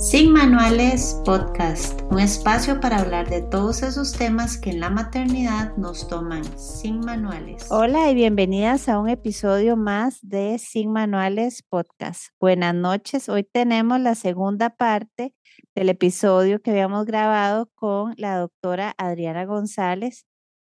Sin 0.00 0.32
Manuales 0.32 1.20
Podcast, 1.26 2.00
un 2.10 2.20
espacio 2.20 2.80
para 2.80 3.00
hablar 3.00 3.28
de 3.28 3.42
todos 3.42 3.82
esos 3.82 4.14
temas 4.14 4.56
que 4.56 4.70
en 4.70 4.80
la 4.80 4.88
maternidad 4.88 5.76
nos 5.76 6.08
toman 6.08 6.42
sin 6.58 7.00
manuales. 7.00 7.70
Hola 7.70 8.10
y 8.10 8.14
bienvenidas 8.14 8.88
a 8.88 8.98
un 8.98 9.10
episodio 9.10 9.76
más 9.76 10.18
de 10.22 10.58
Sin 10.58 10.90
Manuales 10.90 11.62
Podcast. 11.68 12.28
Buenas 12.40 12.74
noches, 12.74 13.28
hoy 13.28 13.44
tenemos 13.44 14.00
la 14.00 14.14
segunda 14.14 14.70
parte 14.70 15.34
del 15.74 15.90
episodio 15.90 16.62
que 16.62 16.70
habíamos 16.70 17.04
grabado 17.04 17.68
con 17.74 18.14
la 18.16 18.38
doctora 18.38 18.94
Adriana 18.96 19.44
González. 19.44 20.24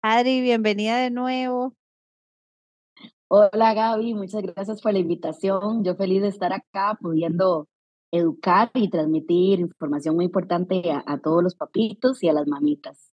Adri, 0.02 0.42
bienvenida 0.42 0.98
de 0.98 1.12
nuevo. 1.12 1.78
Hola 3.30 3.74
Gaby, 3.74 4.16
muchas 4.16 4.42
gracias 4.42 4.82
por 4.82 4.92
la 4.92 5.00
invitación. 5.00 5.86
Yo 5.86 5.96
feliz 5.96 6.22
de 6.22 6.28
estar 6.28 6.52
acá 6.52 6.98
pudiendo 7.02 7.70
educar 8.14 8.70
y 8.76 8.90
transmitir 8.90 9.60
información 9.60 10.16
muy 10.16 10.26
importante 10.26 10.84
a, 10.92 11.18
todos 11.18 11.44
los 11.44 11.56
papitos 11.56 12.22
y 12.24 12.30
a 12.30 12.34
las 12.34 12.48
mamitas. 12.48 13.12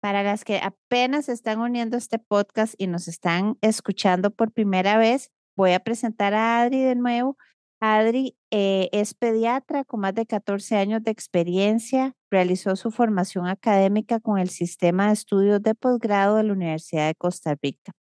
Para 0.00 0.22
las 0.22 0.42
que 0.44 0.58
apenas 0.58 1.28
están 1.28 1.60
uniendo 1.60 1.98
este 1.98 2.18
podcast 2.18 2.74
y 2.78 2.86
nos 2.86 3.08
están 3.08 3.58
escuchando 3.60 4.30
por 4.30 4.52
primera 4.52 4.96
vez, 4.96 5.30
voy 5.54 5.72
a 5.72 5.80
presentar 5.80 6.32
a 6.32 6.62
Adri 6.62 6.80
de 6.80 6.94
nuevo. 6.94 7.36
Adri 7.78 8.38
eh, 8.50 8.88
es 8.92 9.12
pediatra 9.12 9.84
con 9.84 10.00
más 10.00 10.14
de 10.14 10.24
14 10.24 10.76
años 10.76 11.02
de 11.02 11.10
experiencia. 11.10 12.14
Realizó 12.30 12.74
su 12.76 12.90
formación 12.90 13.46
académica 13.46 14.18
con 14.18 14.38
el 14.38 14.48
sistema 14.48 15.08
de 15.08 15.12
estudios 15.12 15.62
de 15.62 15.74
posgrado 15.74 16.36
de 16.36 16.44
la 16.44 16.54
Universidad 16.54 17.08
de 17.08 17.14
Costa 17.16 17.54
Rica. 17.60 17.92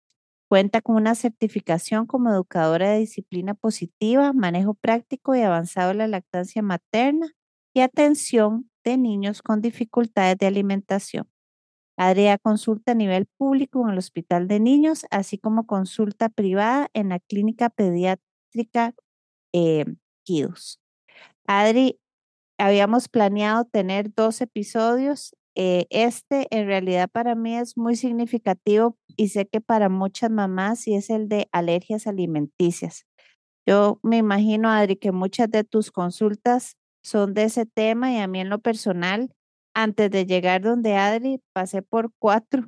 Cuenta 0.55 0.83
con 0.83 0.95
una 0.95 1.17
certificación 1.17 2.07
como 2.07 2.31
educadora 2.31 2.91
de 2.91 3.01
disciplina 3.01 3.55
positiva, 3.55 4.33
manejo 4.33 4.75
práctico 4.75 5.35
y 5.35 5.41
avanzado 5.41 5.89
de 5.89 5.95
la 5.97 6.07
lactancia 6.07 6.63
materna 6.63 7.27
y 7.75 7.81
atención 7.81 8.71
de 8.85 8.97
niños 8.97 9.43
con 9.43 9.61
dificultades 9.61 10.39
de 10.39 10.47
alimentación. 10.47 11.29
Adria 11.97 12.39
consulta 12.39 12.93
a 12.93 12.95
nivel 12.95 13.27
público 13.37 13.83
en 13.83 13.95
el 13.95 13.99
Hospital 13.99 14.47
de 14.47 14.61
Niños, 14.61 15.07
así 15.11 15.39
como 15.39 15.67
consulta 15.67 16.29
privada 16.29 16.89
en 16.95 17.09
la 17.09 17.19
Clínica 17.19 17.69
Pediátrica 17.69 18.95
eh, 19.53 19.87
Adri, 21.49 21.99
habíamos 22.59 23.09
planeado 23.09 23.65
tener 23.65 24.15
dos 24.15 24.41
episodios 24.41 25.35
eh, 25.57 25.87
este 25.91 26.49
en 26.51 26.67
realidad 26.67 27.09
para 27.11 27.35
mí 27.35 27.57
es 27.57 27.77
muy 27.77 27.97
significativo 27.97 28.99
y 29.17 29.29
sé 29.29 29.47
que 29.47 29.61
para 29.61 29.89
muchas 29.89 30.31
mamás 30.31 30.87
y 30.89 30.95
es 30.95 31.11
el 31.11 31.29
de 31.29 31.49
alergias 31.53 32.07
alimenticias. 32.07 33.07
Yo 33.67 34.01
me 34.03 34.19
imagino, 34.19 34.71
Adri, 34.71 34.97
que 34.97 35.13
muchas 35.13 35.51
de 35.51 35.65
tus 35.65 35.91
consultas 35.91 36.77
son 37.03 37.35
de 37.35 37.45
ese 37.45 37.67
tema 37.67 38.13
y 38.13 38.19
a 38.19 38.27
mí 38.27 38.41
en 38.41 38.51
lo 38.51 38.59
personal, 38.59 39.33
antes 39.75 40.11
de 40.11 40.27
llegar 40.27 40.63
donde 40.63 40.97
Adri, 40.97 41.41
pasé 41.53 41.83
por 41.83 42.11
cuatro 42.19 42.65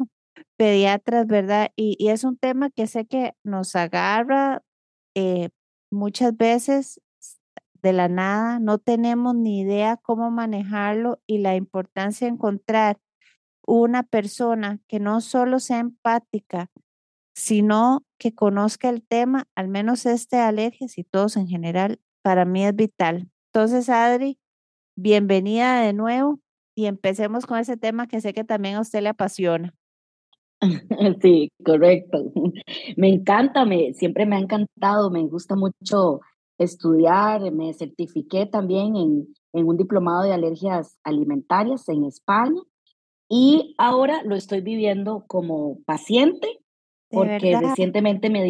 pediatras, 0.57 1.27
¿verdad? 1.27 1.71
Y, 1.77 2.09
es 2.09 2.25
un 2.25 2.37
tema 2.39 2.71
que 2.71 2.87
sé 2.87 3.07
que 3.07 3.35
nos 3.45 3.77
agarra 3.77 4.63
eh, 5.15 5.51
muchas 5.91 6.37
veces 6.37 7.01
de 7.87 7.93
la 7.93 8.09
nada, 8.09 8.59
no 8.59 8.79
tenemos 8.79 9.37
ni 9.37 9.61
idea 9.61 9.97
cómo 9.97 10.31
manejarlo 10.33 11.21
y 11.27 11.39
la 11.39 11.55
importancia 11.55 12.27
de 12.27 12.35
encontrar 12.35 12.99
una 13.65 14.03
persona 14.03 14.81
que 14.89 14.99
no 14.99 15.21
solo 15.21 15.61
sea 15.61 15.79
empática, 15.79 16.71
sino 17.37 18.05
que 18.19 18.35
conozca 18.35 18.89
el 18.89 19.07
tema, 19.07 19.47
al 19.55 19.69
menos 19.69 20.05
este 20.05 20.37
de 20.37 20.43
alergias 20.43 20.99
y 20.99 21.05
todos 21.05 21.37
en 21.37 21.47
general, 21.47 22.01
para 22.23 22.45
mí 22.45 22.65
es 22.65 22.75
vital. 22.75 23.31
Entonces, 23.53 23.89
Adri, 23.89 24.39
bienvenida 24.97 25.81
de 25.81 25.93
nuevo 25.93 26.41
y 26.75 26.87
empecemos 26.87 27.47
con 27.47 27.59
ese 27.59 27.77
tema 27.77 28.09
que 28.09 28.21
sé 28.21 28.35
que 28.35 28.43
también 28.43 28.75
a 28.75 28.81
usted 28.81 29.01
le 29.01 29.11
apasiona. 29.11 29.75
Sí, 31.23 31.53
correcto. 31.65 32.33
Me 32.97 33.09
encanta, 33.11 33.65
me, 33.65 33.93
siempre 33.93 34.27
me 34.27 34.37
ha 34.37 34.41
encantado, 34.41 35.11
me 35.11 35.23
gusta 35.29 35.55
mucho 35.55 36.21
estudiar, 36.59 37.53
me 37.53 37.73
certifiqué 37.75 38.47
también 38.47 38.97
en, 38.97 39.29
en 39.53 39.67
un 39.67 39.77
diplomado 39.77 40.25
de 40.25 40.33
alergias 40.33 40.99
alimentarias 41.05 41.89
en 41.89 42.05
España 42.05 42.61
y 43.29 43.75
ahora 43.79 44.23
lo 44.23 44.37
estoy 44.37 44.61
viviendo 44.61 45.25
como 45.27 45.79
paciente 45.85 46.61
porque 47.09 47.57
recientemente 47.59 48.31
me, 48.31 48.41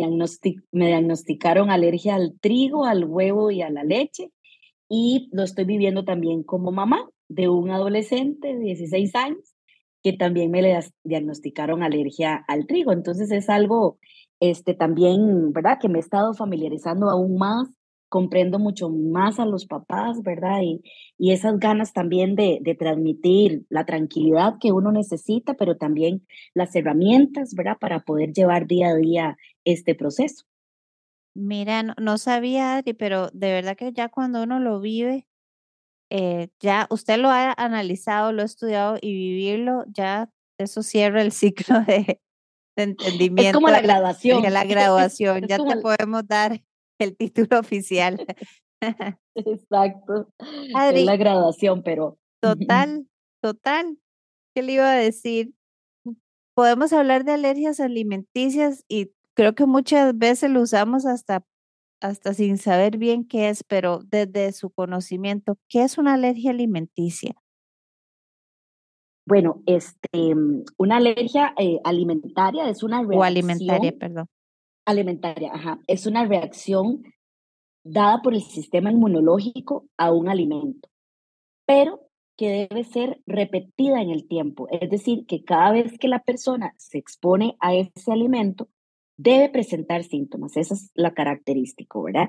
me 0.72 0.86
diagnosticaron 0.86 1.70
alergia 1.70 2.14
al 2.14 2.38
trigo, 2.40 2.84
al 2.84 3.04
huevo 3.04 3.50
y 3.50 3.62
a 3.62 3.70
la 3.70 3.84
leche 3.84 4.32
y 4.88 5.28
lo 5.32 5.42
estoy 5.42 5.64
viviendo 5.64 6.04
también 6.04 6.42
como 6.42 6.72
mamá 6.72 7.08
de 7.28 7.48
un 7.48 7.70
adolescente 7.70 8.54
de 8.54 8.60
16 8.60 9.14
años 9.14 9.54
que 10.02 10.12
también 10.12 10.50
me 10.50 10.62
le 10.62 10.78
diagnosticaron 11.02 11.82
alergia 11.82 12.44
al 12.46 12.66
trigo. 12.66 12.92
Entonces 12.92 13.30
es 13.32 13.48
algo 13.48 13.98
este, 14.38 14.74
también, 14.74 15.52
¿verdad? 15.52 15.78
Que 15.80 15.88
me 15.88 15.98
he 15.98 16.00
estado 16.00 16.32
familiarizando 16.32 17.10
aún 17.10 17.36
más 17.38 17.68
comprendo 18.16 18.58
mucho 18.58 18.88
más 18.88 19.38
a 19.38 19.44
los 19.44 19.66
papás, 19.66 20.22
¿verdad? 20.22 20.62
Y, 20.62 20.80
y 21.18 21.32
esas 21.32 21.58
ganas 21.58 21.92
también 21.92 22.34
de, 22.34 22.60
de, 22.62 22.74
transmitir 22.74 23.66
la 23.68 23.84
tranquilidad 23.84 24.54
que 24.58 24.72
uno 24.72 24.90
necesita, 24.90 25.52
pero 25.52 25.76
también 25.76 26.26
las 26.54 26.74
herramientas, 26.74 27.52
¿verdad? 27.54 27.76
Para 27.78 28.00
poder 28.00 28.32
llevar 28.32 28.66
día 28.66 28.88
a 28.88 28.94
día 28.94 29.36
este 29.66 29.94
proceso. 29.94 30.46
Mira, 31.34 31.82
no, 31.82 32.16
sabía, 32.16 32.76
Adri, 32.76 32.94
pero 32.94 33.28
de 33.34 33.52
verdad 33.52 33.76
que 33.76 33.92
ya 33.92 34.08
cuando 34.08 34.44
uno 34.44 34.60
lo 34.60 34.80
vive, 34.80 35.28
eh, 36.08 36.48
ya 36.58 36.86
usted 36.88 37.18
lo 37.18 37.28
ha 37.28 37.52
analizado, 37.52 38.32
lo 38.32 38.40
ha 38.40 38.46
estudiado 38.46 38.96
y 38.98 39.12
vivirlo, 39.12 39.84
ya 39.88 40.30
eso 40.56 40.82
cierra 40.82 41.20
el 41.20 41.32
ciclo 41.32 41.80
de, 41.86 42.18
entendimiento. 42.76 43.42
Es 43.42 43.52
como 43.52 43.68
la 43.68 43.82
graduación. 43.82 44.42
la 44.50 44.64
graduación, 44.64 45.46
ya 45.46 45.58
te 45.58 45.76
podemos 45.82 46.26
dar 46.26 46.62
el 46.98 47.16
título 47.16 47.58
oficial. 47.58 48.26
Exacto. 49.34 50.28
es 50.38 51.04
la 51.04 51.16
graduación, 51.16 51.82
pero. 51.82 52.18
Total, 52.42 53.06
total. 53.42 53.98
¿Qué 54.54 54.62
le 54.62 54.72
iba 54.72 54.90
a 54.90 54.96
decir? 54.96 55.52
Podemos 56.54 56.92
hablar 56.92 57.24
de 57.24 57.32
alergias 57.32 57.80
alimenticias 57.80 58.84
y 58.88 59.12
creo 59.34 59.54
que 59.54 59.66
muchas 59.66 60.16
veces 60.16 60.50
lo 60.50 60.60
usamos 60.60 61.06
hasta, 61.06 61.44
hasta 62.00 62.34
sin 62.34 62.58
saber 62.58 62.98
bien 62.98 63.26
qué 63.26 63.48
es, 63.48 63.64
pero 63.64 64.00
desde 64.04 64.52
su 64.52 64.70
conocimiento, 64.70 65.58
¿qué 65.68 65.82
es 65.82 65.98
una 65.98 66.14
alergia 66.14 66.50
alimenticia? 66.50 67.34
Bueno, 69.26 69.62
este, 69.66 70.34
una 70.76 70.98
alergia 70.98 71.52
eh, 71.58 71.80
alimentaria 71.84 72.68
es 72.68 72.82
una 72.82 72.98
reacción. 72.98 73.20
O 73.20 73.24
alimentaria, 73.24 73.92
perdón 73.98 74.28
alimentaria, 74.86 75.52
ajá, 75.52 75.80
es 75.86 76.06
una 76.06 76.24
reacción 76.24 77.02
dada 77.84 78.22
por 78.22 78.34
el 78.34 78.42
sistema 78.42 78.90
inmunológico 78.90 79.86
a 79.96 80.12
un 80.12 80.28
alimento, 80.28 80.88
pero 81.66 82.00
que 82.36 82.68
debe 82.70 82.84
ser 82.84 83.20
repetida 83.26 84.00
en 84.00 84.10
el 84.10 84.26
tiempo. 84.26 84.68
Es 84.70 84.90
decir, 84.90 85.26
que 85.26 85.42
cada 85.44 85.72
vez 85.72 85.98
que 85.98 86.08
la 86.08 86.22
persona 86.22 86.74
se 86.76 86.98
expone 86.98 87.56
a 87.60 87.74
ese 87.74 88.12
alimento, 88.12 88.68
debe 89.16 89.48
presentar 89.48 90.04
síntomas. 90.04 90.56
Esa 90.56 90.74
es 90.74 90.90
la 90.94 91.14
característica, 91.14 91.98
¿verdad? 92.00 92.28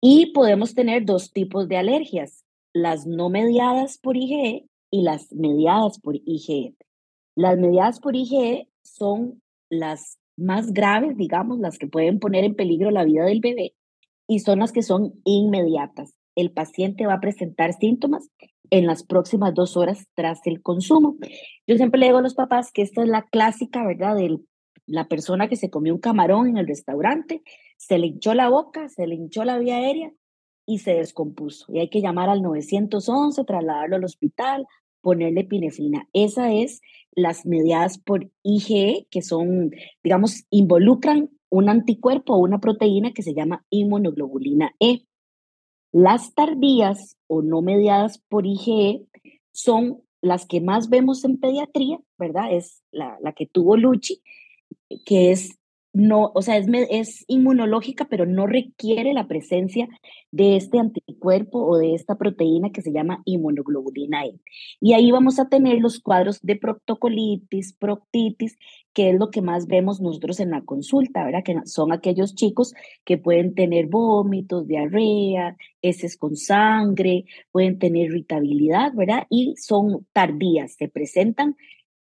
Y 0.00 0.32
podemos 0.32 0.74
tener 0.74 1.04
dos 1.04 1.32
tipos 1.32 1.68
de 1.68 1.76
alergias, 1.76 2.44
las 2.72 3.06
no 3.06 3.28
mediadas 3.28 3.98
por 3.98 4.16
IgE 4.16 4.66
y 4.90 5.02
las 5.02 5.32
mediadas 5.32 6.00
por 6.00 6.16
IgE. 6.16 6.74
Las 7.36 7.58
mediadas 7.58 8.00
por 8.00 8.16
IgE 8.16 8.68
son 8.82 9.42
las 9.68 10.18
más 10.36 10.72
graves, 10.72 11.16
digamos, 11.16 11.58
las 11.58 11.78
que 11.78 11.86
pueden 11.86 12.18
poner 12.18 12.44
en 12.44 12.54
peligro 12.54 12.90
la 12.90 13.04
vida 13.04 13.24
del 13.24 13.40
bebé, 13.40 13.74
y 14.26 14.40
son 14.40 14.60
las 14.60 14.72
que 14.72 14.82
son 14.82 15.14
inmediatas. 15.24 16.14
El 16.34 16.50
paciente 16.50 17.06
va 17.06 17.14
a 17.14 17.20
presentar 17.20 17.72
síntomas 17.74 18.30
en 18.70 18.86
las 18.86 19.04
próximas 19.04 19.54
dos 19.54 19.76
horas 19.76 20.06
tras 20.14 20.40
el 20.46 20.62
consumo. 20.62 21.16
Yo 21.66 21.76
siempre 21.76 22.00
le 22.00 22.06
digo 22.06 22.18
a 22.18 22.22
los 22.22 22.34
papás 22.34 22.72
que 22.72 22.82
esta 22.82 23.02
es 23.02 23.08
la 23.08 23.22
clásica, 23.22 23.86
¿verdad? 23.86 24.16
De 24.16 24.38
la 24.86 25.06
persona 25.06 25.48
que 25.48 25.56
se 25.56 25.70
comió 25.70 25.94
un 25.94 26.00
camarón 26.00 26.48
en 26.48 26.56
el 26.56 26.66
restaurante, 26.66 27.42
se 27.76 27.98
le 27.98 28.08
hinchó 28.08 28.34
la 28.34 28.48
boca, 28.48 28.88
se 28.88 29.06
le 29.06 29.14
hinchó 29.14 29.44
la 29.44 29.58
vía 29.58 29.76
aérea 29.76 30.12
y 30.66 30.78
se 30.78 30.94
descompuso. 30.94 31.66
Y 31.72 31.78
hay 31.78 31.88
que 31.88 32.00
llamar 32.00 32.28
al 32.28 32.42
911, 32.42 33.44
trasladarlo 33.44 33.96
al 33.96 34.04
hospital, 34.04 34.66
ponerle 35.00 35.42
epinefrina. 35.42 36.08
Esa 36.12 36.52
es 36.52 36.80
las 37.14 37.46
mediadas 37.46 37.98
por 37.98 38.30
IgE, 38.42 39.06
que 39.10 39.22
son, 39.22 39.72
digamos, 40.02 40.44
involucran 40.50 41.30
un 41.48 41.68
anticuerpo 41.68 42.34
o 42.34 42.38
una 42.38 42.60
proteína 42.60 43.12
que 43.12 43.22
se 43.22 43.34
llama 43.34 43.64
inmunoglobulina 43.70 44.74
E. 44.80 45.06
Las 45.92 46.34
tardías 46.34 47.16
o 47.28 47.42
no 47.42 47.62
mediadas 47.62 48.18
por 48.28 48.46
IgE 48.46 49.06
son 49.52 50.02
las 50.20 50.46
que 50.46 50.60
más 50.60 50.88
vemos 50.88 51.24
en 51.24 51.38
pediatría, 51.38 52.00
¿verdad? 52.18 52.52
Es 52.52 52.82
la, 52.90 53.18
la 53.20 53.32
que 53.32 53.46
tuvo 53.46 53.76
Luchi, 53.76 54.22
que 55.04 55.30
es 55.30 55.58
no, 55.94 56.32
o 56.34 56.42
sea, 56.42 56.56
es, 56.56 56.66
es 56.90 57.24
inmunológica, 57.28 58.06
pero 58.10 58.26
no 58.26 58.48
requiere 58.48 59.14
la 59.14 59.28
presencia 59.28 59.88
de 60.32 60.56
este 60.56 60.80
anticuerpo 60.80 61.64
o 61.64 61.78
de 61.78 61.94
esta 61.94 62.16
proteína 62.16 62.70
que 62.70 62.82
se 62.82 62.92
llama 62.92 63.22
inmunoglobulina 63.24 64.26
E. 64.26 64.40
Y 64.80 64.94
ahí 64.94 65.12
vamos 65.12 65.38
a 65.38 65.48
tener 65.48 65.78
los 65.78 66.00
cuadros 66.00 66.40
de 66.42 66.56
proctocolitis, 66.56 67.74
proctitis, 67.74 68.58
que 68.92 69.10
es 69.10 69.18
lo 69.18 69.30
que 69.30 69.40
más 69.40 69.68
vemos 69.68 70.00
nosotros 70.00 70.40
en 70.40 70.50
la 70.50 70.62
consulta, 70.62 71.24
¿verdad? 71.24 71.44
Que 71.44 71.60
son 71.64 71.92
aquellos 71.92 72.34
chicos 72.34 72.74
que 73.04 73.16
pueden 73.16 73.54
tener 73.54 73.86
vómitos, 73.86 74.66
diarrea, 74.66 75.56
heces 75.80 76.16
con 76.16 76.34
sangre, 76.34 77.24
pueden 77.52 77.78
tener 77.78 78.06
irritabilidad, 78.06 78.92
¿verdad? 78.94 79.28
Y 79.30 79.54
son 79.58 80.04
tardías, 80.12 80.74
se 80.74 80.88
presentan 80.88 81.56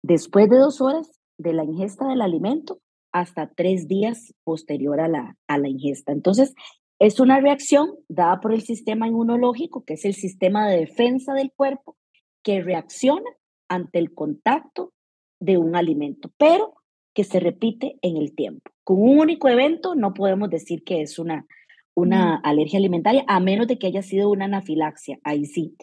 después 0.03 0.51
de 0.51 0.59
dos 0.59 0.83
horas 0.83 1.19
de 1.39 1.55
la 1.55 1.65
ingesta 1.65 2.07
del 2.09 2.21
alimento 2.21 2.83
hasta 3.13 3.51
tres 3.55 3.89
días 3.89 4.35
posterior 4.45 5.01
a 5.01 5.09
la, 5.09 5.37
a 5.47 5.59
la 5.59 5.69
ingesta. 5.69 6.13
Entonces, 6.13 6.55
es 6.99 7.19
una 7.19 7.41
reacción 7.41 7.97
dada 8.09 8.41
por 8.41 8.53
el 8.53 8.61
sistema 8.61 9.09
inmunológico, 9.09 9.85
que 9.85 9.95
es 9.95 10.05
el 10.05 10.15
sistema 10.15 10.69
de 10.69 10.81
defensa 10.81 11.33
del 11.33 11.51
cuerpo, 11.51 11.97
que 12.43 12.63
reacciona 12.63 13.31
ante 13.69 13.99
el 13.99 14.13
contacto 14.13 14.93
de 15.41 15.57
un 15.57 15.77
alimento, 15.77 16.31
pero 16.37 16.75
que 17.15 17.25
se 17.25 17.41
repite 17.41 17.99
en 18.03 18.17
el 18.17 18.35
tiempo. 18.35 18.71
Con 18.85 19.03
un 19.03 19.19
único 19.19 19.49
evento 19.49 19.95
no 19.95 20.13
podemos 20.13 20.51
decir 20.51 20.85
que 20.85 21.01
es 21.01 21.19
una, 21.19 21.47
una 21.95 22.37
alergia 22.37 22.79
alimentaria, 22.79 23.25
a 23.27 23.41
menos 23.41 23.67
de 23.67 23.79
que 23.79 23.87
haya 23.87 24.03
sido 24.03 24.31
una 24.31 24.45
anafilaxia, 24.45 25.19
ahí 25.25 25.47
sí. 25.47 25.75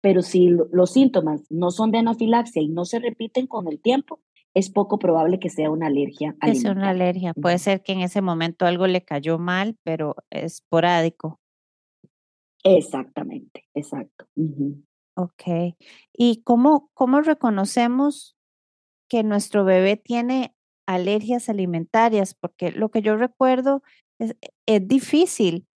Pero 0.00 0.22
si 0.22 0.48
los 0.48 0.92
síntomas 0.92 1.42
no 1.50 1.70
son 1.70 1.90
de 1.90 1.98
anafilaxia 1.98 2.62
y 2.62 2.68
no 2.68 2.84
se 2.84 2.98
repiten 2.98 3.46
con 3.46 3.66
el 3.66 3.80
tiempo, 3.80 4.20
es 4.56 4.70
poco 4.70 4.98
probable 4.98 5.38
que 5.38 5.50
sea 5.50 5.70
una 5.70 5.88
alergia 5.88 6.34
alimentaria. 6.40 6.70
Es 6.70 6.76
una 6.76 6.88
alergia. 6.88 7.34
Puede 7.34 7.58
ser 7.58 7.82
que 7.82 7.92
en 7.92 8.00
ese 8.00 8.22
momento 8.22 8.64
algo 8.64 8.86
le 8.86 9.04
cayó 9.04 9.38
mal, 9.38 9.76
pero 9.84 10.16
es 10.30 10.54
esporádico. 10.54 11.38
Exactamente, 12.64 13.68
exacto. 13.74 14.26
Ok. 15.14 15.76
¿Y 16.14 16.42
cómo, 16.42 16.90
cómo 16.94 17.20
reconocemos 17.20 18.34
que 19.10 19.22
nuestro 19.24 19.66
bebé 19.66 19.98
tiene 19.98 20.56
alergias 20.86 21.50
alimentarias? 21.50 22.32
Porque 22.32 22.72
lo 22.72 22.90
que 22.90 23.02
yo 23.02 23.18
recuerdo 23.18 23.82
es, 24.18 24.36
es 24.64 24.88
difícil, 24.88 25.66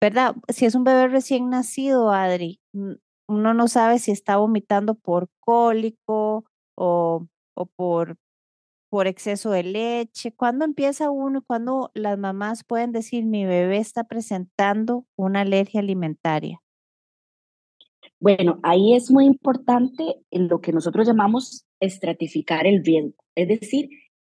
¿verdad? 0.00 0.36
Si 0.50 0.66
es 0.66 0.76
un 0.76 0.84
bebé 0.84 1.08
recién 1.08 1.50
nacido, 1.50 2.12
Adri, 2.12 2.60
uno 2.72 3.54
no 3.54 3.66
sabe 3.66 3.98
si 3.98 4.12
está 4.12 4.36
vomitando 4.36 4.94
por 4.94 5.30
cólico 5.40 6.44
o 6.76 7.26
o 7.58 7.66
por, 7.66 8.16
por 8.88 9.06
exceso 9.06 9.50
de 9.50 9.64
leche? 9.64 10.32
¿Cuándo 10.32 10.64
empieza 10.64 11.10
uno 11.10 11.42
cuándo 11.46 11.90
las 11.94 12.18
mamás 12.18 12.64
pueden 12.64 12.92
decir 12.92 13.24
mi 13.24 13.44
bebé 13.44 13.78
está 13.78 14.04
presentando 14.04 15.04
una 15.16 15.40
alergia 15.40 15.80
alimentaria? 15.80 16.62
Bueno, 18.20 18.58
ahí 18.62 18.94
es 18.94 19.10
muy 19.10 19.26
importante 19.26 20.02
lo 20.30 20.60
que 20.60 20.72
nosotros 20.72 21.06
llamamos 21.06 21.66
estratificar 21.80 22.66
el 22.66 22.84
riesgo, 22.84 23.14
es 23.36 23.46
decir, 23.46 23.90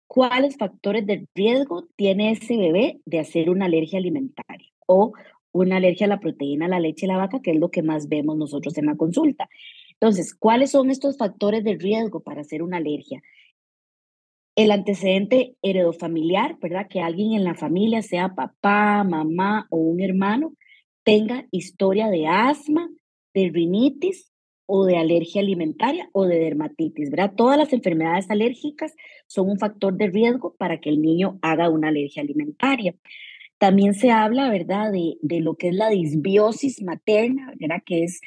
cuáles 0.06 0.56
factores 0.58 1.06
de 1.06 1.26
riesgo 1.34 1.88
tiene 1.96 2.32
ese 2.32 2.56
bebé 2.56 3.00
de 3.06 3.20
hacer 3.20 3.48
una 3.48 3.66
alergia 3.66 3.98
alimentaria 3.98 4.68
o 4.86 5.12
una 5.52 5.76
alergia 5.76 6.06
a 6.06 6.08
la 6.08 6.20
proteína, 6.20 6.66
a 6.66 6.68
la 6.68 6.80
leche 6.80 7.06
y 7.06 7.08
la 7.08 7.16
vaca, 7.16 7.40
que 7.40 7.52
es 7.52 7.58
lo 7.58 7.70
que 7.70 7.82
más 7.82 8.08
vemos 8.08 8.36
nosotros 8.36 8.76
en 8.76 8.86
la 8.86 8.96
consulta. 8.96 9.48
Entonces, 10.00 10.34
¿cuáles 10.34 10.70
son 10.70 10.90
estos 10.90 11.18
factores 11.18 11.62
de 11.62 11.76
riesgo 11.76 12.20
para 12.20 12.40
hacer 12.40 12.62
una 12.62 12.78
alergia? 12.78 13.22
El 14.56 14.70
antecedente 14.70 15.56
heredofamiliar, 15.62 16.58
¿verdad? 16.58 16.88
Que 16.88 17.00
alguien 17.00 17.34
en 17.34 17.44
la 17.44 17.54
familia, 17.54 18.00
sea 18.00 18.34
papá, 18.34 19.04
mamá 19.04 19.66
o 19.70 19.76
un 19.76 20.00
hermano, 20.00 20.54
tenga 21.04 21.46
historia 21.50 22.08
de 22.08 22.26
asma, 22.26 22.88
de 23.34 23.50
rinitis 23.52 24.32
o 24.66 24.86
de 24.86 24.96
alergia 24.96 25.42
alimentaria 25.42 26.08
o 26.12 26.24
de 26.24 26.38
dermatitis, 26.38 27.10
¿verdad? 27.10 27.34
Todas 27.36 27.58
las 27.58 27.72
enfermedades 27.72 28.30
alérgicas 28.30 28.94
son 29.26 29.50
un 29.50 29.58
factor 29.58 29.94
de 29.96 30.06
riesgo 30.06 30.54
para 30.56 30.80
que 30.80 30.88
el 30.88 31.02
niño 31.02 31.38
haga 31.42 31.68
una 31.68 31.88
alergia 31.88 32.22
alimentaria. 32.22 32.94
También 33.58 33.94
se 33.94 34.10
habla, 34.10 34.48
¿verdad?, 34.50 34.92
de, 34.92 35.18
de 35.20 35.40
lo 35.40 35.56
que 35.56 35.68
es 35.68 35.74
la 35.74 35.90
disbiosis 35.90 36.82
materna, 36.82 37.52
¿verdad? 37.58 37.82
Que 37.84 38.04
es 38.04 38.20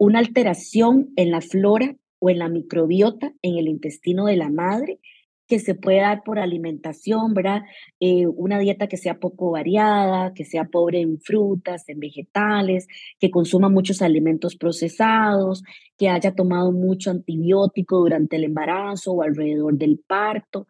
una 0.00 0.18
alteración 0.18 1.10
en 1.16 1.30
la 1.30 1.42
flora 1.42 1.94
o 2.20 2.30
en 2.30 2.38
la 2.38 2.48
microbiota 2.48 3.34
en 3.42 3.58
el 3.58 3.68
intestino 3.68 4.24
de 4.24 4.36
la 4.36 4.48
madre 4.48 4.98
que 5.46 5.58
se 5.58 5.74
puede 5.74 6.00
dar 6.00 6.22
por 6.22 6.38
alimentación, 6.38 7.34
¿verdad? 7.34 7.62
Eh, 7.98 8.26
una 8.26 8.58
dieta 8.58 8.86
que 8.86 8.96
sea 8.96 9.18
poco 9.18 9.50
variada, 9.50 10.32
que 10.32 10.44
sea 10.44 10.64
pobre 10.64 11.00
en 11.00 11.20
frutas, 11.20 11.86
en 11.88 11.98
vegetales, 11.98 12.86
que 13.18 13.30
consuma 13.30 13.68
muchos 13.68 14.00
alimentos 14.00 14.56
procesados, 14.56 15.64
que 15.98 16.08
haya 16.08 16.34
tomado 16.34 16.72
mucho 16.72 17.10
antibiótico 17.10 17.98
durante 17.98 18.36
el 18.36 18.44
embarazo 18.44 19.12
o 19.12 19.22
alrededor 19.22 19.76
del 19.76 19.98
parto. 19.98 20.66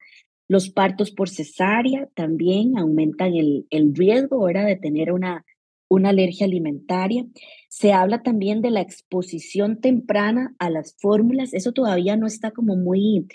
Los 0.49 0.71
partos 0.71 1.12
por 1.12 1.29
cesárea 1.29 2.09
también 2.15 2.77
aumentan 2.79 3.35
el, 3.35 3.67
el 3.71 3.94
riesgo, 3.94 4.43
¿verdad? 4.44 4.67
De 4.67 4.77
tener 4.77 5.12
una 5.12 5.44
una 5.90 6.10
alergia 6.10 6.46
alimentaria. 6.46 7.26
Se 7.69 7.92
habla 7.92 8.22
también 8.22 8.62
de 8.62 8.70
la 8.70 8.81
exposición 8.81 9.81
temprana 9.81 10.54
a 10.58 10.70
las 10.70 10.96
fórmulas. 10.98 11.52
Eso 11.52 11.72
todavía 11.72 12.16
no 12.16 12.26
está 12.26 12.52
como 12.52 12.76
muy 12.76 13.26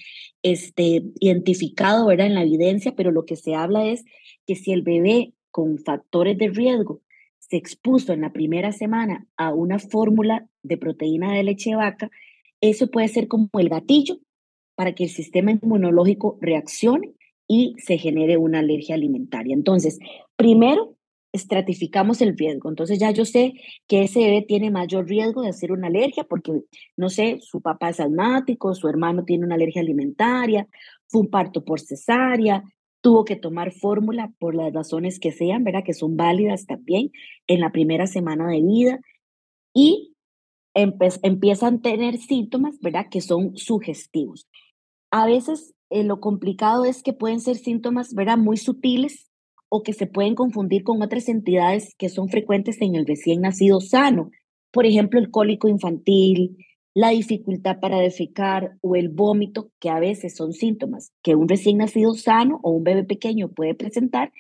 este, 0.41 1.03
identificado 1.19 2.07
¿verdad? 2.07 2.27
en 2.27 2.35
la 2.35 2.43
evidencia, 2.43 2.95
pero 2.95 3.11
lo 3.11 3.25
que 3.25 3.35
se 3.35 3.53
habla 3.53 3.85
es 3.85 4.05
que 4.47 4.55
si 4.55 4.71
el 4.71 4.81
bebé 4.81 5.33
con 5.51 5.77
factores 5.77 6.37
de 6.37 6.47
riesgo 6.47 7.01
se 7.39 7.57
expuso 7.57 8.13
en 8.13 8.21
la 8.21 8.33
primera 8.33 8.71
semana 8.71 9.27
a 9.37 9.53
una 9.53 9.77
fórmula 9.77 10.47
de 10.63 10.77
proteína 10.77 11.33
de 11.33 11.43
leche 11.43 11.75
vaca, 11.75 12.09
eso 12.61 12.89
puede 12.89 13.09
ser 13.09 13.27
como 13.27 13.49
el 13.59 13.69
gatillo 13.69 14.17
para 14.75 14.95
que 14.95 15.03
el 15.03 15.09
sistema 15.09 15.51
inmunológico 15.51 16.37
reaccione 16.41 17.13
y 17.47 17.75
se 17.77 17.97
genere 17.97 18.37
una 18.37 18.59
alergia 18.59 18.95
alimentaria. 18.95 19.53
Entonces, 19.53 19.99
primero, 20.35 20.94
estratificamos 21.35 22.21
el 22.21 22.37
riesgo. 22.37 22.69
Entonces 22.69 22.97
ya 22.99 23.11
yo 23.11 23.25
sé 23.25 23.53
que 23.87 24.03
ese 24.03 24.19
bebé 24.19 24.41
tiene 24.47 24.71
mayor 24.71 25.07
riesgo 25.07 25.41
de 25.41 25.49
hacer 25.49 25.71
una 25.71 25.87
alergia 25.87 26.23
porque, 26.23 26.51
no 26.97 27.09
sé, 27.09 27.39
su 27.41 27.61
papá 27.61 27.89
es 27.89 27.99
asmático, 27.99 28.73
su 28.73 28.87
hermano 28.87 29.23
tiene 29.25 29.45
una 29.45 29.55
alergia 29.55 29.81
alimentaria, 29.81 30.67
fue 31.07 31.21
un 31.21 31.29
parto 31.29 31.63
por 31.63 31.79
cesárea, 31.79 32.63
tuvo 33.01 33.25
que 33.25 33.35
tomar 33.35 33.71
fórmula 33.71 34.31
por 34.39 34.55
las 34.55 34.73
razones 34.73 35.19
que 35.19 35.31
sean, 35.31 35.63
¿verdad? 35.63 35.83
Que 35.85 35.93
son 35.93 36.17
válidas 36.17 36.65
también 36.65 37.11
en 37.47 37.59
la 37.59 37.71
primera 37.71 38.07
semana 38.07 38.47
de 38.47 38.61
vida 38.61 38.99
y 39.73 40.15
empiezan 40.73 41.75
a 41.75 41.81
tener 41.81 42.17
síntomas, 42.17 42.79
¿verdad? 42.79 43.07
Que 43.09 43.21
son 43.21 43.55
sugestivos. 43.55 44.47
A 45.11 45.25
veces 45.25 45.73
eh, 45.89 46.03
lo 46.03 46.19
complicado 46.19 46.85
es 46.85 47.03
que 47.03 47.13
pueden 47.13 47.39
ser 47.39 47.57
síntomas, 47.57 48.13
¿verdad? 48.13 48.37
Muy 48.37 48.57
sutiles 48.57 49.29
que 49.83 49.93
se 49.93 50.07
pueden 50.07 50.35
confundir 50.35 50.83
con 50.83 51.01
otras 51.01 51.29
entidades 51.29 51.93
que 51.97 52.09
son 52.09 52.29
frecuentes 52.29 52.81
en 52.81 52.95
el 52.95 53.05
recién 53.05 53.41
nacido 53.41 53.81
sano. 53.81 54.31
Por 54.71 54.85
ejemplo, 54.85 55.19
el 55.19 55.31
cólico 55.31 55.67
infantil, 55.67 56.57
la 56.93 57.09
dificultad 57.09 57.79
para 57.79 57.99
defecar 57.99 58.77
o 58.81 58.95
el 58.95 59.09
vómito, 59.09 59.69
que 59.79 59.89
a 59.89 59.99
veces 59.99 60.35
son 60.35 60.53
síntomas 60.53 61.11
que 61.21 61.35
un 61.35 61.49
recién 61.49 61.77
nacido 61.77 62.13
sano 62.15 62.59
o 62.63 62.71
un 62.71 62.83
bebé 62.83 63.03
pequeño 63.03 63.49
puede 63.49 63.75
presentar, 63.75 64.31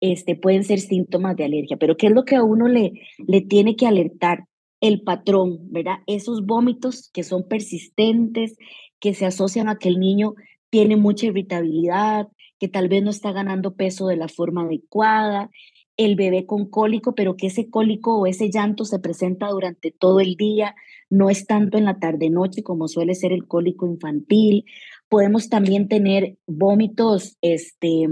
este, 0.00 0.36
pueden 0.36 0.64
ser 0.64 0.80
síntomas 0.80 1.34
de 1.36 1.44
alergia. 1.44 1.78
Pero 1.78 1.96
¿qué 1.96 2.08
es 2.08 2.12
lo 2.12 2.24
que 2.24 2.36
a 2.36 2.42
uno 2.42 2.68
le, 2.68 2.92
le 3.26 3.40
tiene 3.40 3.74
que 3.74 3.86
alertar? 3.86 4.44
El 4.80 5.00
patrón, 5.00 5.60
¿verdad? 5.70 6.00
Esos 6.06 6.44
vómitos 6.44 7.10
que 7.14 7.22
son 7.22 7.48
persistentes, 7.48 8.58
que 9.00 9.14
se 9.14 9.24
asocian 9.24 9.68
a 9.68 9.76
que 9.78 9.88
el 9.88 9.98
niño 9.98 10.34
tiene 10.74 10.96
mucha 10.96 11.26
irritabilidad, 11.26 12.26
que 12.58 12.66
tal 12.66 12.88
vez 12.88 13.00
no 13.00 13.10
está 13.10 13.30
ganando 13.30 13.76
peso 13.76 14.08
de 14.08 14.16
la 14.16 14.26
forma 14.26 14.62
adecuada, 14.62 15.48
el 15.96 16.16
bebé 16.16 16.46
con 16.46 16.68
cólico, 16.68 17.14
pero 17.14 17.36
que 17.36 17.46
ese 17.46 17.70
cólico 17.70 18.18
o 18.18 18.26
ese 18.26 18.50
llanto 18.50 18.84
se 18.84 18.98
presenta 18.98 19.46
durante 19.50 19.92
todo 19.92 20.18
el 20.18 20.34
día, 20.34 20.74
no 21.10 21.30
es 21.30 21.46
tanto 21.46 21.78
en 21.78 21.84
la 21.84 22.00
tarde-noche 22.00 22.64
como 22.64 22.88
suele 22.88 23.14
ser 23.14 23.30
el 23.30 23.46
cólico 23.46 23.86
infantil. 23.86 24.64
Podemos 25.08 25.48
también 25.48 25.86
tener 25.86 26.38
vómitos, 26.44 27.38
este, 27.40 28.08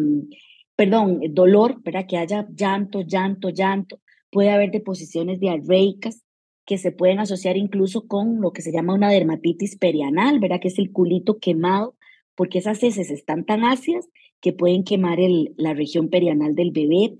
perdón, 0.76 1.18
dolor, 1.30 1.82
¿verdad? 1.82 2.06
Que 2.08 2.18
haya 2.18 2.46
llanto, 2.54 3.00
llanto, 3.00 3.48
llanto. 3.48 3.98
Puede 4.30 4.52
haber 4.52 4.70
deposiciones 4.70 5.40
diarreicas 5.40 6.22
que 6.64 6.78
se 6.78 6.92
pueden 6.92 7.18
asociar 7.18 7.56
incluso 7.56 8.06
con 8.06 8.40
lo 8.40 8.52
que 8.52 8.62
se 8.62 8.70
llama 8.70 8.94
una 8.94 9.10
dermatitis 9.10 9.76
perianal, 9.78 10.38
¿verdad? 10.38 10.60
Que 10.60 10.68
es 10.68 10.78
el 10.78 10.92
culito 10.92 11.40
quemado, 11.40 11.96
porque 12.34 12.58
esas 12.58 12.82
heces 12.82 13.10
están 13.10 13.44
tan 13.44 13.64
ácidas 13.64 14.08
que 14.40 14.52
pueden 14.52 14.84
quemar 14.84 15.20
el, 15.20 15.54
la 15.56 15.74
región 15.74 16.08
perianal 16.08 16.54
del 16.54 16.72
bebé. 16.72 17.14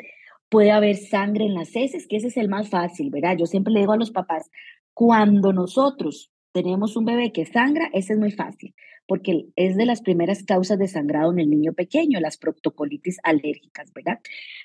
Puede 0.48 0.70
haber 0.70 0.96
sangre 0.96 1.46
en 1.46 1.54
las 1.54 1.74
heces, 1.74 2.06
que 2.06 2.16
ese 2.16 2.28
es 2.28 2.36
el 2.36 2.48
más 2.48 2.68
fácil, 2.68 3.10
¿verdad? 3.10 3.36
Yo 3.38 3.46
siempre 3.46 3.72
le 3.72 3.80
digo 3.80 3.92
a 3.92 3.96
los 3.96 4.10
papás, 4.10 4.50
cuando 4.92 5.52
nosotros 5.52 6.30
tenemos 6.52 6.96
un 6.96 7.06
bebé 7.06 7.32
que 7.32 7.46
sangra, 7.46 7.88
ese 7.94 8.12
es 8.12 8.18
muy 8.18 8.30
fácil, 8.30 8.74
porque 9.06 9.46
es 9.56 9.76
de 9.76 9.86
las 9.86 10.02
primeras 10.02 10.44
causas 10.44 10.78
de 10.78 10.88
sangrado 10.88 11.32
en 11.32 11.38
el 11.38 11.48
niño 11.48 11.72
pequeño, 11.72 12.20
las 12.20 12.36
proctocolitis 12.36 13.18
alérgicas, 13.22 13.92
¿verdad? 13.94 14.20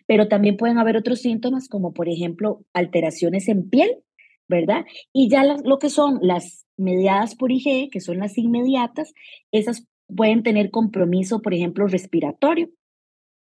Pero 0.05 0.27
también 0.27 0.57
pueden 0.57 0.77
haber 0.77 0.97
otros 0.97 1.21
síntomas 1.21 1.69
como, 1.69 1.93
por 1.93 2.09
ejemplo, 2.09 2.65
alteraciones 2.73 3.47
en 3.47 3.69
piel, 3.69 4.03
¿verdad? 4.49 4.85
Y 5.13 5.29
ya 5.29 5.43
lo 5.43 5.79
que 5.79 5.89
son 5.89 6.19
las 6.21 6.65
mediadas 6.77 7.35
por 7.35 7.51
IgE, 7.51 7.89
que 7.91 8.01
son 8.01 8.19
las 8.19 8.37
inmediatas, 8.37 9.13
esas 9.51 9.87
pueden 10.15 10.43
tener 10.43 10.71
compromiso, 10.71 11.41
por 11.41 11.53
ejemplo, 11.53 11.87
respiratorio. 11.87 12.69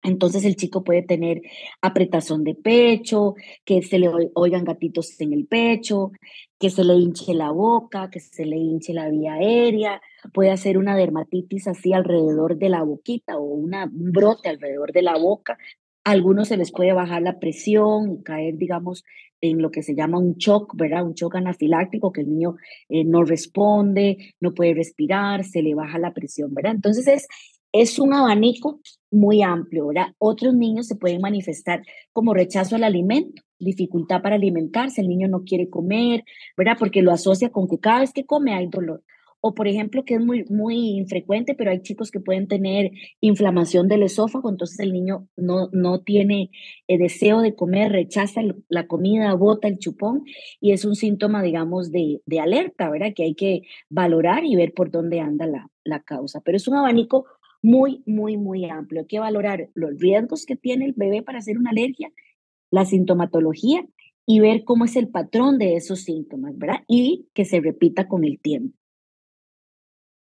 Entonces 0.01 0.45
el 0.45 0.55
chico 0.55 0.83
puede 0.83 1.01
tener 1.01 1.41
apretazón 1.81 2.45
de 2.45 2.55
pecho, 2.55 3.35
que 3.65 3.81
se 3.81 3.99
le 3.99 4.09
oigan 4.33 4.63
gatitos 4.63 5.19
en 5.19 5.33
el 5.33 5.45
pecho, 5.45 6.11
que 6.57 6.69
se 6.69 6.85
le 6.85 6.93
hinche 6.93 7.33
la 7.33 7.51
boca, 7.51 8.09
que 8.09 8.21
se 8.21 8.45
le 8.45 8.55
hinche 8.55 8.93
la 8.93 9.09
vía 9.09 9.33
aérea, 9.33 10.01
puede 10.33 10.51
hacer 10.51 10.77
una 10.77 10.95
dermatitis 10.95 11.67
así 11.67 11.91
alrededor 11.91 12.57
de 12.57 12.69
la 12.69 12.83
boquita 12.83 13.37
o 13.37 13.43
una, 13.43 13.85
un 13.85 14.11
brote 14.11 14.47
alrededor 14.47 14.93
de 14.93 15.01
la 15.01 15.17
boca. 15.17 15.57
Algunos 16.03 16.47
se 16.47 16.57
les 16.57 16.71
puede 16.71 16.93
bajar 16.93 17.21
la 17.21 17.39
presión 17.39 18.11
y 18.11 18.23
caer, 18.23 18.57
digamos, 18.57 19.03
en 19.41 19.61
lo 19.61 19.71
que 19.71 19.83
se 19.83 19.95
llama 19.95 20.19
un 20.19 20.35
shock, 20.35 20.75
¿verdad? 20.75 21.05
Un 21.05 21.13
shock 21.13 21.35
anafiláctico, 21.35 22.11
que 22.11 22.21
el 22.21 22.29
niño 22.29 22.55
eh, 22.89 23.03
no 23.05 23.23
responde, 23.23 24.33
no 24.39 24.53
puede 24.53 24.73
respirar, 24.73 25.43
se 25.43 25.61
le 25.61 25.75
baja 25.75 25.97
la 25.97 26.13
presión, 26.13 26.53
¿verdad? 26.53 26.73
Entonces 26.75 27.07
es, 27.07 27.27
es 27.71 27.99
un 27.99 28.13
abanico 28.13 28.79
muy 29.11 29.41
amplio, 29.41 29.87
¿verdad? 29.87 30.13
Otros 30.17 30.53
niños 30.53 30.87
se 30.87 30.95
pueden 30.95 31.21
manifestar 31.21 31.83
como 32.11 32.33
rechazo 32.33 32.75
al 32.75 32.83
alimento, 32.83 33.43
dificultad 33.59 34.21
para 34.21 34.35
alimentarse, 34.35 35.01
el 35.01 35.07
niño 35.07 35.27
no 35.27 35.43
quiere 35.43 35.69
comer, 35.69 36.23
¿verdad? 36.57 36.77
Porque 36.77 37.01
lo 37.01 37.11
asocia 37.11 37.49
con 37.49 37.67
que 37.67 37.79
cada 37.79 38.01
vez 38.01 38.13
que 38.13 38.25
come 38.25 38.53
hay 38.53 38.67
dolor. 38.67 39.03
O 39.41 39.53
por 39.53 39.67
ejemplo, 39.67 40.03
que 40.03 40.15
es 40.15 40.19
muy, 40.21 40.43
muy 40.49 40.97
infrecuente, 40.97 41.55
pero 41.55 41.71
hay 41.71 41.81
chicos 41.81 42.11
que 42.11 42.19
pueden 42.19 42.47
tener 42.47 42.91
inflamación 43.21 43.87
del 43.87 44.03
esófago, 44.03 44.49
entonces 44.49 44.79
el 44.79 44.91
niño 44.91 45.27
no, 45.37 45.69
no 45.71 46.01
tiene 46.01 46.51
eh, 46.87 46.97
deseo 46.97 47.41
de 47.41 47.55
comer, 47.55 47.91
rechaza 47.91 48.41
la 48.67 48.87
comida, 48.87 49.33
bota 49.35 49.67
el 49.67 49.79
chupón 49.79 50.23
y 50.59 50.71
es 50.73 50.83
un 50.85 50.95
síntoma, 50.95 51.41
digamos, 51.41 51.91
de, 51.91 52.21
de 52.25 52.39
alerta, 52.39 52.89
¿verdad? 52.89 53.13
Que 53.15 53.23
hay 53.23 53.35
que 53.35 53.61
valorar 53.89 54.43
y 54.45 54.55
ver 54.55 54.73
por 54.73 54.91
dónde 54.91 55.19
anda 55.21 55.47
la, 55.47 55.69
la 55.83 56.01
causa. 56.01 56.41
Pero 56.41 56.57
es 56.57 56.67
un 56.67 56.75
abanico 56.75 57.25
muy, 57.61 58.03
muy, 58.05 58.37
muy 58.37 58.65
amplio. 58.69 59.01
Hay 59.01 59.07
que 59.07 59.19
valorar 59.19 59.69
los 59.73 59.99
riesgos 59.99 60.45
que 60.45 60.55
tiene 60.55 60.85
el 60.85 60.93
bebé 60.93 61.21
para 61.21 61.39
hacer 61.39 61.57
una 61.57 61.71
alergia, 61.71 62.11
la 62.71 62.85
sintomatología 62.85 63.85
y 64.25 64.39
ver 64.39 64.63
cómo 64.63 64.85
es 64.85 64.95
el 64.95 65.09
patrón 65.09 65.57
de 65.57 65.75
esos 65.75 66.01
síntomas, 66.03 66.57
¿verdad? 66.57 66.83
Y 66.87 67.27
que 67.33 67.45
se 67.45 67.59
repita 67.61 68.07
con 68.07 68.23
el 68.23 68.39
tiempo. 68.39 68.78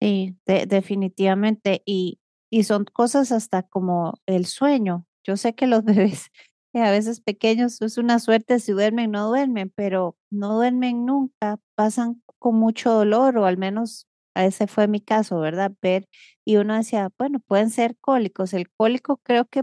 Sí, 0.04 0.36
definitivamente. 0.46 1.82
Y, 1.86 2.18
y 2.50 2.64
son 2.64 2.84
cosas 2.84 3.32
hasta 3.32 3.62
como 3.62 4.14
el 4.26 4.44
sueño. 4.46 5.06
Yo 5.24 5.36
sé 5.36 5.54
que 5.54 5.66
los 5.66 5.84
bebés 5.84 6.30
a 6.74 6.90
veces 6.90 7.20
pequeños 7.20 7.80
es 7.82 7.98
una 7.98 8.18
suerte 8.18 8.58
si 8.58 8.72
duermen, 8.72 9.12
no 9.12 9.28
duermen, 9.28 9.72
pero 9.76 10.16
no 10.30 10.54
duermen 10.56 11.06
nunca, 11.06 11.60
pasan 11.76 12.20
con 12.40 12.56
mucho 12.56 12.90
dolor 12.92 13.38
o 13.38 13.46
al 13.46 13.56
menos 13.58 14.08
ese 14.34 14.66
fue 14.66 14.88
mi 14.88 15.00
caso, 15.00 15.38
¿verdad? 15.38 15.72
Ver, 15.80 16.08
y 16.44 16.56
uno 16.56 16.74
decía, 16.74 17.10
bueno, 17.16 17.38
pueden 17.40 17.70
ser 17.70 17.96
cólicos. 18.00 18.52
El 18.54 18.68
cólico 18.72 19.18
creo 19.22 19.44
que, 19.46 19.62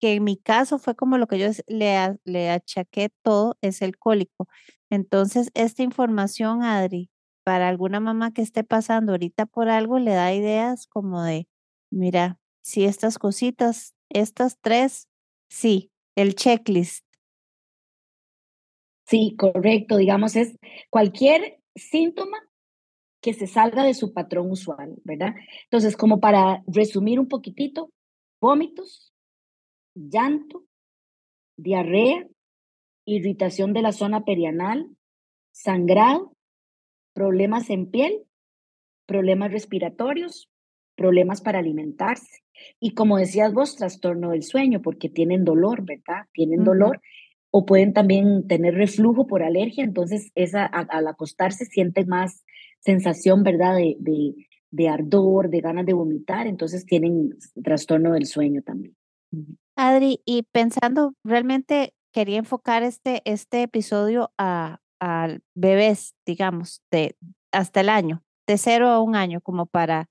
que 0.00 0.14
en 0.14 0.24
mi 0.24 0.36
caso 0.36 0.78
fue 0.78 0.94
como 0.94 1.16
lo 1.18 1.26
que 1.26 1.38
yo 1.38 1.48
le, 1.66 2.18
le 2.24 2.50
achaqué 2.50 3.08
todo, 3.22 3.56
es 3.62 3.80
el 3.82 3.96
cólico. 3.98 4.46
Entonces, 4.90 5.50
esta 5.54 5.82
información, 5.82 6.62
Adri, 6.62 7.10
para 7.50 7.66
alguna 7.66 7.98
mamá 7.98 8.32
que 8.32 8.42
esté 8.42 8.62
pasando 8.62 9.10
ahorita 9.10 9.44
por 9.44 9.70
algo, 9.70 9.98
le 9.98 10.12
da 10.12 10.32
ideas 10.32 10.86
como 10.86 11.24
de, 11.24 11.48
mira, 11.90 12.38
si 12.62 12.84
estas 12.84 13.18
cositas, 13.18 13.96
estas 14.08 14.60
tres, 14.60 15.08
sí, 15.48 15.90
el 16.14 16.36
checklist. 16.36 17.04
Sí, 19.04 19.34
correcto. 19.36 19.96
Digamos, 19.96 20.36
es 20.36 20.56
cualquier 20.90 21.60
síntoma 21.74 22.38
que 23.20 23.34
se 23.34 23.48
salga 23.48 23.82
de 23.82 23.94
su 23.94 24.12
patrón 24.12 24.48
usual, 24.52 24.94
¿verdad? 25.02 25.34
Entonces, 25.64 25.96
como 25.96 26.20
para 26.20 26.62
resumir 26.68 27.18
un 27.18 27.26
poquitito, 27.26 27.90
vómitos, 28.40 29.12
llanto, 29.96 30.66
diarrea, 31.56 32.28
irritación 33.06 33.72
de 33.72 33.82
la 33.82 33.90
zona 33.90 34.24
perianal, 34.24 34.88
sangrado, 35.50 36.36
problemas 37.12 37.70
en 37.70 37.90
piel, 37.90 38.24
problemas 39.06 39.52
respiratorios, 39.52 40.50
problemas 40.96 41.40
para 41.40 41.58
alimentarse. 41.58 42.42
Y 42.78 42.92
como 42.94 43.16
decías 43.16 43.52
vos, 43.52 43.76
trastorno 43.76 44.30
del 44.30 44.42
sueño, 44.42 44.82
porque 44.82 45.08
tienen 45.08 45.44
dolor, 45.44 45.84
¿verdad? 45.84 46.26
Tienen 46.32 46.64
dolor 46.64 47.00
o 47.50 47.66
pueden 47.66 47.92
también 47.92 48.46
tener 48.46 48.74
reflujo 48.74 49.26
por 49.26 49.42
alergia, 49.42 49.82
entonces 49.82 50.30
esa, 50.34 50.64
al 50.66 51.06
acostarse 51.08 51.64
sienten 51.64 52.06
más 52.08 52.44
sensación, 52.78 53.42
¿verdad? 53.42 53.76
De, 53.76 53.96
de, 54.70 54.88
ardor, 54.88 55.50
de 55.50 55.60
ganas 55.60 55.86
de 55.86 55.92
vomitar, 55.92 56.46
entonces 56.46 56.86
tienen 56.86 57.30
trastorno 57.62 58.12
del 58.12 58.26
sueño 58.26 58.62
también. 58.62 58.96
Adri, 59.74 60.20
y 60.24 60.44
pensando, 60.52 61.14
realmente 61.24 61.92
quería 62.12 62.38
enfocar 62.38 62.82
este, 62.82 63.22
este 63.24 63.62
episodio 63.62 64.30
a, 64.38 64.80
a 65.00 65.38
bebés, 65.54 66.14
digamos, 66.26 66.82
de 66.90 67.16
hasta 67.52 67.80
el 67.80 67.88
año, 67.88 68.22
de 68.46 68.58
cero 68.58 68.88
a 68.88 69.00
un 69.00 69.16
año, 69.16 69.40
como 69.40 69.66
para, 69.66 70.08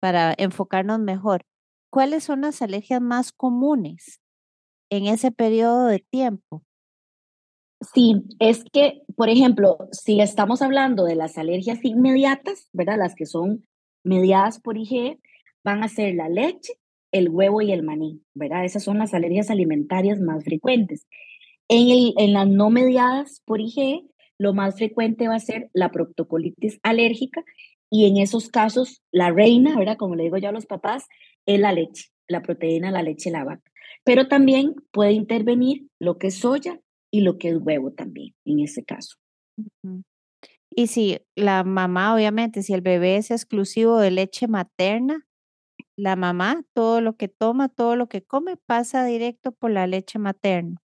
para 0.00 0.34
enfocarnos 0.36 0.98
mejor. 0.98 1.44
¿Cuáles 1.90 2.24
son 2.24 2.42
las 2.42 2.62
alergias 2.62 3.00
más 3.00 3.32
comunes 3.32 4.20
en 4.90 5.06
ese 5.06 5.30
periodo 5.30 5.86
de 5.86 6.00
tiempo? 6.00 6.64
Sí, 7.94 8.22
es 8.38 8.64
que, 8.72 9.02
por 9.16 9.28
ejemplo, 9.28 9.76
si 9.90 10.20
estamos 10.20 10.62
hablando 10.62 11.04
de 11.04 11.16
las 11.16 11.36
alergias 11.36 11.84
inmediatas, 11.84 12.68
¿verdad? 12.72 12.98
Las 12.98 13.14
que 13.14 13.26
son 13.26 13.66
mediadas 14.04 14.60
por 14.60 14.78
IgE, 14.78 15.18
van 15.64 15.82
a 15.82 15.88
ser 15.88 16.14
la 16.14 16.28
leche, 16.28 16.74
el 17.12 17.28
huevo 17.28 17.60
y 17.60 17.72
el 17.72 17.82
maní, 17.82 18.22
¿verdad? 18.34 18.64
Esas 18.64 18.84
son 18.84 18.98
las 18.98 19.14
alergias 19.14 19.50
alimentarias 19.50 20.20
más 20.20 20.44
frecuentes. 20.44 21.06
En, 21.68 21.90
el, 21.90 22.14
en 22.18 22.32
las 22.32 22.48
no 22.48 22.70
mediadas 22.70 23.42
por 23.44 23.60
IgE, 23.60 24.04
lo 24.42 24.52
más 24.52 24.74
frecuente 24.74 25.28
va 25.28 25.36
a 25.36 25.40
ser 25.40 25.70
la 25.72 25.92
proctocolitis 25.92 26.80
alérgica 26.82 27.44
y 27.90 28.08
en 28.08 28.16
esos 28.16 28.48
casos 28.48 29.00
la 29.12 29.30
reina, 29.30 29.78
¿verdad? 29.78 29.96
Como 29.96 30.16
le 30.16 30.24
digo 30.24 30.36
yo 30.38 30.48
a 30.48 30.52
los 30.52 30.66
papás, 30.66 31.06
es 31.46 31.60
la 31.60 31.72
leche, 31.72 32.08
la 32.28 32.42
proteína, 32.42 32.90
la 32.90 33.02
leche, 33.02 33.30
la 33.30 33.44
vaca. 33.44 33.70
Pero 34.04 34.26
también 34.26 34.74
puede 34.90 35.12
intervenir 35.12 35.86
lo 36.00 36.18
que 36.18 36.26
es 36.28 36.40
soya 36.40 36.80
y 37.12 37.20
lo 37.20 37.38
que 37.38 37.50
es 37.50 37.56
huevo 37.60 37.92
también, 37.92 38.34
en 38.44 38.58
ese 38.58 38.84
caso. 38.84 39.16
Y 40.70 40.88
si 40.88 41.20
la 41.36 41.62
mamá, 41.62 42.12
obviamente, 42.12 42.62
si 42.62 42.72
el 42.72 42.80
bebé 42.80 43.16
es 43.16 43.30
exclusivo 43.30 43.98
de 43.98 44.10
leche 44.10 44.48
materna, 44.48 45.24
la 45.96 46.16
mamá, 46.16 46.64
todo 46.74 47.00
lo 47.00 47.16
que 47.16 47.28
toma, 47.28 47.68
todo 47.68 47.94
lo 47.94 48.08
que 48.08 48.22
come, 48.22 48.56
pasa 48.56 49.04
directo 49.04 49.52
por 49.52 49.70
la 49.70 49.86
leche 49.86 50.18
materna. 50.18 50.81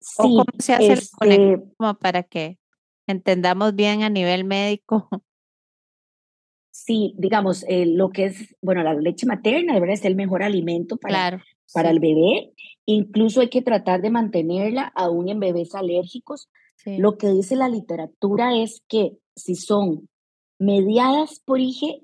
Sí, 0.00 0.16
¿Cómo 0.22 0.44
se 0.58 0.74
hace 0.74 0.92
este 0.92 1.62
como 1.76 1.94
para 1.94 2.22
que 2.22 2.58
entendamos 3.06 3.74
bien 3.74 4.02
a 4.02 4.10
nivel 4.10 4.44
médico? 4.44 5.08
Sí, 6.70 7.12
digamos, 7.18 7.64
eh, 7.68 7.86
lo 7.86 8.10
que 8.10 8.26
es, 8.26 8.56
bueno, 8.62 8.84
la 8.84 8.94
leche 8.94 9.26
materna 9.26 9.74
de 9.74 9.80
verdad 9.80 9.94
es 9.94 10.04
el 10.04 10.14
mejor 10.14 10.44
alimento 10.44 10.96
para, 10.96 11.42
para 11.74 11.90
el 11.90 11.98
bebé. 11.98 12.52
Incluso 12.86 13.40
hay 13.40 13.48
que 13.48 13.62
tratar 13.62 14.00
de 14.00 14.10
mantenerla 14.10 14.92
aún 14.94 15.28
en 15.28 15.40
bebés 15.40 15.74
alérgicos. 15.74 16.48
Lo 16.86 17.18
que 17.18 17.30
dice 17.30 17.56
la 17.56 17.68
literatura 17.68 18.56
es 18.56 18.82
que 18.88 19.18
si 19.34 19.56
son 19.56 20.08
mediadas 20.58 21.40
por 21.44 21.58
IgE, 21.60 22.00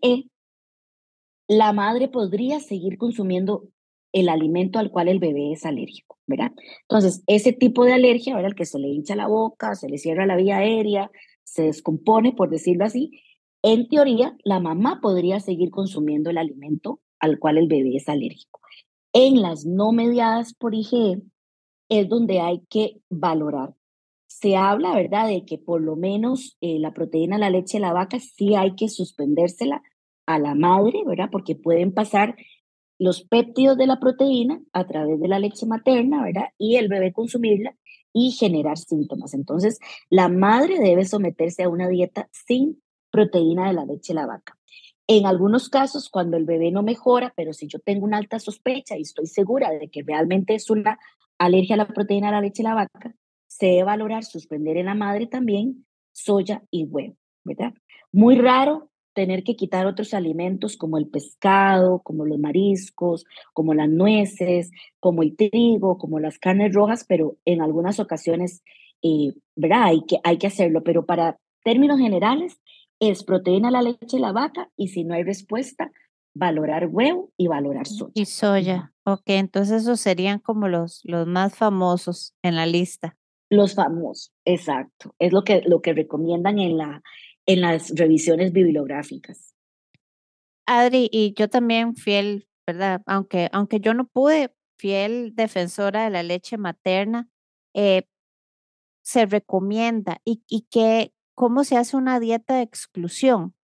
la 1.47 1.73
madre 1.73 2.09
podría 2.09 2.59
seguir 2.59 2.99
consumiendo 2.99 3.69
el 4.15 4.29
alimento 4.29 4.79
al 4.79 4.93
cual 4.93 5.09
el 5.09 5.19
bebé 5.19 5.53
es 5.53 5.67
alérgico, 5.67 6.19
¿verdad? 6.27 6.53
Entonces, 6.83 7.25
ese 7.27 7.53
tipo 7.53 7.85
de 7.85 7.95
alergia, 7.95 8.37
¿verdad? 8.37 8.53
El 8.53 8.57
que 8.57 8.65
se 8.65 8.79
le 8.79 8.89
hincha 8.89 9.17
la 9.17 9.27
boca, 9.27 9.75
se 9.75 9.89
le 9.89 9.99
cierra 9.99 10.25
la 10.25 10.37
vía 10.37 10.59
aérea, 10.59 11.11
se 11.43 11.65
descompone, 11.65 12.33
por 12.33 12.49
decirlo 12.49 12.85
así, 12.85 13.11
en 13.63 13.89
teoría, 13.89 14.37
la 14.45 14.61
mamá 14.61 15.01
podría 15.03 15.41
seguir 15.41 15.71
consumiendo 15.71 16.31
el 16.31 16.39
alimento 16.39 17.01
al 17.19 17.41
cual 17.41 17.59
el 17.59 17.67
bebé 17.67 17.97
es 17.97 18.09
alérgico. 18.09 18.61
En 19.13 19.43
las 19.43 19.67
no 19.67 19.91
mediadas 19.91 20.55
por 20.55 20.77
IgE 20.77 21.21
es 21.89 22.09
donde 22.09 22.41
hay 22.41 22.63
que 22.71 23.01
valorar. 23.11 23.75
Se 24.29 24.57
habla, 24.57 24.95
¿verdad?, 24.95 25.27
de 25.27 25.45
que 25.45 25.59
por 25.59 25.81
lo 25.81 25.97
menos 25.97 26.57
eh, 26.61 26.79
la 26.79 26.95
proteína, 26.95 27.37
la 27.37 27.51
leche 27.51 27.79
de 27.79 27.83
la 27.83 27.93
vaca, 27.93 28.21
sí 28.21 28.55
hay 28.55 28.77
que 28.77 28.89
suspendérsela 28.89 29.83
a 30.27 30.39
la 30.39 30.55
madre, 30.55 31.03
¿verdad? 31.05 31.31
Porque 31.33 31.57
pueden 31.57 31.93
pasar 31.93 32.37
los 33.05 33.23
péptidos 33.23 33.77
de 33.77 33.87
la 33.87 34.01
proteína 34.01 34.61
a 34.73 34.87
través 34.87 35.21
de 35.21 35.29
la 35.29 35.39
leche 35.39 35.67
materna, 35.67 36.25
¿verdad? 36.25 36.49
Y 36.57 36.77
el 36.77 36.89
bebé 36.89 37.13
consumirla 37.13 37.77
y 38.15 38.31
generar 38.31 38.79
síntomas. 38.79 39.35
Entonces, 39.35 39.79
la 40.09 40.29
madre 40.29 40.79
debe 40.79 41.05
someterse 41.05 41.65
a 41.65 41.69
una 41.69 41.87
dieta 41.87 42.31
sin 42.33 42.83
proteína 43.11 43.69
de 43.69 43.75
la 43.75 43.85
leche 43.85 44.15
de 44.15 44.21
la 44.21 44.27
vaca. 44.27 44.57
En 45.07 45.27
algunos 45.27 45.69
casos, 45.69 46.09
cuando 46.09 46.39
el 46.39 46.47
bebé 46.47 46.71
no 46.71 46.83
mejora, 46.83 47.35
pero 47.37 47.53
si 47.53 47.67
yo 47.67 47.79
tengo 47.79 48.07
una 48.07 48.17
alta 48.17 48.39
sospecha 48.39 48.97
y 48.97 49.03
estoy 49.03 49.27
segura 49.27 49.71
de 49.71 49.91
que 49.91 50.03
realmente 50.03 50.55
es 50.55 50.71
una 50.71 50.99
alergia 51.39 51.75
a 51.75 51.79
la 51.79 51.89
proteína 51.89 52.29
de 52.29 52.33
la 52.33 52.41
leche 52.41 52.63
de 52.63 52.71
la 52.71 52.75
vaca, 52.75 53.15
se 53.47 53.67
debe 53.67 53.85
valorar 53.85 54.25
suspender 54.25 54.79
en 54.79 54.87
la 54.87 54.95
madre 54.95 55.27
también 55.27 55.85
soya 56.13 56.63
y 56.71 56.85
huevo, 56.85 57.17
¿verdad? 57.45 57.75
Muy 58.13 58.37
raro 58.37 58.91
tener 59.15 59.45
que 59.45 59.57
quitar 59.57 59.87
otros 59.87 60.13
alimentos 60.13 60.77
como 60.77 60.99
el 60.99 61.09
pescado, 61.09 62.01
como 62.01 62.27
los 62.27 62.39
mariscos, 62.39 63.25
como 63.53 63.73
las 63.73 63.89
nueces, 63.89 64.71
como 65.01 65.23
el 65.23 65.37
trigo, 65.37 65.99
como 65.99 66.21
las 66.21 66.39
carnes 66.39 66.75
rojas, 66.75 67.05
pero 67.09 67.37
en 67.45 67.63
algunas 67.63 68.01
ocasiones, 68.01 68.63
eh, 69.03 69.33
¿verdad? 69.57 69.85
Hay 69.85 70.05
que, 70.07 70.19
hay 70.25 70.37
que 70.39 70.49
hacerlo, 70.49 70.83
pero 70.83 71.07
para 71.07 71.39
términos 71.63 71.99
generales 71.99 72.61
es 73.01 73.25
proteína 73.25 73.71
la 73.71 73.83
leche 73.83 74.17
de 74.17 74.21
la 74.21 74.33
vaca 74.33 74.71
y 74.77 74.89
si 74.89 75.05
no 75.05 75.15
hay 75.15 75.23
respuesta, 75.23 75.91
valorar 76.35 76.89
huevo 76.91 77.31
y 77.37 77.47
valorar 77.47 77.87
soya. 77.87 78.13
Y 78.15 78.25
soya, 78.27 78.93
ok, 79.05 79.23
entonces 79.27 79.83
esos 79.83 80.01
serían 80.01 80.41
como 80.41 80.69
los, 80.69 81.01
los 81.05 81.27
más 81.27 81.55
famosos 81.57 82.35
en 82.43 82.57
la 82.57 82.67
lista. 82.67 83.17
Los 83.51 83.75
famosos, 83.75 84.33
exacto, 84.45 85.15
es 85.19 85.33
lo 85.33 85.45
que, 85.45 85.63
lo 85.67 85.81
que 85.81 85.93
recomiendan 85.93 86.59
en 86.59 86.77
la, 86.77 87.03
en 87.47 87.61
las 87.61 87.91
revisiones 87.95 88.53
bibliográficas. 88.53 89.55
Adri, 90.67 91.09
y 91.13 91.35
yo 91.37 91.49
también 91.49 91.95
fiel, 91.95 92.49
¿verdad? 92.67 93.03
Aunque, 93.07 93.49
aunque 93.53 93.81
yo 93.81 93.95
no 93.95 94.07
pude, 94.07 94.55
fiel 94.79 95.35
defensora 95.35 96.05
de 96.05 96.11
la 96.11 96.23
leche 96.23 96.57
materna, 96.57 97.29
eh, 97.75 98.07
se 99.03 99.27
recomienda 99.27 100.21
y, 100.25 100.43
y 100.49 100.63
que, 100.71 101.13
¿cómo 101.35 101.65
se 101.65 101.77
hace 101.77 101.97
una 101.97 102.19
dieta 102.19 102.57
de 102.57 102.63
exclusión? 102.63 103.55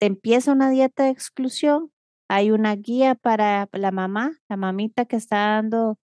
Te 0.00 0.06
empieza 0.06 0.52
una 0.52 0.70
dieta 0.70 1.04
de 1.04 1.10
exclusión, 1.10 1.92
hay 2.28 2.50
una 2.50 2.74
guía 2.76 3.14
para 3.14 3.68
la 3.72 3.90
mamá, 3.90 4.38
la 4.48 4.56
mamita 4.56 5.04
que 5.04 5.16
está 5.16 5.36
dando 5.36 5.98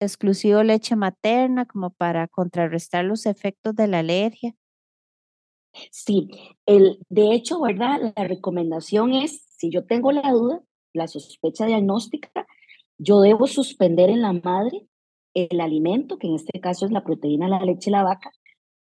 exclusivo 0.00 0.62
leche 0.62 0.96
materna 0.96 1.66
como 1.66 1.90
para 1.90 2.28
contrarrestar 2.28 3.04
los 3.04 3.26
efectos 3.26 3.74
de 3.74 3.88
la 3.88 4.00
alergia. 4.00 4.54
Sí, 5.90 6.28
el, 6.66 6.98
de 7.08 7.32
hecho, 7.32 7.60
¿verdad? 7.60 8.12
La 8.16 8.24
recomendación 8.24 9.12
es, 9.12 9.44
si 9.56 9.70
yo 9.70 9.84
tengo 9.84 10.12
la 10.12 10.30
duda, 10.32 10.62
la 10.92 11.08
sospecha 11.08 11.66
diagnóstica, 11.66 12.46
yo 12.98 13.20
debo 13.20 13.46
suspender 13.46 14.10
en 14.10 14.22
la 14.22 14.32
madre 14.32 14.86
el 15.34 15.60
alimento, 15.60 16.18
que 16.18 16.28
en 16.28 16.34
este 16.34 16.60
caso 16.60 16.86
es 16.86 16.92
la 16.92 17.04
proteína, 17.04 17.48
la 17.48 17.64
leche, 17.64 17.90
la 17.90 18.04
vaca, 18.04 18.30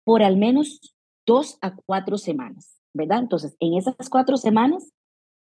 por 0.03 0.23
al 0.23 0.37
menos 0.37 0.95
dos 1.25 1.59
a 1.61 1.75
cuatro 1.75 2.17
semanas, 2.17 2.79
¿verdad? 2.93 3.19
Entonces, 3.19 3.55
en 3.59 3.75
esas 3.75 4.09
cuatro 4.09 4.37
semanas 4.37 4.91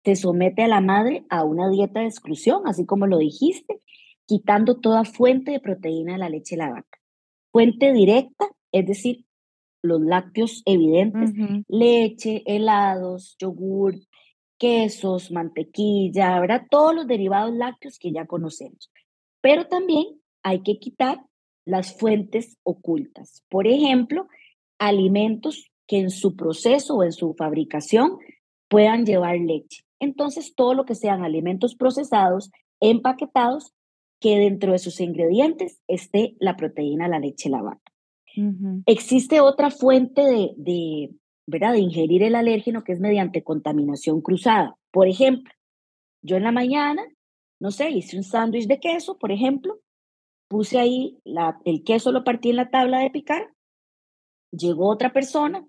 se 0.04 0.16
somete 0.16 0.64
a 0.64 0.68
la 0.68 0.82
madre 0.82 1.26
a 1.30 1.44
una 1.44 1.70
dieta 1.70 2.00
de 2.00 2.08
exclusión, 2.08 2.64
así 2.66 2.86
como 2.86 3.06
lo 3.06 3.20
dijiste, 3.20 3.82
quitando 4.26 4.80
toda 4.80 5.06
fuente 5.06 5.52
de 5.52 5.60
proteína 5.60 6.14
de 6.14 6.20
la 6.20 6.30
leche 6.30 6.56
de 6.56 6.64
la 6.64 6.72
vaca. 6.72 7.00
Fuente 7.52 7.94
directa, 7.94 8.48
es 8.72 8.88
decir, 8.88 9.27
los 9.88 10.02
lácteos 10.02 10.62
evidentes, 10.66 11.32
leche, 11.68 12.44
helados, 12.46 13.36
yogur, 13.40 13.96
quesos, 14.58 15.32
mantequilla, 15.32 16.40
¿verdad? 16.40 16.64
Todos 16.70 16.96
los 16.96 17.08
derivados 17.08 17.54
lácteos 17.56 18.00
que 18.00 18.12
ya 18.12 18.26
conocemos. 18.26 18.92
Pero 19.42 19.68
también 19.68 20.06
hay 20.44 20.62
que 20.62 20.80
quitar 20.80 21.20
las 21.66 21.98
fuentes 21.98 22.58
ocultas. 22.64 23.44
Por 23.50 23.68
ejemplo, 23.68 24.28
alimentos 24.80 25.72
que 25.88 26.00
en 26.00 26.10
su 26.10 26.36
proceso 26.36 26.96
o 26.96 27.04
en 27.04 27.12
su 27.12 27.34
fabricación 27.34 28.18
puedan 28.68 29.06
llevar 29.06 29.38
leche. 29.38 29.84
Entonces, 30.00 30.54
todo 30.56 30.74
lo 30.74 30.86
que 30.86 30.96
sean 30.96 31.24
alimentos 31.24 31.76
procesados, 31.76 32.52
empaquetados, 32.80 33.74
que 34.20 34.38
dentro 34.38 34.72
de 34.72 34.80
sus 34.80 35.00
ingredientes 35.00 35.82
esté 35.88 36.36
la 36.40 36.56
proteína, 36.56 37.08
la 37.08 37.20
leche, 37.20 37.50
la 37.50 37.62
vaca. 37.62 37.92
Existe 38.86 39.42
otra 39.42 39.72
fuente 39.72 40.22
de, 40.22 40.54
de, 40.58 41.16
¿verdad? 41.48 41.74
de 41.74 41.80
ingerir 41.80 42.24
el 42.24 42.36
alérgeno 42.36 42.84
que 42.84 42.94
es 42.94 43.00
mediante 43.00 43.44
contaminación 43.44 44.22
cruzada. 44.22 44.78
Por 44.92 45.08
ejemplo, 45.08 45.52
yo 46.22 46.38
en 46.38 46.44
la 46.44 46.52
mañana, 46.52 47.04
no 47.60 47.72
sé, 47.72 47.90
hice 47.90 48.18
un 48.18 48.24
sándwich 48.24 48.68
de 48.68 48.80
queso, 48.80 49.18
por 49.18 49.32
ejemplo, 49.32 49.80
puse 50.48 50.80
ahí 50.80 51.20
la, 51.24 51.60
el 51.66 51.84
queso, 51.84 52.12
lo 52.12 52.24
partí 52.24 52.50
en 52.50 52.58
la 52.58 52.70
tabla 52.70 53.00
de 53.00 53.10
picar, 53.10 53.54
llegó 54.52 54.90
otra 54.90 55.14
persona, 55.14 55.66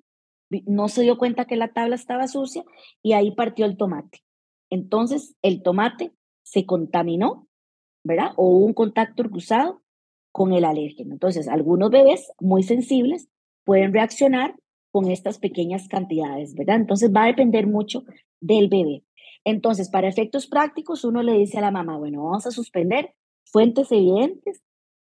no 0.66 0.88
se 0.88 1.03
dio 1.03 1.19
cuenta 1.19 1.47
que 1.47 1.57
la 1.57 1.73
tabla 1.73 1.95
estaba 1.95 2.29
sucia 2.29 2.64
y 3.03 3.12
ahí 3.12 3.33
partió 3.33 3.66
el 3.66 3.77
tomate. 3.77 4.23
Entonces 4.71 5.35
el 5.43 5.62
tomate 5.62 6.12
se 6.43 6.66
contaminó, 6.66 7.47
¿verdad? 8.05 8.33
O 8.37 8.49
hubo 8.49 8.66
un 8.66 8.75
contacto 8.75 9.25
cruzado 9.25 9.83
con 10.33 10.53
el 10.53 10.64
alérgeno. 10.64 11.12
Entonces, 11.12 11.49
algunos 11.49 11.91
bebés 11.91 12.31
muy 12.41 12.62
sensibles 12.62 13.29
pueden 13.64 13.93
reaccionar 13.93 14.55
con 14.91 15.11
estas 15.11 15.38
pequeñas 15.38 15.88
cantidades, 15.88 16.55
¿verdad? 16.55 16.77
Entonces 16.77 17.12
va 17.14 17.25
a 17.25 17.29
depender 17.29 17.67
mucho 17.67 18.05
del 18.41 18.69
bebé. 18.69 19.05
Entonces, 19.45 19.91
para 19.91 20.09
efectos 20.09 20.47
prácticos, 20.47 21.05
uno 21.05 21.23
le 21.23 21.35
dice 21.35 21.59
a 21.59 21.62
la 21.62 21.71
mamá, 21.71 21.97
bueno, 21.99 22.25
vamos 22.25 22.47
a 22.47 22.51
suspender 22.51 23.14
fuentes 23.45 23.91
evidentes, 23.93 24.62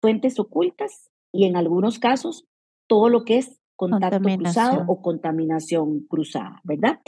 fuentes 0.01 0.39
ocultas 0.39 1.11
y 1.33 1.47
en 1.47 1.57
algunos 1.57 1.99
casos 1.99 2.47
todo 2.87 3.09
lo 3.09 3.25
que 3.25 3.39
es 3.39 3.61
contacto 3.77 4.21
cruzado 4.21 4.85
o 4.87 5.03
contaminación 5.03 6.07
cruzada, 6.09 6.61
¿verdad? 6.65 7.01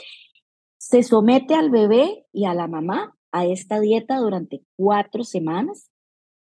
Se 0.78 1.02
somete 1.02 1.54
al 1.54 1.70
bebé 1.70 2.26
y 2.32 2.44
a 2.44 2.54
la 2.54 2.66
mamá 2.66 3.16
a 3.32 3.46
esta 3.46 3.80
dieta 3.80 4.18
durante 4.18 4.62
cuatro 4.76 5.24
semanas 5.24 5.90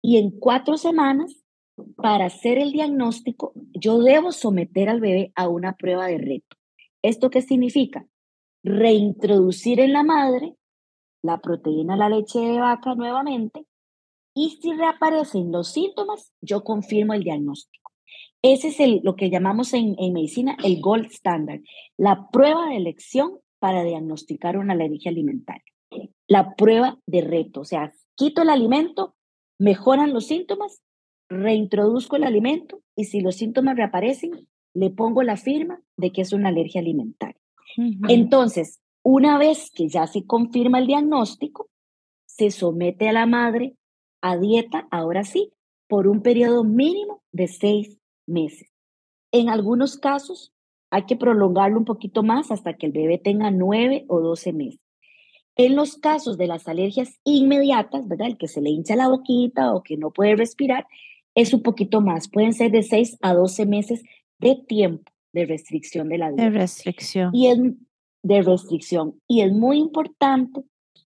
y 0.02 0.18
en 0.18 0.32
cuatro 0.32 0.78
semanas 0.78 1.45
para 1.96 2.26
hacer 2.26 2.58
el 2.58 2.72
diagnóstico, 2.72 3.54
yo 3.74 4.00
debo 4.00 4.32
someter 4.32 4.90
al 4.90 5.02
bebé 5.02 5.32
a 5.36 5.48
una 5.48 5.74
prueba 5.74 6.08
de 6.08 6.18
reto. 6.18 6.58
¿Esto 7.02 7.30
qué 7.30 7.42
significa? 7.42 8.06
Reintroducir 8.64 9.80
en 9.80 9.94
la 9.94 10.04
madre 10.04 10.56
la 11.22 11.40
proteína, 11.40 11.98
la 11.98 12.10
leche 12.10 12.40
de 12.40 12.60
vaca 12.60 12.94
nuevamente 12.96 13.66
y 14.36 14.60
si 14.62 14.74
reaparecen 14.74 15.52
los 15.52 15.70
síntomas, 15.72 16.32
yo 16.42 16.64
confirmo 16.64 17.14
el 17.14 17.24
diagnóstico. 17.24 17.92
Ese 18.42 18.68
es 18.68 19.04
lo 19.04 19.16
que 19.16 19.30
llamamos 19.30 19.74
en, 19.74 19.96
en 19.98 20.14
medicina 20.14 20.56
el 20.64 20.80
gold 20.82 21.08
standard, 21.08 21.62
la 21.98 22.30
prueba 22.32 22.68
de 22.70 22.78
elección 22.78 23.40
para 23.60 23.84
diagnosticar 23.84 24.58
una 24.58 24.74
alergia 24.74 25.10
alimentaria. 25.10 25.64
La 26.28 26.56
prueba 26.56 27.00
de 27.08 27.22
reto, 27.22 27.62
o 27.62 27.66
sea, 27.66 27.94
quito 28.16 28.42
el 28.42 28.50
alimento, 28.50 29.16
mejoran 29.58 30.14
los 30.14 30.28
síntomas 30.28 30.84
reintroduzco 31.30 32.16
el 32.16 32.24
alimento 32.24 32.82
y 32.96 33.06
si 33.06 33.22
los 33.22 33.36
síntomas 33.36 33.76
reaparecen, 33.76 34.48
le 34.74 34.90
pongo 34.90 35.24
la 35.24 35.38
firma 35.38 35.82
de 35.98 36.12
que 36.12 36.22
es 36.22 36.34
una 36.34 36.50
alergia 36.50 36.82
alimentaria. 36.82 37.40
Entonces, 38.08 38.82
una 39.04 39.38
vez 39.38 39.72
que 39.72 39.88
ya 39.88 40.08
se 40.08 40.26
confirma 40.26 40.80
el 40.80 40.88
diagnóstico, 40.88 41.70
se 42.26 42.52
somete 42.52 43.10
a 43.10 43.14
la 43.14 43.26
madre 43.26 43.76
a 44.22 44.38
dieta, 44.38 44.88
ahora 44.92 45.24
sí, 45.24 45.52
por 45.88 46.08
un 46.08 46.22
periodo 46.22 46.64
mínimo 46.64 47.22
de 47.32 47.48
seis 47.48 48.00
meses. 48.26 48.72
En 49.32 49.50
algunos 49.50 49.98
casos, 49.98 50.52
hay 50.90 51.06
que 51.06 51.16
prolongarlo 51.16 51.78
un 51.78 51.86
poquito 51.86 52.24
más 52.24 52.52
hasta 52.52 52.74
que 52.74 52.88
el 52.88 52.92
bebé 52.92 53.18
tenga 53.18 53.52
nueve 53.52 54.06
o 54.08 54.20
doce 54.22 54.54
meses. 54.54 54.82
En 55.58 55.76
los 55.76 55.98
casos 55.98 56.38
de 56.38 56.48
las 56.48 56.68
alergias 56.68 57.20
inmediatas, 57.24 58.08
¿verdad? 58.08 58.28
El 58.28 58.38
que 58.38 58.48
se 58.48 58.62
le 58.62 58.70
hincha 58.70 58.96
la 58.96 59.08
boquita 59.08 59.74
o 59.74 59.84
que 59.84 59.96
no 59.96 60.12
puede 60.12 60.36
respirar, 60.36 60.88
es 61.36 61.54
un 61.54 61.62
poquito 61.62 62.02
más, 62.02 62.30
pueden 62.30 62.54
ser 62.54 62.72
de 62.72 62.82
6 62.82 63.18
a 63.22 63.34
12 63.34 63.66
meses 63.66 64.04
de 64.40 64.56
tiempo 64.56 65.12
de 65.34 65.46
restricción 65.46 66.10
de 66.10 66.18
la 66.18 66.30
dieta. 66.30 66.44
De 66.44 66.50
restricción. 66.50 67.36
Y 67.36 67.48
es 67.48 67.60
de 68.24 68.42
restricción. 68.42 69.22
Y 69.28 69.42
es 69.42 69.52
muy 69.52 69.78
importante 69.78 70.64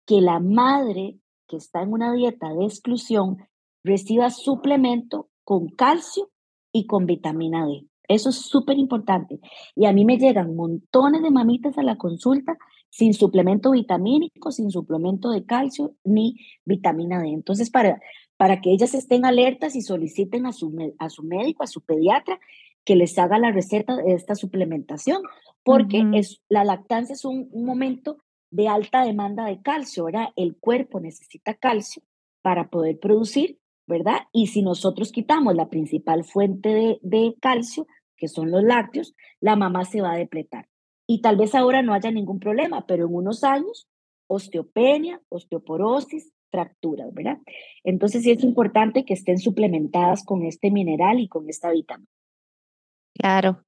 que 0.05 0.21
la 0.21 0.39
madre 0.39 1.17
que 1.47 1.58
está 1.58 1.82
en 1.82 1.93
una 1.93 2.13
dieta 2.13 2.53
de 2.53 2.65
exclusión 2.65 3.38
reciba 3.84 4.29
suplemento 4.29 5.29
con 5.43 5.69
calcio 5.69 6.29
y 6.71 6.86
con 6.86 7.05
vitamina 7.05 7.65
D. 7.65 7.88
Eso 8.08 8.29
es 8.29 8.38
súper 8.38 8.77
importante. 8.77 9.39
Y 9.75 9.86
a 9.86 9.93
mí 9.93 10.03
me 10.03 10.17
llegan 10.17 10.55
montones 10.55 11.21
de 11.21 11.32
mamitas 11.32 11.77
a 11.77 11.84
la 11.84 11.95
consulta 11.95 12.58
sin 12.89 13.13
suplemento 13.13 13.71
vitamínico, 13.71 14.51
sin 14.51 14.71
suplemento 14.71 15.29
de 15.29 15.45
calcio 15.45 15.95
ni 16.03 16.36
vitamina 16.65 17.21
D. 17.21 17.29
Entonces, 17.29 17.69
para, 17.69 18.01
para 18.39 18.62
que 18.62 18.71
ellas 18.71 18.93
estén 18.93 19.25
alertas 19.25 19.75
y 19.75 19.82
soliciten 19.82 20.45
a 20.45 20.54
su, 20.54 20.73
a 20.97 21.10
su 21.10 21.23
médico, 21.23 21.62
a 21.62 21.67
su 21.67 21.82
pediatra, 21.82 22.39
que 22.86 22.95
les 22.95 23.19
haga 23.19 23.38
la 23.38 23.52
receta 23.52 23.97
de 23.97 24.13
esta 24.13 24.34
suplementación, 24.34 25.23
porque 25.62 26.06
es, 26.13 26.41
la 26.47 26.63
lactancia 26.63 27.15
es 27.15 27.25
un, 27.25 27.49
momento 27.52 28.23
de 28.49 28.69
alta 28.69 29.04
demanda 29.04 29.43
de 29.43 29.62
calcio, 29.62 30.06
¿verdad? 30.06 30.30
El 30.38 30.56
cuerpo 30.56 31.02
necesita 31.02 31.54
calcio 31.54 32.02
para 32.41 32.69
poder 32.69 32.97
producir, 32.97 33.60
¿verdad? 33.86 34.19
Y 34.32 34.47
si 34.47 34.62
nosotros 34.62 35.12
quitamos 35.12 35.54
la 35.54 35.67
principal 35.67 36.23
fuente 36.23 36.69
de, 36.69 36.99
de 37.02 37.36
calcio, 37.41 37.88
que 38.15 38.30
son 38.30 38.52
los 38.52 38.63
lácteos, 38.63 39.15
la 39.41 39.58
mamá 39.58 39.84
se 39.84 39.99
va 39.99 40.13
a 40.13 40.17
depletar. 40.17 40.69
y 41.06 41.19
tal 41.21 41.36
vez 41.36 41.56
ahora 41.56 41.82
no 41.82 41.93
haya 41.93 42.10
ningún 42.10 42.39
problema, 42.39 42.88
pero 42.88 43.06
en 43.06 43.13
unos 43.13 43.43
años, 43.43 43.89
osteopenia, 44.28 45.21
osteoporosis, 45.28 46.32
fracturas, 46.49 47.13
¿verdad? 47.13 47.38
Entonces 47.83 48.23
sí 48.23 48.31
es 48.31 48.43
importante 48.43 49.05
que 49.05 49.13
estén 49.13 49.39
suplementadas 49.39 50.23
con 50.23 50.43
este 50.43 50.71
mineral 50.71 51.19
y 51.19 51.27
con 51.27 51.49
esta 51.49 51.71
vitamina. 51.71 52.09
Claro, 53.13 53.65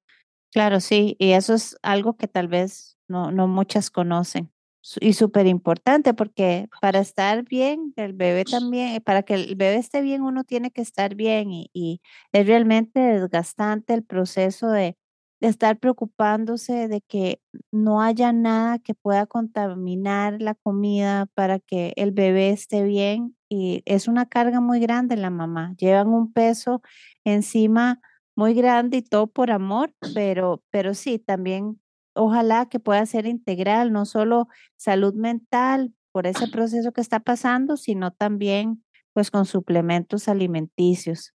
claro, 0.52 0.80
sí, 0.80 1.15
y 1.20 1.32
eso 1.32 1.54
es 1.54 1.78
algo 1.82 2.15
que 2.15 2.28
tal 2.28 2.48
vez 2.48 2.98
no, 3.08 3.32
no 3.32 3.48
muchas 3.48 3.89
conocen 3.89 4.52
y 5.00 5.13
súper 5.13 5.48
importante 5.48 6.13
porque 6.13 6.67
para 6.82 7.00
estar 7.00 7.44
bien, 7.44 7.94
el 7.98 8.13
bebé 8.13 8.46
también, 8.46 9.02
para 9.04 9.24
que 9.24 9.36
el 9.36 9.56
bebé 9.56 9.76
esté 9.76 10.02
bien, 10.02 10.24
uno 10.24 10.44
tiene 10.44 10.72
que 10.72 10.82
estar 10.82 11.15
bien 11.15 11.52
y, 11.52 11.70
y 11.74 12.02
es 12.32 12.48
realmente 12.48 13.00
desgastante 13.00 13.94
el 13.94 14.04
proceso 14.04 14.70
de, 14.70 14.98
de 15.41 15.47
estar 15.47 15.80
preocupándose 15.80 16.88
de 16.88 17.01
que 17.01 17.41
no 17.71 18.01
haya 18.01 18.32
nada 18.32 18.80
que 18.80 18.93
pueda 18.93 19.25
contaminar 19.25 20.41
la 20.41 20.56
comida 20.56 21.25
para 21.34 21.60
que 21.60 21.93
el 21.97 22.12
bebé 22.12 22.51
esté 22.51 22.84
bien 22.84 23.36
y 23.49 23.82
es 23.86 24.08
una 24.08 24.27
carga 24.27 24.62
muy 24.62 24.80
grande 24.80 25.17
la 25.17 25.32
mamá. 25.32 25.73
Llevan 25.77 26.10
un 26.10 26.32
peso 26.32 26.82
encima 27.25 27.99
muy 28.36 28.54
grande 28.54 28.97
y 28.97 29.01
todo 29.01 29.27
por 29.27 29.51
amor, 29.51 29.93
pero, 30.13 30.63
pero 30.69 30.93
sí, 30.93 31.19
también 31.19 31.82
ojalá 32.15 32.67
que 32.67 32.80
pueda 32.80 33.06
ser 33.06 33.25
integral, 33.25 33.91
no 33.91 34.06
solo 34.06 34.47
salud 34.77 35.13
mental 35.15 35.93
por 36.12 36.27
ese 36.27 36.45
proceso 36.47 36.91
que 36.93 37.01
está 37.01 37.19
pasando, 37.19 37.77
sino 37.77 38.12
también 38.12 38.84
pues 39.13 39.32
con 39.32 39.45
suplementos 39.45 40.27
alimenticios. 40.27 41.34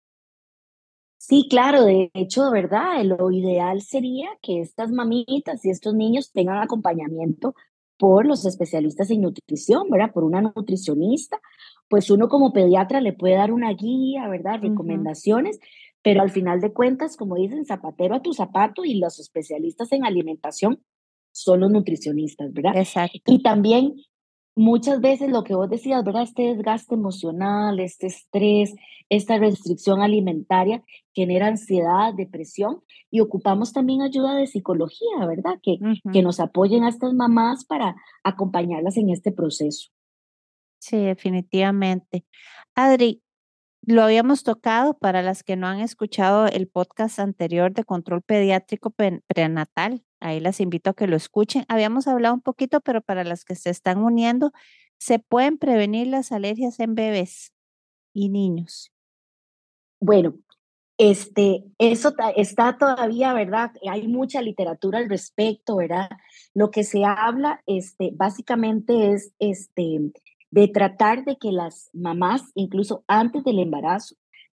Sí, 1.25 1.47
claro, 1.49 1.85
de 1.85 2.11
hecho, 2.15 2.51
¿verdad? 2.51 3.01
Lo 3.05 3.31
ideal 3.31 3.81
sería 3.81 4.27
que 4.41 4.59
estas 4.59 4.91
mamitas 4.91 5.63
y 5.63 5.69
estos 5.69 5.93
niños 5.93 6.33
tengan 6.33 6.57
acompañamiento 6.57 7.55
por 7.97 8.25
los 8.25 8.45
especialistas 8.45 9.09
en 9.09 9.21
nutrición, 9.21 9.89
¿verdad? 9.89 10.11
Por 10.11 10.25
una 10.25 10.41
nutricionista, 10.41 11.39
pues 11.87 12.11
uno 12.11 12.27
como 12.27 12.51
pediatra 12.51 12.99
le 12.99 13.13
puede 13.13 13.35
dar 13.35 13.53
una 13.53 13.71
guía, 13.71 14.27
¿verdad? 14.27 14.59
Recomendaciones, 14.61 15.61
pero 16.01 16.21
al 16.21 16.29
final 16.29 16.59
de 16.59 16.73
cuentas, 16.73 17.15
como 17.15 17.35
dicen, 17.35 17.63
zapatero 17.63 18.15
a 18.15 18.21
tu 18.21 18.33
zapato 18.33 18.83
y 18.83 18.95
los 18.95 19.17
especialistas 19.17 19.93
en 19.93 20.03
alimentación 20.03 20.83
son 21.31 21.61
los 21.61 21.71
nutricionistas, 21.71 22.51
¿verdad? 22.51 22.75
Exacto. 22.75 23.31
Y 23.31 23.41
también 23.41 23.95
muchas 24.55 25.01
veces 25.01 25.29
lo 25.29 25.43
que 25.43 25.55
vos 25.55 25.69
decías, 25.69 26.03
¿verdad? 26.03 26.23
Este 26.23 26.53
desgaste 26.53 26.95
emocional, 26.95 27.79
este 27.79 28.07
estrés, 28.07 28.73
esta 29.09 29.37
restricción 29.37 30.01
alimentaria 30.01 30.83
genera 31.13 31.47
ansiedad, 31.47 32.13
depresión 32.13 32.81
y 33.09 33.19
ocupamos 33.19 33.73
también 33.73 34.01
ayuda 34.01 34.35
de 34.35 34.47
psicología, 34.47 35.25
¿verdad? 35.27 35.59
Que, 35.61 35.77
que 36.11 36.21
nos 36.21 36.39
apoyen 36.39 36.83
a 36.83 36.89
estas 36.89 37.13
mamás 37.13 37.65
para 37.65 37.95
acompañarlas 38.23 38.97
en 38.97 39.09
este 39.09 39.31
proceso. 39.31 39.89
Sí, 40.79 40.97
definitivamente. 40.97 42.25
Adri, 42.75 43.21
lo 43.85 44.01
habíamos 44.01 44.43
tocado 44.43 44.97
para 44.97 45.21
las 45.21 45.43
que 45.43 45.55
no 45.55 45.67
han 45.67 45.79
escuchado 45.79 46.47
el 46.47 46.67
podcast 46.67 47.19
anterior 47.19 47.73
de 47.73 47.83
control 47.83 48.21
pediátrico 48.21 48.93
prenatal. 49.27 50.03
Ahí 50.23 50.39
las 50.39 50.61
invito 50.61 50.89
a 50.89 50.93
que 50.93 51.05
lo 51.05 51.17
escuchen. 51.17 51.65
Habíamos 51.67 52.07
hablado 52.07 52.33
un 52.33 52.41
poquito, 52.41 52.79
pero 52.79 53.01
para 53.01 53.25
las 53.25 53.43
que 53.43 53.55
se 53.55 53.69
están 53.69 54.01
uniendo, 54.01 54.53
se 54.97 55.19
pueden 55.19 55.57
prevenir 55.57 56.07
las 56.07 56.31
alergias 56.31 56.79
en 56.79 56.95
bebés 56.95 57.51
y 58.13 58.29
niños. 58.29 58.93
Bueno, 59.99 60.35
este, 60.97 61.65
eso 61.77 62.13
está 62.37 62.77
todavía, 62.77 63.33
¿verdad? 63.33 63.71
Hay 63.91 64.07
mucha 64.07 64.41
literatura 64.41 64.99
al 64.99 65.09
respecto, 65.09 65.75
¿verdad? 65.75 66.09
Lo 66.53 66.71
que 66.71 66.85
se 66.85 67.03
habla, 67.03 67.61
este, 67.65 68.11
básicamente 68.13 69.11
es, 69.11 69.33
este, 69.39 70.13
de 70.51 70.67
tratar 70.69 71.25
de 71.25 71.35
que 71.35 71.51
las 71.51 71.89
mamás, 71.91 72.43
incluso 72.55 73.03
antes 73.07 73.43
del 73.43 73.59
embarazo, 73.59 74.15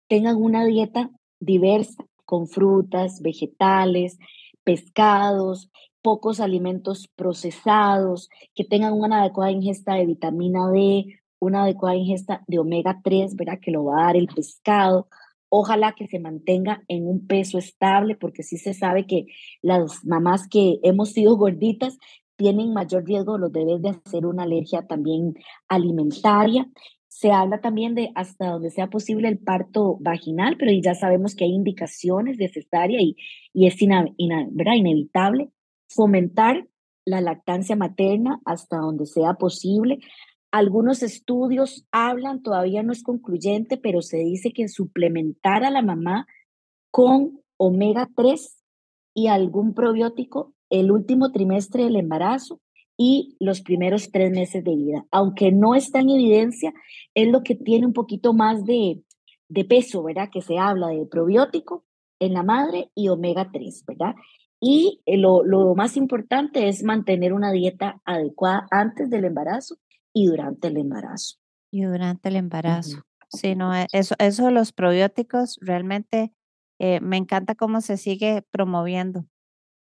tengan 0.07 0.35
una 0.35 0.63
dieta 0.63 1.09
diversa, 1.39 2.05
con 2.25 2.47
frutas, 2.47 3.21
vegetales, 3.21 4.19
pescados, 4.65 5.71
pocos 6.01 6.41
alimentos 6.41 7.07
procesados, 7.15 8.29
que 8.53 8.65
tengan 8.65 8.93
una 8.93 9.21
adecuada 9.21 9.51
ingesta 9.51 9.93
de 9.93 10.05
vitamina 10.05 10.69
D, 10.69 11.19
una 11.39 11.63
adecuada 11.63 11.95
ingesta 11.95 12.43
de 12.47 12.59
omega 12.59 12.99
3, 13.03 13.35
¿verdad? 13.35 13.59
Que 13.61 13.71
lo 13.71 13.85
va 13.85 14.01
a 14.01 14.05
dar 14.07 14.17
el 14.17 14.27
pescado. 14.27 15.07
Ojalá 15.49 15.93
que 15.93 16.07
se 16.07 16.19
mantenga 16.19 16.83
en 16.87 17.07
un 17.07 17.25
peso 17.25 17.57
estable, 17.57 18.15
porque 18.15 18.43
sí 18.43 18.57
se 18.57 18.73
sabe 18.73 19.07
que 19.07 19.27
las 19.61 20.03
mamás 20.03 20.47
que 20.49 20.79
hemos 20.83 21.09
sido 21.11 21.37
gorditas 21.37 21.97
tienen 22.35 22.73
mayor 22.73 23.05
riesgo 23.05 23.37
los 23.37 23.51
bebés 23.51 23.81
de 23.81 23.89
hacer 23.89 24.25
una 24.25 24.43
alergia 24.43 24.85
también 24.87 25.35
alimentaria. 25.67 26.69
Se 27.15 27.31
habla 27.31 27.61
también 27.61 27.95
de 27.95 28.11
hasta 28.13 28.47
donde 28.47 28.71
sea 28.71 28.89
posible 28.89 29.29
el 29.29 29.39
parto 29.39 29.95
vaginal, 30.01 30.57
pero 30.59 30.73
ya 30.73 30.95
sabemos 30.95 31.33
que 31.33 31.45
hay 31.45 31.51
indicaciones 31.51 32.37
de 32.37 32.49
cesárea 32.49 32.99
y, 33.01 33.15
es 33.53 33.81
inevitable 33.81 35.49
fomentar 35.87 36.67
la 37.05 37.21
lactancia 37.21 37.77
materna 37.77 38.41
hasta 38.43 38.79
donde 38.79 39.05
sea 39.05 39.35
posible. 39.35 39.99
Algunos 40.51 41.03
estudios 41.03 41.87
hablan, 41.89 42.41
todavía 42.41 42.83
no 42.83 42.91
es 42.91 43.01
concluyente, 43.01 43.77
pero 43.77 44.01
se 44.01 44.17
dice 44.17 44.51
que 44.51 44.67
suplementar 44.67 45.63
a 45.63 45.71
la 45.71 45.81
mamá 45.81 46.27
con 46.91 47.39
omega 47.55 48.09
3 48.13 48.61
y 49.13 49.27
algún 49.27 49.73
probiótico 49.73 50.53
el 50.69 50.91
último 50.91 51.31
trimestre 51.31 51.85
del 51.85 51.95
embarazo 51.95 52.59
y 52.97 53.35
los 53.39 53.61
primeros 53.61 54.11
tres 54.11 54.31
meses 54.31 54.63
de 54.63 54.75
vida. 54.75 55.05
Aunque 55.11 55.51
no 55.51 55.75
está 55.75 55.99
en 55.99 56.09
evidencia, 56.09 56.73
es 57.13 57.27
lo 57.29 57.43
que 57.43 57.55
tiene 57.55 57.85
un 57.85 57.93
poquito 57.93 58.33
más 58.33 58.65
de, 58.65 59.01
de 59.49 59.65
peso, 59.65 60.03
¿verdad? 60.03 60.29
Que 60.31 60.41
se 60.41 60.57
habla 60.57 60.87
de 60.87 61.05
probiótico 61.05 61.85
en 62.19 62.33
la 62.33 62.43
madre 62.43 62.91
y 62.95 63.09
omega 63.09 63.49
3, 63.51 63.83
¿verdad? 63.87 64.15
Y 64.61 65.01
eh, 65.05 65.17
lo, 65.17 65.43
lo 65.43 65.75
más 65.75 65.97
importante 65.97 66.67
es 66.69 66.83
mantener 66.83 67.33
una 67.33 67.51
dieta 67.51 68.01
adecuada 68.05 68.67
antes 68.71 69.09
del 69.09 69.25
embarazo 69.25 69.75
y 70.13 70.27
durante 70.27 70.69
el 70.69 70.77
embarazo. 70.77 71.37
Y 71.71 71.83
durante 71.83 72.29
el 72.29 72.37
embarazo. 72.37 73.03
Sí, 73.29 73.55
no, 73.55 73.75
e, 73.75 73.87
eso, 73.91 74.15
eso 74.17 74.45
de 74.45 74.51
los 74.51 74.71
probióticos 74.71 75.57
realmente 75.61 76.31
eh, 76.79 76.99
me 77.01 77.17
encanta 77.17 77.55
cómo 77.55 77.81
se 77.81 77.97
sigue 77.97 78.43
promoviendo. 78.49 79.25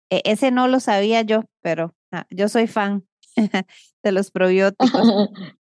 E, 0.10 0.22
ese 0.26 0.52
no 0.52 0.68
lo 0.68 0.80
sabía 0.80 1.22
yo, 1.22 1.44
pero 1.62 1.95
yo 2.30 2.48
soy 2.50 2.68
fan 2.68 3.06
de 4.04 4.12
los 4.12 4.32
probióticos. 4.32 4.90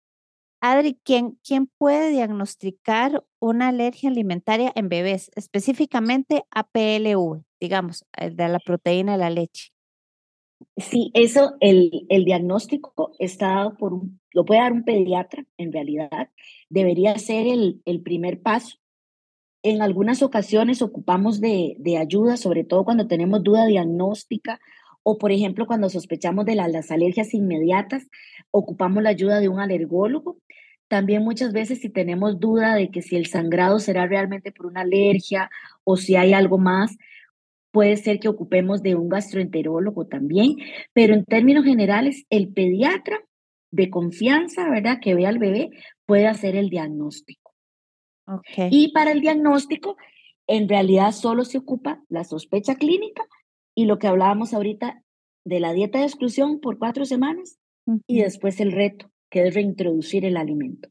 Adri, 0.61 0.99
¿quién, 1.05 1.39
¿quién 1.47 1.67
puede 1.67 2.11
diagnosticar 2.11 3.23
una 3.39 3.69
alergia 3.69 4.09
alimentaria 4.09 4.73
en 4.75 4.89
bebés, 4.89 5.31
específicamente 5.35 6.45
a 6.51 6.67
PLV, 6.67 7.43
digamos, 7.61 8.07
de 8.19 8.49
la 8.49 8.59
proteína 8.61 9.13
de 9.13 9.19
la 9.19 9.29
leche? 9.29 9.73
Sí, 10.79 11.11
eso, 11.13 11.55
el, 11.61 12.07
el 12.09 12.25
diagnóstico 12.25 13.13
está 13.19 13.49
dado 13.49 13.77
por 13.77 13.93
un, 13.93 14.21
lo 14.33 14.47
puede 14.47 14.61
dar 14.61 14.73
un 14.73 14.85
pediatra 14.85 15.45
en 15.59 15.71
realidad, 15.71 16.31
debería 16.71 17.19
ser 17.19 17.47
el, 17.47 17.83
el 17.85 18.01
primer 18.01 18.41
paso 18.41 18.79
en 19.65 19.81
algunas 19.81 20.23
ocasiones 20.23 20.83
ocupamos 20.83 21.41
de, 21.41 21.77
ayuda, 21.99 22.37
sobre 22.37 22.65
todo 22.65 22.85
cuando 22.85 23.09
tenemos 23.09 23.43
duda 23.43 23.65
diagnóstica 23.65 24.61
o, 25.05 25.19
por 25.19 25.31
ejemplo, 25.31 25.67
cuando 25.67 25.91
sospechamos 25.91 26.47
de 26.47 26.55
las 26.57 26.91
alergias 26.91 27.35
inmediatas, 27.35 28.09
ocupamos 28.51 29.03
la 29.03 29.11
ayuda 29.11 29.39
de 29.39 29.51
un 29.51 29.61
alergólogo. 29.61 30.39
También 30.89 31.23
muchas 31.23 31.53
veces 31.53 31.81
si 31.81 31.91
tenemos 31.91 32.41
duda 32.41 32.75
de 32.75 32.91
que 32.91 33.03
si 33.03 33.17
el 33.17 33.27
sangrado 33.27 33.79
será 33.79 34.07
realmente 34.07 34.51
por 34.51 34.67
una 34.67 34.81
alergia 34.81 35.51
o 35.85 35.97
si 35.97 36.17
hay 36.17 36.33
algo 36.33 36.59
más, 36.59 36.97
puede 37.71 37.97
ser 37.99 38.19
que 38.19 38.29
ocupemos 38.29 38.83
de 38.83 38.95
un 38.95 39.09
gastroenterólogo 39.09 40.07
también, 40.07 40.57
pero 40.95 41.13
en 41.13 41.25
términos 41.25 41.65
generales, 41.65 42.25
el 42.31 42.49
pediatra 42.49 43.19
de 43.73 43.91
confianza, 43.91 44.71
¿verdad? 44.71 45.01
Que 45.03 45.15
ve 45.15 45.27
al 45.27 45.39
bebé 45.39 45.71
puede 46.07 46.29
hacer 46.29 46.57
el 46.57 46.71
diagnóstico. 46.71 47.53
Y 48.71 48.93
para 48.93 49.13
el 49.13 49.21
diagnóstico, 49.21 49.97
en 50.47 50.67
realidad 50.67 51.13
solo 51.13 51.45
se 51.45 51.59
ocupa 51.59 52.03
la 52.09 52.25
sospecha 52.25 52.77
clínica 52.77 53.25
y 53.75 53.87
lo 53.87 53.99
que 53.99 54.07
hablábamos 54.07 54.55
ahorita 54.55 55.03
de 55.45 55.61
la 55.61 55.73
dieta 55.73 55.99
de 55.99 56.05
exclusión 56.05 56.61
por 56.61 56.79
cuatro 56.79 57.05
semanas 57.05 57.59
y 58.07 58.21
después 58.21 58.61
el 58.61 58.73
reto, 58.73 59.11
que 59.31 59.47
es 59.47 59.55
reintroducir 59.55 60.25
el 60.25 60.37
alimento. 60.37 60.89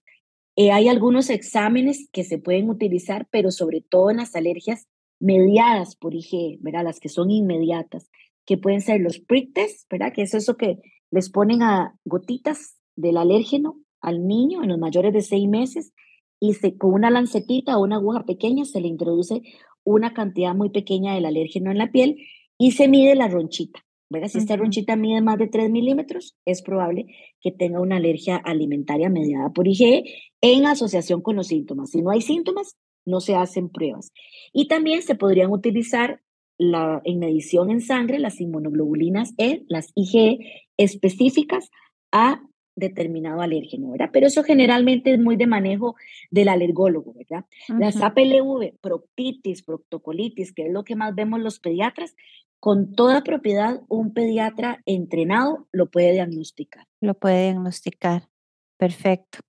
Eh, 0.56 0.72
hay 0.72 0.88
algunos 0.88 1.30
exámenes 1.30 2.08
que 2.12 2.24
se 2.24 2.38
pueden 2.38 2.70
utilizar, 2.70 3.28
pero 3.32 3.50
sobre 3.50 3.82
todo 3.82 4.12
en 4.12 4.18
las 4.18 4.36
alergias 4.36 4.88
mediadas 5.20 5.96
por 5.96 6.14
IG, 6.14 6.60
¿verdad? 6.62 6.84
Las 6.84 7.00
que 7.00 7.10
son 7.10 7.32
inmediatas, 7.32 8.12
que 8.46 8.58
pueden 8.58 8.82
ser 8.82 9.02
los 9.02 9.20
prick 9.20 9.58
¿verdad? 9.90 10.14
Que 10.14 10.24
es 10.24 10.34
eso 10.34 10.58
que 10.58 10.80
les 11.10 11.30
ponen 11.30 11.64
a 11.64 11.98
gotitas 12.06 12.78
del 12.96 13.18
alérgeno 13.18 13.80
al 14.02 14.28
niño 14.28 14.64
en 14.64 14.70
los 14.70 14.78
mayores 14.78 15.14
de 15.14 15.22
seis 15.22 15.48
meses 15.48 15.94
y 16.40 16.54
se, 16.56 16.78
con 16.78 16.94
una 16.94 17.10
lancetita 17.10 17.78
o 17.78 17.84
una 17.84 17.96
aguja 17.96 18.26
pequeña 18.26 18.66
se 18.66 18.82
le 18.82 18.90
introduce 18.90 19.42
una 19.86 20.14
cantidad 20.14 20.54
muy 20.54 20.70
pequeña 20.70 21.16
del 21.16 21.26
alérgeno 21.26 21.72
en 21.72 21.78
la 21.78 21.92
piel 21.92 22.18
y 22.64 22.72
se 22.72 22.88
mide 22.88 23.14
la 23.14 23.28
ronchita, 23.28 23.86
¿verdad? 24.10 24.30
Si 24.30 24.38
esta 24.38 24.56
ronchita 24.56 24.96
mide 24.96 25.20
más 25.20 25.38
de 25.38 25.50
3 25.50 25.70
milímetros, 25.70 26.38
es 26.46 26.62
probable 26.62 27.08
que 27.42 27.52
tenga 27.52 27.82
una 27.82 27.98
alergia 27.98 28.38
alimentaria 28.38 29.10
mediada 29.10 29.50
por 29.50 29.68
IgE 29.68 30.06
en 30.40 30.66
asociación 30.66 31.20
con 31.22 31.36
los 31.36 31.48
síntomas. 31.48 31.90
Si 31.90 32.02
no 32.02 32.10
hay 32.10 32.22
síntomas, 32.22 32.78
no 33.06 33.20
se 33.20 33.36
hacen 33.36 33.68
pruebas. 33.68 34.14
Y 34.54 34.70
también 34.70 35.02
se 35.02 35.16
podrían 35.16 35.52
utilizar 35.52 36.22
la, 36.58 37.02
en 37.04 37.20
medición 37.20 37.70
en 37.70 37.82
sangre 37.82 38.18
las 38.18 38.40
inmunoglobulinas 38.40 39.34
E, 39.38 39.66
las 39.68 39.92
IgE 39.94 40.40
específicas 40.78 41.70
a 42.14 42.44
determinado 42.76 43.42
alérgeno, 43.42 43.92
¿verdad? 43.92 44.10
Pero 44.14 44.28
eso 44.28 44.42
generalmente 44.42 45.14
es 45.14 45.20
muy 45.20 45.36
de 45.36 45.48
manejo 45.48 45.96
del 46.32 46.48
alergólogo, 46.48 47.14
¿verdad? 47.14 47.46
Las 47.68 48.02
APLV, 48.02 48.80
proctitis, 48.80 49.64
proctocolitis, 49.64 50.54
que 50.54 50.68
es 50.68 50.72
lo 50.72 50.86
que 50.86 50.96
más 50.96 51.14
vemos 51.14 51.42
los 51.42 51.60
pediatras, 51.60 52.16
con 52.64 52.96
toda 52.96 53.24
propiedad 53.24 53.82
un 53.90 54.14
pediatra 54.14 54.82
entrenado 54.86 55.68
lo 55.74 55.92
puede 55.92 56.14
diagnosticar. 56.14 56.88
Lo 57.02 57.14
puede 57.14 57.44
diagnosticar. 57.44 58.30
Perfecto. 58.78 59.40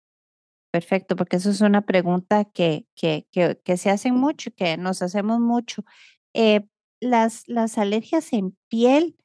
Perfecto, 0.73 1.15
porque 1.15 1.37
eso 1.37 1.51
es 1.51 1.61
una 1.61 1.83
pregunta 1.83 2.45
que, 2.45 2.89
que, 2.97 3.29
que, 3.31 3.77
se 3.77 3.91
hacen 3.91 4.17
mucho, 4.17 4.51
que 4.51 4.77
nos 4.77 5.01
hacemos 5.01 5.39
mucho. 5.39 5.85
Eh, 6.35 6.67
las, 6.99 7.45
las 7.47 7.79
alergias 7.79 8.33
en 8.33 8.57
piel 8.67 9.17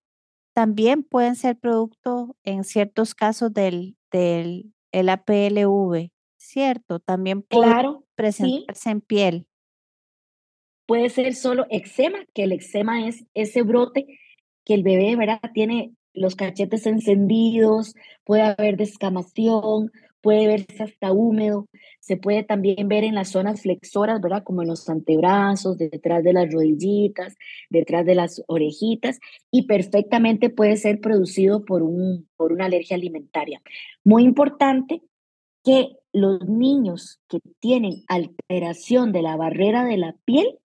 también 0.53 1.01
pueden 1.01 1.35
ser 1.35 1.57
producto 1.57 2.37
en 2.43 2.65
ciertos 2.65 3.15
casos 3.15 3.51
del, 3.55 3.97
del 4.11 4.71
el 4.91 5.09
APLV, 5.09 6.11
¿cierto? 6.37 6.99
También 6.99 7.41
puede 7.41 7.73
presentarse 8.13 8.91
en 8.91 9.01
piel. 9.01 9.48
Puede 10.89 11.09
ser 11.09 11.35
solo 11.35 11.67
eczema, 11.69 12.17
que 12.33 12.41
el 12.41 12.51
eczema 12.51 13.07
es 13.07 13.23
ese 13.35 13.61
brote 13.61 14.07
que 14.65 14.73
el 14.73 14.81
bebé, 14.81 15.15
¿verdad? 15.15 15.39
Tiene 15.53 15.93
los 16.15 16.35
cachetes 16.35 16.87
encendidos, 16.87 17.93
puede 18.23 18.41
haber 18.41 18.75
descamación, 18.75 19.91
puede 20.19 20.47
verse 20.47 20.81
hasta 20.81 21.11
húmedo, 21.11 21.67
se 21.99 22.17
puede 22.17 22.43
también 22.43 22.87
ver 22.87 23.03
en 23.03 23.13
las 23.13 23.29
zonas 23.29 23.61
flexoras, 23.61 24.19
¿verdad? 24.19 24.41
Como 24.43 24.63
en 24.63 24.69
los 24.69 24.89
antebrazos, 24.89 25.77
detrás 25.77 26.23
de 26.23 26.33
las 26.33 26.51
rodillitas, 26.51 27.35
detrás 27.69 28.03
de 28.03 28.15
las 28.15 28.41
orejitas, 28.47 29.19
y 29.51 29.67
perfectamente 29.67 30.49
puede 30.49 30.75
ser 30.75 31.01
producido 31.01 31.65
por, 31.65 31.83
un, 31.83 32.27
por 32.35 32.51
una 32.51 32.65
alergia 32.65 32.95
alimentaria. 32.95 33.61
Muy 34.03 34.23
importante 34.23 35.03
que 35.63 35.97
los 36.13 36.49
niños 36.49 37.19
que 37.27 37.41
tienen 37.59 38.01
alteración 38.07 39.11
de 39.11 39.21
la 39.21 39.35
barrera 39.35 39.85
de 39.85 39.97
la 39.97 40.15
piel 40.25 40.57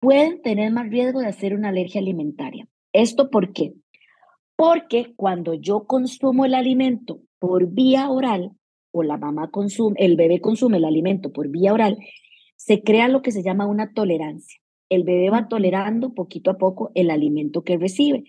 pueden 0.00 0.42
tener 0.42 0.72
más 0.72 0.88
riesgo 0.88 1.20
de 1.20 1.26
hacer 1.26 1.54
una 1.54 1.70
alergia 1.70 2.00
alimentaria. 2.00 2.68
¿Esto 2.92 3.30
por 3.30 3.52
qué? 3.52 3.74
Porque 4.56 5.14
cuando 5.16 5.54
yo 5.54 5.86
consumo 5.86 6.44
el 6.44 6.54
alimento 6.54 7.20
por 7.38 7.68
vía 7.68 8.10
oral 8.10 8.52
o 8.90 9.02
la 9.02 9.18
mamá 9.18 9.50
consume, 9.50 9.96
el 9.98 10.16
bebé 10.16 10.40
consume 10.40 10.78
el 10.78 10.84
alimento 10.84 11.32
por 11.32 11.48
vía 11.48 11.72
oral, 11.72 11.98
se 12.56 12.82
crea 12.82 13.08
lo 13.08 13.20
que 13.22 13.32
se 13.32 13.42
llama 13.42 13.66
una 13.66 13.92
tolerancia. 13.92 14.58
El 14.88 15.04
bebé 15.04 15.30
va 15.30 15.48
tolerando 15.48 16.14
poquito 16.14 16.50
a 16.50 16.58
poco 16.58 16.90
el 16.94 17.10
alimento 17.10 17.62
que 17.64 17.76
recibe. 17.76 18.24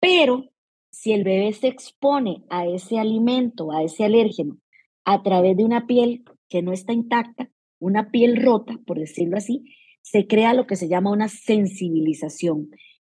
Pero 0.00 0.50
si 0.90 1.12
el 1.12 1.24
bebé 1.24 1.52
se 1.52 1.68
expone 1.68 2.44
a 2.50 2.66
ese 2.66 2.98
alimento, 2.98 3.72
a 3.72 3.82
ese 3.82 4.04
alérgeno, 4.04 4.58
a 5.04 5.22
través 5.22 5.56
de 5.56 5.64
una 5.64 5.86
piel 5.86 6.24
que 6.48 6.62
no 6.62 6.72
está 6.72 6.92
intacta, 6.92 7.50
una 7.78 8.10
piel 8.10 8.42
rota, 8.42 8.78
por 8.86 8.98
decirlo 8.98 9.36
así, 9.36 9.64
se 10.04 10.26
crea 10.26 10.52
lo 10.52 10.66
que 10.66 10.76
se 10.76 10.86
llama 10.86 11.10
una 11.10 11.28
sensibilización, 11.28 12.70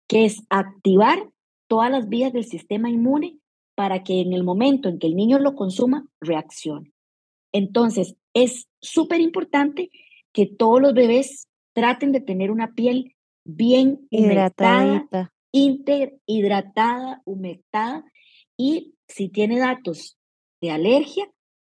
que 0.08 0.26
es 0.26 0.42
activar 0.50 1.30
todas 1.68 1.92
las 1.92 2.10
vías 2.10 2.34
del 2.34 2.46
sistema 2.46 2.90
inmune 2.90 3.38
para 3.76 4.04
que 4.04 4.22
en 4.22 4.34
el 4.34 4.44
momento 4.44 4.90
en 4.90 4.98
que 4.98 5.06
el 5.06 5.16
niño 5.16 5.38
lo 5.38 5.56
consuma, 5.56 6.08
reaccione. 6.20 6.92
Entonces, 7.54 8.16
es 8.34 8.68
súper 8.82 9.22
importante 9.22 9.92
que 10.34 10.48
todos 10.48 10.82
los 10.82 10.94
bebés 10.94 11.48
traten 11.74 12.12
de 12.12 12.22
tener 12.22 12.50
una 12.50 12.74
piel 12.74 13.16
bien 13.46 14.08
hidratada, 14.10 15.08
hidratada, 15.52 17.22
humectada 17.26 18.04
y 18.58 18.96
si 19.08 19.30
tiene 19.30 19.60
datos 19.60 20.18
de 20.60 20.72
alergia, 20.72 21.32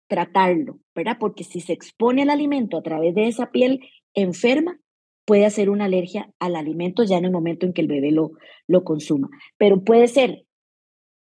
tratarlo, 0.08 0.80
¿verdad? 0.94 1.18
Porque 1.20 1.44
si 1.44 1.60
se 1.60 1.74
expone 1.74 2.22
al 2.22 2.30
alimento 2.30 2.78
a 2.78 2.82
través 2.82 3.14
de 3.14 3.28
esa 3.28 3.50
piel 3.50 3.80
enferma, 4.14 4.78
puede 5.24 5.46
hacer 5.46 5.70
una 5.70 5.84
alergia 5.84 6.30
al 6.38 6.56
alimento 6.56 7.04
ya 7.04 7.18
en 7.18 7.24
el 7.24 7.30
momento 7.30 7.66
en 7.66 7.72
que 7.72 7.80
el 7.80 7.88
bebé 7.88 8.10
lo, 8.10 8.32
lo 8.66 8.84
consuma. 8.84 9.28
Pero 9.58 9.82
puede 9.82 10.08
ser 10.08 10.44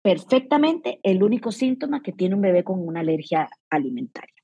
perfectamente 0.03 1.01
el 1.03 1.23
único 1.23 1.51
síntoma 1.51 2.03
que 2.03 2.13
tiene 2.13 2.35
un 2.35 2.41
bebé 2.41 2.63
con 2.63 2.87
una 2.87 3.01
alergia 3.01 3.49
alimentaria. 3.71 4.35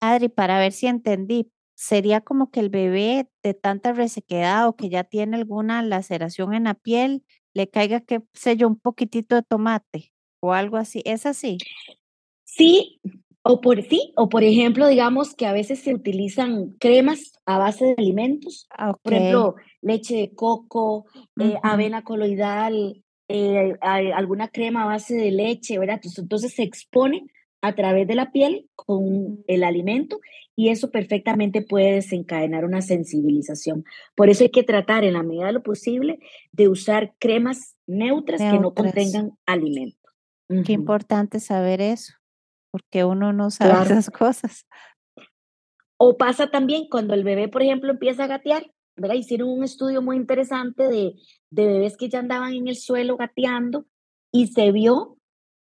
Adri, 0.00 0.28
para 0.28 0.58
ver 0.58 0.72
si 0.72 0.86
entendí, 0.86 1.50
sería 1.74 2.20
como 2.20 2.50
que 2.50 2.60
el 2.60 2.68
bebé 2.68 3.28
de 3.42 3.54
tanta 3.54 3.92
resequedad 3.92 4.68
o 4.68 4.76
que 4.76 4.88
ya 4.88 5.04
tiene 5.04 5.36
alguna 5.36 5.82
laceración 5.82 6.54
en 6.54 6.64
la 6.64 6.74
piel, 6.74 7.24
le 7.54 7.68
caiga, 7.68 8.00
qué 8.00 8.22
sé 8.32 8.56
yo, 8.56 8.68
un 8.68 8.78
poquitito 8.78 9.34
de 9.34 9.42
tomate 9.42 10.12
o 10.40 10.52
algo 10.52 10.76
así. 10.76 11.02
¿Es 11.04 11.26
así? 11.26 11.58
Sí, 12.44 13.00
o 13.46 13.60
por 13.60 13.82
sí, 13.82 14.12
o 14.16 14.30
por 14.30 14.42
ejemplo, 14.42 14.88
digamos 14.88 15.34
que 15.34 15.44
a 15.44 15.52
veces 15.52 15.80
se 15.80 15.94
utilizan 15.94 16.70
cremas 16.80 17.38
a 17.44 17.58
base 17.58 17.84
de 17.84 17.94
alimentos, 17.98 18.66
ah, 18.70 18.96
por 19.02 19.12
ejemplo, 19.12 19.54
leche 19.82 20.16
de 20.16 20.34
coco, 20.34 21.04
eh, 21.38 21.56
avena 21.62 22.02
coloidal, 22.04 23.04
eh, 23.28 23.74
alguna 23.82 24.48
crema 24.48 24.84
a 24.84 24.86
base 24.86 25.14
de 25.14 25.30
leche, 25.30 25.78
¿verdad? 25.78 26.00
Entonces, 26.16 26.54
se 26.54 26.62
expone 26.62 27.26
a 27.60 27.74
través 27.74 28.08
de 28.08 28.14
la 28.14 28.32
piel 28.32 28.70
con 28.74 29.44
el 29.46 29.62
alimento 29.62 30.20
y 30.56 30.70
eso 30.70 30.90
perfectamente 30.90 31.60
puede 31.60 31.96
desencadenar 31.96 32.64
una 32.64 32.80
sensibilización. 32.80 33.84
Por 34.14 34.30
eso 34.30 34.44
hay 34.44 34.50
que 34.50 34.62
tratar 34.62 35.04
en 35.04 35.14
la 35.14 35.22
medida 35.22 35.46
de 35.46 35.52
lo 35.52 35.62
posible 35.62 36.18
de 36.52 36.68
usar 36.68 37.12
cremas 37.18 37.76
neutras, 37.86 38.40
que 38.40 38.58
no 38.58 38.72
contengan 38.72 39.32
alimentos. 39.44 40.00
Qué 40.64 40.72
importante 40.72 41.40
saber 41.40 41.82
eso 41.82 42.14
porque 42.74 43.04
uno 43.04 43.32
no 43.32 43.52
sabe 43.52 43.70
esas 43.84 44.10
cosas. 44.10 44.66
O 45.96 46.16
pasa 46.16 46.48
también 46.48 46.88
cuando 46.90 47.14
el 47.14 47.22
bebé, 47.22 47.46
por 47.46 47.62
ejemplo, 47.62 47.92
empieza 47.92 48.24
a 48.24 48.26
gatear, 48.26 48.68
¿verdad? 48.96 49.14
Hicieron 49.14 49.48
un 49.48 49.62
estudio 49.62 50.02
muy 50.02 50.16
interesante 50.16 50.88
de, 50.88 51.14
de 51.50 51.66
bebés 51.68 51.96
que 51.96 52.08
ya 52.08 52.18
andaban 52.18 52.52
en 52.52 52.66
el 52.66 52.74
suelo 52.74 53.16
gateando 53.16 53.86
y 54.32 54.48
se 54.48 54.72
vio 54.72 55.18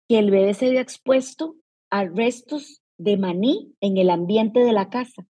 que 0.09 0.20
el 0.20 0.31
bebé 0.31 0.55
se 0.55 0.70
vio 0.70 0.81
expuesto 0.81 1.57
a 1.90 2.07
restos 2.07 2.81
de 2.96 3.18
maní 3.18 3.75
en 3.83 3.98
el 3.98 4.09
ambiente 4.09 4.61
de 4.61 4.72
la 4.72 4.88
casa. 4.88 5.27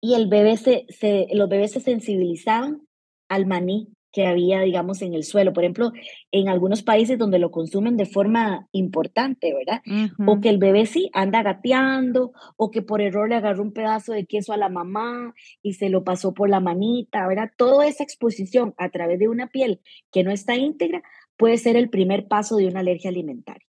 Y 0.00 0.14
el 0.14 0.28
bebé 0.28 0.56
se, 0.56 0.86
se, 0.88 1.26
los 1.34 1.46
bebés 1.50 1.72
se 1.72 1.80
sensibilizaban 1.80 2.88
al 3.28 3.44
maní 3.44 3.92
que 4.12 4.26
había, 4.26 4.60
digamos, 4.60 5.00
en 5.02 5.14
el 5.14 5.24
suelo. 5.24 5.52
Por 5.52 5.64
ejemplo, 5.64 5.92
en 6.30 6.48
algunos 6.48 6.82
países 6.82 7.18
donde 7.18 7.38
lo 7.38 7.50
consumen 7.50 7.96
de 7.96 8.06
forma 8.06 8.68
importante, 8.72 9.54
¿verdad? 9.54 9.82
O 10.26 10.40
que 10.40 10.50
el 10.50 10.58
bebé 10.58 10.86
sí 10.86 11.10
anda 11.14 11.42
gateando, 11.42 12.32
o 12.56 12.70
que 12.70 12.82
por 12.82 13.00
error 13.00 13.28
le 13.28 13.36
agarró 13.36 13.62
un 13.62 13.72
pedazo 13.72 14.12
de 14.12 14.26
queso 14.26 14.52
a 14.52 14.58
la 14.58 14.68
mamá 14.68 15.34
y 15.62 15.74
se 15.74 15.88
lo 15.88 16.04
pasó 16.04 16.34
por 16.34 16.50
la 16.50 16.60
manita, 16.60 17.26
¿verdad? 17.26 17.50
Toda 17.56 17.86
esa 17.86 18.04
exposición 18.04 18.74
a 18.76 18.90
través 18.90 19.18
de 19.18 19.28
una 19.28 19.48
piel 19.48 19.80
que 20.12 20.22
no 20.22 20.30
está 20.30 20.56
íntegra 20.56 21.02
puede 21.36 21.56
ser 21.56 21.76
el 21.76 21.88
primer 21.88 22.28
paso 22.28 22.56
de 22.56 22.68
una 22.68 22.80
alergia 22.80 23.10
alimentaria. 23.10 23.66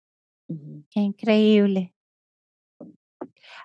Qué 0.90 1.00
increíble. 1.00 1.94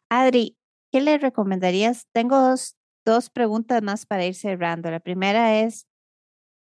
Adri, 0.10 0.58
¿qué 0.92 1.02
le 1.02 1.18
recomendarías? 1.18 2.08
Tengo 2.12 2.40
dos, 2.40 2.76
dos 3.06 3.30
preguntas 3.30 3.82
más 3.82 4.06
para 4.06 4.26
ir 4.26 4.36
cerrando. 4.36 4.92
La 4.92 5.00
primera 5.00 5.60
es, 5.62 5.88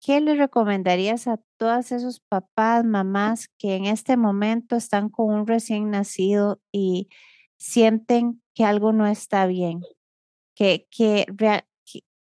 ¿qué 0.06 0.20
le 0.20 0.36
recomendarías 0.36 1.26
a 1.26 1.40
todos 1.56 1.90
esos 1.90 2.20
papás, 2.20 2.84
mamás 2.84 3.48
que 3.58 3.74
en 3.74 3.86
este 3.86 4.16
momento 4.16 4.76
están 4.76 5.08
con 5.08 5.34
un 5.34 5.48
recién 5.48 5.90
nacido 5.90 6.60
y 6.70 7.08
sienten 7.56 8.40
que 8.54 8.64
algo 8.64 8.92
no 8.92 9.08
está 9.08 9.46
bien? 9.46 9.82
Que, 10.54 10.86
que, 10.92 11.26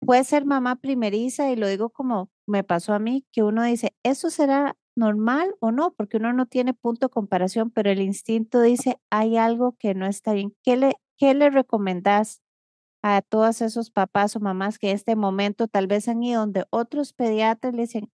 puede 0.00 0.24
ser 0.24 0.46
mamá 0.46 0.80
primeriza 0.80 1.52
y 1.52 1.56
lo 1.56 1.68
digo 1.68 1.90
como 1.90 2.32
me 2.44 2.64
pasó 2.64 2.92
a 2.92 2.98
mí, 2.98 3.24
que 3.30 3.44
uno 3.44 3.62
dice, 3.62 3.94
¿eso 4.02 4.30
será 4.30 4.76
normal 4.96 5.54
o 5.60 5.70
no? 5.70 5.92
Porque 5.92 6.16
uno 6.16 6.32
no 6.32 6.46
tiene 6.46 6.74
punto 6.74 7.06
de 7.06 7.10
comparación, 7.12 7.70
pero 7.70 7.88
el 7.90 8.00
instinto 8.00 8.60
dice, 8.60 8.98
hay 9.10 9.36
algo 9.36 9.76
que 9.78 9.94
no 9.94 10.06
está 10.06 10.32
bien. 10.32 10.56
¿Qué 10.64 10.76
le, 10.76 10.96
qué 11.16 11.34
le 11.34 11.50
recomendás 11.50 12.42
a 13.02 13.22
todos 13.22 13.62
esos 13.62 13.90
papás 13.90 14.36
o 14.36 14.40
mamás 14.40 14.78
que 14.78 14.90
en 14.90 14.96
este 14.96 15.16
momento 15.16 15.68
tal 15.68 15.86
vez 15.86 16.08
han 16.08 16.22
ido 16.22 16.40
donde 16.40 16.64
otros 16.70 17.12
pediatras 17.12 17.74
le 17.74 17.82
dicen, 17.82 18.10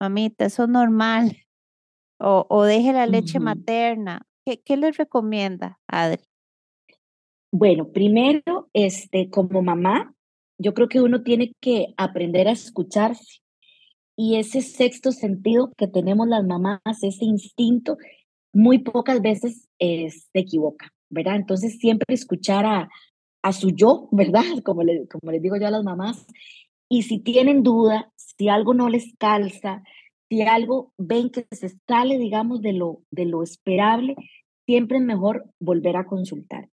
mamita, 0.00 0.46
eso 0.46 0.64
es 0.64 0.68
normal, 0.68 1.36
o, 2.20 2.46
o 2.48 2.62
deje 2.64 2.92
la 2.92 3.06
leche 3.06 3.40
materna. 3.40 4.26
¿Qué, 4.44 4.60
¿Qué 4.60 4.76
les 4.76 4.96
recomienda, 4.96 5.78
Adri? 5.86 6.24
Bueno, 7.50 7.90
primero, 7.92 8.68
este, 8.72 9.30
como 9.30 9.62
mamá, 9.62 10.14
yo 10.58 10.74
creo 10.74 10.88
que 10.88 11.00
uno 11.00 11.22
tiene 11.22 11.52
que 11.60 11.94
aprender 11.96 12.48
a 12.48 12.52
escucharse 12.52 13.40
y 14.16 14.36
ese 14.36 14.60
sexto 14.62 15.12
sentido 15.12 15.72
que 15.76 15.86
tenemos 15.86 16.26
las 16.26 16.44
mamás, 16.44 16.80
ese 17.02 17.24
instinto, 17.24 17.96
muy 18.52 18.80
pocas 18.80 19.22
veces 19.22 19.68
eh, 19.78 20.10
se 20.10 20.38
equivoca, 20.40 20.92
¿verdad? 21.08 21.36
Entonces 21.36 21.78
siempre 21.78 22.14
escuchar 22.14 22.66
a, 22.66 22.88
a 23.42 23.52
su 23.52 23.70
yo, 23.70 24.08
¿verdad? 24.12 24.42
Como, 24.64 24.82
le, 24.82 25.06
como 25.08 25.32
les 25.32 25.42
digo 25.42 25.56
yo 25.56 25.66
a 25.66 25.70
las 25.70 25.84
mamás. 25.84 26.26
Y 26.88 27.02
si 27.02 27.18
tienen 27.18 27.62
duda, 27.62 28.12
si 28.16 28.48
algo 28.48 28.74
no 28.74 28.88
les 28.88 29.14
calza, 29.18 29.82
si 30.28 30.42
algo 30.42 30.92
ven 30.96 31.30
que 31.30 31.46
se 31.50 31.70
sale, 31.86 32.18
digamos, 32.18 32.62
de 32.62 32.72
lo, 32.72 33.02
de 33.10 33.26
lo 33.26 33.42
esperable, 33.42 34.16
siempre 34.66 34.98
es 34.98 35.04
mejor 35.04 35.50
volver 35.60 35.96
a 35.96 36.06
consultar. 36.06 36.68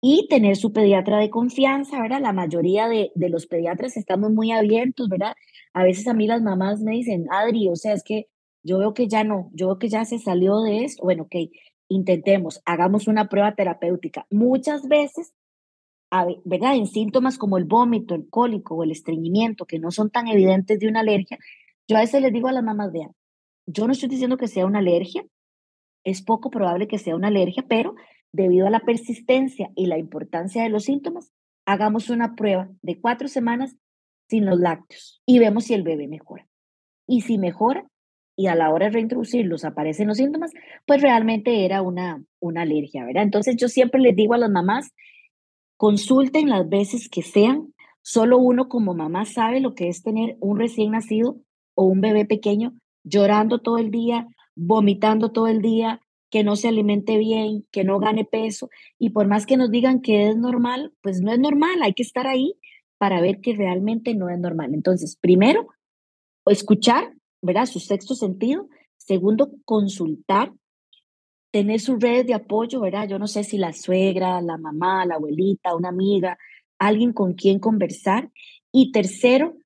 Y 0.00 0.26
tener 0.28 0.56
su 0.56 0.72
pediatra 0.72 1.18
de 1.18 1.28
confianza, 1.28 2.00
¿verdad? 2.00 2.20
La 2.20 2.32
mayoría 2.32 2.88
de, 2.88 3.10
de 3.14 3.28
los 3.28 3.46
pediatras 3.46 3.96
estamos 3.96 4.30
muy 4.30 4.52
abiertos, 4.52 5.08
¿verdad? 5.08 5.34
A 5.74 5.82
veces 5.82 6.06
a 6.06 6.14
mí 6.14 6.26
las 6.26 6.40
mamás 6.40 6.80
me 6.80 6.92
dicen, 6.92 7.26
Adri, 7.30 7.68
o 7.68 7.76
sea, 7.76 7.94
es 7.94 8.04
que 8.04 8.28
yo 8.62 8.78
veo 8.78 8.94
que 8.94 9.08
ya 9.08 9.24
no, 9.24 9.50
yo 9.52 9.66
veo 9.68 9.78
que 9.78 9.88
ya 9.88 10.04
se 10.04 10.18
salió 10.18 10.60
de 10.60 10.84
eso. 10.84 11.02
Bueno, 11.02 11.24
ok, 11.24 11.34
intentemos, 11.88 12.60
hagamos 12.64 13.08
una 13.08 13.28
prueba 13.28 13.54
terapéutica. 13.54 14.26
Muchas 14.30 14.86
veces 14.88 15.32
¿verdad? 16.44 16.74
En 16.74 16.86
síntomas 16.86 17.38
como 17.38 17.58
el 17.58 17.64
vómito, 17.64 18.14
el 18.14 18.28
cólico 18.28 18.74
o 18.74 18.84
el 18.84 18.90
estreñimiento, 18.90 19.66
que 19.66 19.78
no 19.78 19.90
son 19.90 20.10
tan 20.10 20.28
evidentes 20.28 20.78
de 20.78 20.88
una 20.88 21.00
alergia, 21.00 21.38
yo 21.86 21.96
a 21.96 22.00
veces 22.00 22.22
les 22.22 22.32
digo 22.32 22.48
a 22.48 22.52
las 22.52 22.64
mamás, 22.64 22.92
vean, 22.92 23.12
yo 23.66 23.86
no 23.86 23.92
estoy 23.92 24.08
diciendo 24.08 24.36
que 24.36 24.48
sea 24.48 24.66
una 24.66 24.78
alergia, 24.78 25.24
es 26.04 26.22
poco 26.22 26.50
probable 26.50 26.88
que 26.88 26.98
sea 26.98 27.16
una 27.16 27.28
alergia, 27.28 27.64
pero 27.68 27.94
debido 28.32 28.66
a 28.66 28.70
la 28.70 28.80
persistencia 28.80 29.70
y 29.74 29.86
la 29.86 29.98
importancia 29.98 30.62
de 30.62 30.68
los 30.68 30.84
síntomas, 30.84 31.32
hagamos 31.66 32.10
una 32.10 32.34
prueba 32.34 32.70
de 32.82 33.00
cuatro 33.00 33.28
semanas 33.28 33.76
sin 34.28 34.46
los 34.46 34.58
lácteos 34.58 35.22
y 35.26 35.38
vemos 35.38 35.64
si 35.64 35.74
el 35.74 35.82
bebé 35.82 36.08
mejora. 36.08 36.46
Y 37.06 37.22
si 37.22 37.38
mejora 37.38 37.86
y 38.36 38.46
a 38.46 38.54
la 38.54 38.70
hora 38.70 38.86
de 38.86 38.92
reintroducirlos 38.92 39.64
aparecen 39.64 40.08
los 40.08 40.18
síntomas, 40.18 40.52
pues 40.86 41.02
realmente 41.02 41.64
era 41.64 41.82
una, 41.82 42.22
una 42.38 42.62
alergia, 42.62 43.04
¿verdad? 43.04 43.24
Entonces 43.24 43.56
yo 43.56 43.68
siempre 43.68 44.00
les 44.00 44.14
digo 44.14 44.34
a 44.34 44.38
las 44.38 44.50
mamás, 44.50 44.92
Consulten 45.78 46.48
las 46.48 46.68
veces 46.68 47.08
que 47.08 47.22
sean. 47.22 47.72
Solo 48.02 48.38
uno 48.38 48.68
como 48.68 48.94
mamá 48.94 49.24
sabe 49.24 49.60
lo 49.60 49.76
que 49.76 49.88
es 49.88 50.02
tener 50.02 50.36
un 50.40 50.58
recién 50.58 50.90
nacido 50.90 51.36
o 51.74 51.84
un 51.84 52.00
bebé 52.00 52.24
pequeño 52.24 52.72
llorando 53.04 53.60
todo 53.60 53.78
el 53.78 53.92
día, 53.92 54.26
vomitando 54.56 55.30
todo 55.30 55.46
el 55.46 55.62
día, 55.62 56.00
que 56.30 56.42
no 56.42 56.56
se 56.56 56.66
alimente 56.66 57.16
bien, 57.16 57.64
que 57.70 57.84
no 57.84 58.00
gane 58.00 58.24
peso. 58.24 58.68
Y 58.98 59.10
por 59.10 59.28
más 59.28 59.46
que 59.46 59.56
nos 59.56 59.70
digan 59.70 60.00
que 60.00 60.28
es 60.28 60.36
normal, 60.36 60.92
pues 61.00 61.20
no 61.20 61.32
es 61.32 61.38
normal. 61.38 61.80
Hay 61.82 61.94
que 61.94 62.02
estar 62.02 62.26
ahí 62.26 62.54
para 62.98 63.20
ver 63.20 63.40
que 63.40 63.54
realmente 63.54 64.16
no 64.16 64.28
es 64.28 64.38
normal. 64.38 64.74
Entonces, 64.74 65.16
primero, 65.16 65.68
escuchar, 66.46 67.14
¿verdad? 67.40 67.66
Su 67.66 67.78
sexto 67.78 68.16
sentido. 68.16 68.68
Segundo, 68.96 69.52
consultar 69.64 70.52
tener 71.50 71.80
sus 71.80 72.00
redes 72.00 72.26
de 72.26 72.34
apoyo, 72.34 72.80
¿verdad? 72.80 73.08
Yo 73.08 73.18
no 73.18 73.26
sé 73.26 73.44
si 73.44 73.58
la 73.58 73.72
suegra, 73.72 74.40
la 74.40 74.58
mamá, 74.58 75.06
la 75.06 75.16
abuelita, 75.16 75.74
una 75.74 75.88
amiga, 75.88 76.38
alguien 76.78 77.12
con 77.12 77.34
quien 77.34 77.58
conversar. 77.58 78.30
Y 78.72 78.92
tercero, 78.92 79.56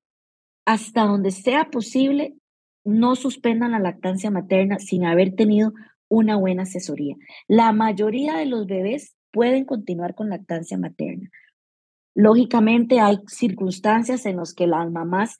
hasta 0.65 1.05
donde 1.05 1.31
sea 1.31 1.69
posible, 1.69 2.35
no 2.85 3.15
suspendan 3.15 3.71
la 3.71 3.79
lactancia 3.79 4.31
materna 4.31 4.79
sin 4.79 5.05
haber 5.05 5.35
tenido 5.35 5.73
una 6.09 6.35
buena 6.35 6.63
asesoría. 6.63 7.15
La 7.47 7.71
mayoría 7.71 8.37
de 8.37 8.45
los 8.45 8.65
bebés 8.67 9.15
pueden 9.31 9.65
continuar 9.65 10.15
con 10.15 10.29
lactancia 10.29 10.77
materna. 10.77 11.29
Lógicamente 12.15 12.99
hay 12.99 13.19
circunstancias 13.27 14.25
en 14.25 14.37
las 14.37 14.53
que 14.53 14.67
las 14.67 14.91
mamás 14.91 15.37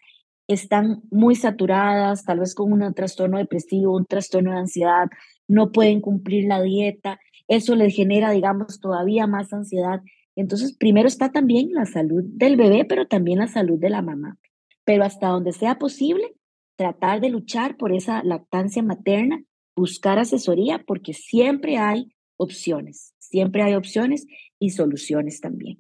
están 0.48 1.04
muy 1.12 1.36
saturadas, 1.36 2.26
tal 2.26 2.40
vez 2.40 2.56
con 2.56 2.74
un 2.74 2.94
trastorno 2.94 3.38
depresivo, 3.38 3.96
un 3.96 4.06
trastorno 4.06 4.52
de 4.52 4.58
ansiedad, 4.58 5.10
no 5.48 5.72
pueden 5.72 6.02
cumplir 6.02 6.46
la 6.46 6.62
dieta, 6.62 7.20
eso 7.48 7.76
les 7.76 7.96
genera, 7.96 8.32
digamos, 8.32 8.80
todavía 8.80 9.28
más 9.28 9.54
ansiedad. 9.54 10.02
Entonces, 10.36 10.76
primero 10.78 11.08
está 11.08 11.32
también 11.32 11.74
la 11.74 11.86
salud 11.86 12.24
del 12.26 12.56
bebé, 12.56 12.86
pero 12.86 13.08
también 13.08 13.40
la 13.40 13.48
salud 13.48 13.80
de 13.80 13.90
la 13.90 14.02
mamá. 14.02 14.38
Pero 14.86 15.04
hasta 15.04 15.28
donde 15.28 15.52
sea 15.52 15.78
posible, 15.78 16.36
tratar 16.76 17.22
de 17.22 17.30
luchar 17.30 17.78
por 17.78 17.94
esa 17.94 18.24
lactancia 18.24 18.82
materna, 18.82 19.44
buscar 19.76 20.20
asesoría, 20.20 20.84
porque 20.86 21.14
siempre 21.14 21.78
hay 21.78 22.12
opciones, 22.38 23.14
siempre 23.20 23.64
hay 23.64 23.76
opciones 23.76 24.26
y 24.60 24.72
soluciones 24.72 25.40
también. 25.40 25.80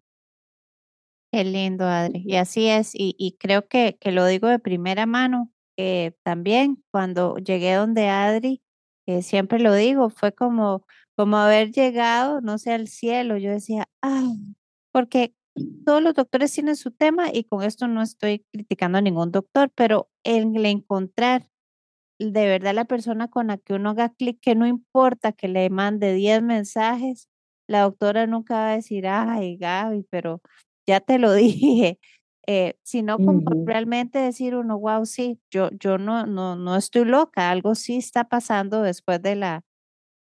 Qué 1.31 1.43
lindo, 1.43 1.85
Adri. 1.85 2.23
Y 2.25 2.35
así 2.35 2.67
es, 2.67 2.91
y, 2.93 3.37
creo 3.39 3.67
que, 3.67 3.97
que, 3.99 4.11
lo 4.11 4.25
digo 4.27 4.47
de 4.47 4.59
primera 4.59 5.07
mano, 5.07 5.51
que 5.75 6.15
también 6.21 6.83
cuando 6.91 7.37
llegué 7.37 7.73
donde 7.73 8.07
Adri, 8.07 8.61
siempre 9.21 9.59
lo 9.59 9.73
digo, 9.73 10.09
fue 10.09 10.33
como, 10.33 10.85
como 11.15 11.37
haber 11.37 11.71
llegado, 11.71 12.41
no 12.41 12.57
sé, 12.57 12.73
al 12.73 12.87
cielo. 12.87 13.37
Yo 13.37 13.51
decía, 13.51 13.87
ah, 14.01 14.31
porque 14.91 15.33
todos 15.85 16.01
los 16.01 16.13
doctores 16.15 16.51
tienen 16.53 16.75
su 16.75 16.91
tema 16.91 17.27
y 17.31 17.43
con 17.45 17.63
esto 17.63 17.87
no 17.87 18.01
estoy 18.01 18.45
criticando 18.51 18.97
a 18.97 19.01
ningún 19.01 19.31
doctor, 19.31 19.71
pero 19.75 20.09
el 20.23 20.65
encontrar 20.65 21.47
de 22.19 22.47
verdad 22.47 22.73
la 22.73 22.85
persona 22.85 23.27
con 23.29 23.47
la 23.47 23.57
que 23.57 23.73
uno 23.73 23.91
haga 23.91 24.09
clic, 24.09 24.39
que 24.41 24.55
no 24.55 24.67
importa 24.67 25.33
que 25.33 25.47
le 25.47 25.69
mande 25.69 26.13
10 26.13 26.41
mensajes, 26.41 27.27
la 27.67 27.81
doctora 27.81 28.27
nunca 28.27 28.55
va 28.55 28.69
a 28.71 28.75
decir, 28.75 29.07
ay, 29.07 29.57
Gaby, 29.57 30.05
pero 30.09 30.41
ya 30.87 30.99
te 31.01 31.19
lo 31.19 31.33
dije, 31.33 31.99
eh, 32.45 32.75
sino 32.83 33.17
como 33.17 33.65
realmente 33.65 34.19
decir 34.19 34.55
uno, 34.55 34.77
wow, 34.77 35.05
sí, 35.05 35.39
yo, 35.49 35.69
yo 35.71 35.97
no, 35.97 36.25
no, 36.25 36.55
no 36.55 36.75
estoy 36.75 37.05
loca, 37.05 37.49
algo 37.49 37.73
sí 37.75 37.97
está 37.97 38.25
pasando 38.25 38.81
después 38.81 39.21
de 39.21 39.35
la 39.35 39.63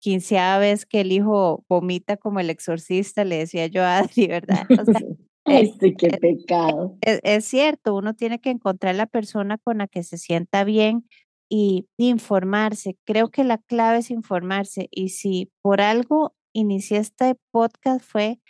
quinceava 0.01 0.59
vez 0.59 0.87
que 0.87 1.01
el 1.03 1.13
hijo 1.13 1.65
vomita 1.69 2.17
como 2.17 2.41
el 2.41 2.51
exorcista, 2.51 3.25
le 3.25 3.39
decía 3.39 3.67
yo 3.67 3.85
a 3.85 3.99
Adri, 3.99 4.27
¿verdad? 4.27 4.67
Ay, 5.45 5.73
sí, 5.81 5.95
qué 5.97 6.11
pecado. 6.11 6.97
Es, 7.01 7.21
es, 7.23 7.45
cierto, 7.45 7.95
uno 7.95 8.15
tiene 8.15 8.39
que 8.41 8.51
encontrar 8.51 8.95
la 8.95 9.07
persona 9.07 9.57
con 9.57 9.79
la 9.79 9.87
que 9.87 10.03
se 10.03 10.19
sienta 10.19 10.65
bien 10.65 11.07
y 11.49 11.87
informarse. 11.97 12.99
Creo 13.05 13.31
que 13.31 13.45
la 13.45 13.59
clave 13.59 13.99
es 13.99 14.11
informarse. 14.11 14.89
Y 14.91 15.11
si 15.11 15.51
por 15.63 15.81
algo 15.81 16.35
inicié 16.53 16.99
este 16.99 17.35
podcast 17.51 18.05
fue 18.05 18.41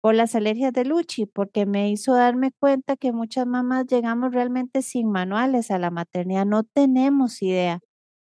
por 0.00 0.14
las 0.14 0.34
alergias 0.34 0.72
de 0.72 0.84
Luchi, 0.84 1.26
porque 1.26 1.66
me 1.66 1.90
hizo 1.90 2.14
darme 2.14 2.52
cuenta 2.52 2.96
que 2.96 3.12
muchas 3.12 3.46
mamás 3.46 3.86
llegamos 3.86 4.32
realmente 4.32 4.82
sin 4.82 5.10
manuales 5.10 5.70
a 5.70 5.78
la 5.78 5.90
maternidad, 5.90 6.46
no 6.46 6.62
tenemos 6.62 7.42
idea. 7.42 7.80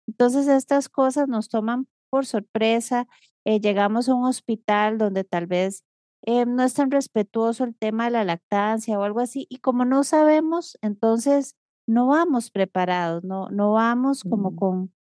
Entonces 0.07 0.47
estas 0.47 0.89
cosas 0.89 1.27
nos 1.27 1.49
toman 1.49 1.87
por 2.09 2.25
sorpresa, 2.25 3.07
eh, 3.45 3.59
llegamos 3.59 4.07
a 4.07 4.15
un 4.15 4.25
hospital 4.25 4.97
donde 4.97 5.23
tal 5.23 5.47
vez 5.47 5.83
eh, 6.25 6.45
no 6.45 6.63
es 6.63 6.73
tan 6.75 6.91
respetuoso 6.91 7.63
el 7.63 7.75
tema 7.75 8.05
de 8.05 8.11
la 8.11 8.23
lactancia 8.23 8.97
o 8.99 9.03
algo 9.03 9.19
así, 9.19 9.47
y 9.49 9.57
como 9.57 9.85
no 9.85 10.03
sabemos, 10.03 10.77
entonces 10.81 11.55
no 11.87 12.07
vamos 12.07 12.51
preparados, 12.51 13.23
no, 13.23 13.49
no 13.49 13.73
vamos 13.73 14.23
como 14.23 14.51
mm. 14.51 14.55
con, 14.55 14.93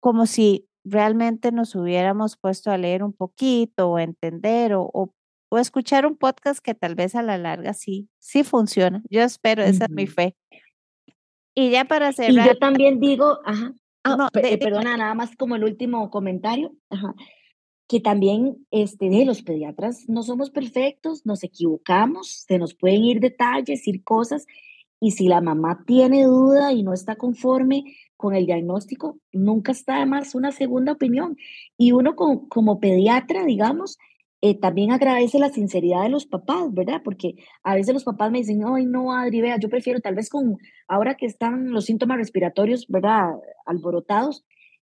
como 0.00 0.26
si 0.26 0.68
realmente 0.84 1.52
nos 1.52 1.74
hubiéramos 1.74 2.36
puesto 2.36 2.70
a 2.70 2.78
leer 2.78 3.02
un 3.02 3.12
poquito 3.12 3.90
o 3.90 3.98
entender 3.98 4.74
o, 4.74 4.90
o 4.92 5.12
o 5.48 5.58
escuchar 5.58 6.06
un 6.06 6.16
podcast 6.16 6.60
que 6.60 6.74
tal 6.74 6.94
vez 6.94 7.14
a 7.14 7.22
la 7.22 7.38
larga 7.38 7.74
sí, 7.74 8.08
sí 8.18 8.44
funciona. 8.44 9.02
Yo 9.10 9.22
espero, 9.22 9.62
esa 9.62 9.84
es 9.84 9.90
mi 9.90 10.06
fe. 10.06 10.36
Y 11.54 11.70
ya 11.70 11.84
para 11.84 12.12
cerrar. 12.12 12.46
Y 12.46 12.48
yo 12.48 12.58
también 12.58 13.00
digo, 13.00 13.38
ajá, 13.44 13.74
ah, 14.04 14.28
perdona, 14.32 14.96
nada 14.96 15.14
más 15.14 15.34
como 15.36 15.56
el 15.56 15.64
último 15.64 16.10
comentario, 16.10 16.72
ajá, 16.90 17.14
que 17.88 18.00
también 18.00 18.66
este, 18.70 19.08
de 19.08 19.24
los 19.24 19.42
pediatras 19.42 20.08
no 20.08 20.22
somos 20.22 20.50
perfectos, 20.50 21.24
nos 21.24 21.42
equivocamos, 21.42 22.44
se 22.46 22.58
nos 22.58 22.74
pueden 22.74 23.02
ir 23.02 23.20
detalles, 23.20 23.88
ir 23.88 24.04
cosas, 24.04 24.46
y 25.00 25.12
si 25.12 25.28
la 25.28 25.40
mamá 25.40 25.84
tiene 25.86 26.24
duda 26.24 26.72
y 26.72 26.82
no 26.82 26.92
está 26.92 27.16
conforme 27.16 27.96
con 28.16 28.34
el 28.34 28.46
diagnóstico, 28.46 29.18
nunca 29.32 29.72
está 29.72 30.00
de 30.00 30.06
más 30.06 30.34
una 30.34 30.50
segunda 30.50 30.92
opinión. 30.92 31.36
Y 31.76 31.92
uno 31.92 32.16
como, 32.16 32.48
como 32.48 32.80
pediatra, 32.80 33.44
digamos, 33.44 33.96
eh, 34.40 34.58
también 34.58 34.92
agradece 34.92 35.38
la 35.38 35.50
sinceridad 35.50 36.02
de 36.02 36.10
los 36.10 36.26
papás, 36.26 36.72
¿verdad? 36.72 37.02
Porque 37.04 37.34
a 37.62 37.74
veces 37.74 37.94
los 37.94 38.04
papás 38.04 38.30
me 38.30 38.38
dicen, 38.38 38.62
ay, 38.64 38.86
no, 38.86 39.12
Adri, 39.12 39.40
vea, 39.40 39.58
yo 39.58 39.68
prefiero 39.68 40.00
tal 40.00 40.14
vez 40.14 40.30
con, 40.30 40.58
ahora 40.86 41.16
que 41.16 41.26
están 41.26 41.70
los 41.70 41.86
síntomas 41.86 42.18
respiratorios, 42.18 42.86
¿verdad? 42.88 43.32
Alborotados, 43.66 44.44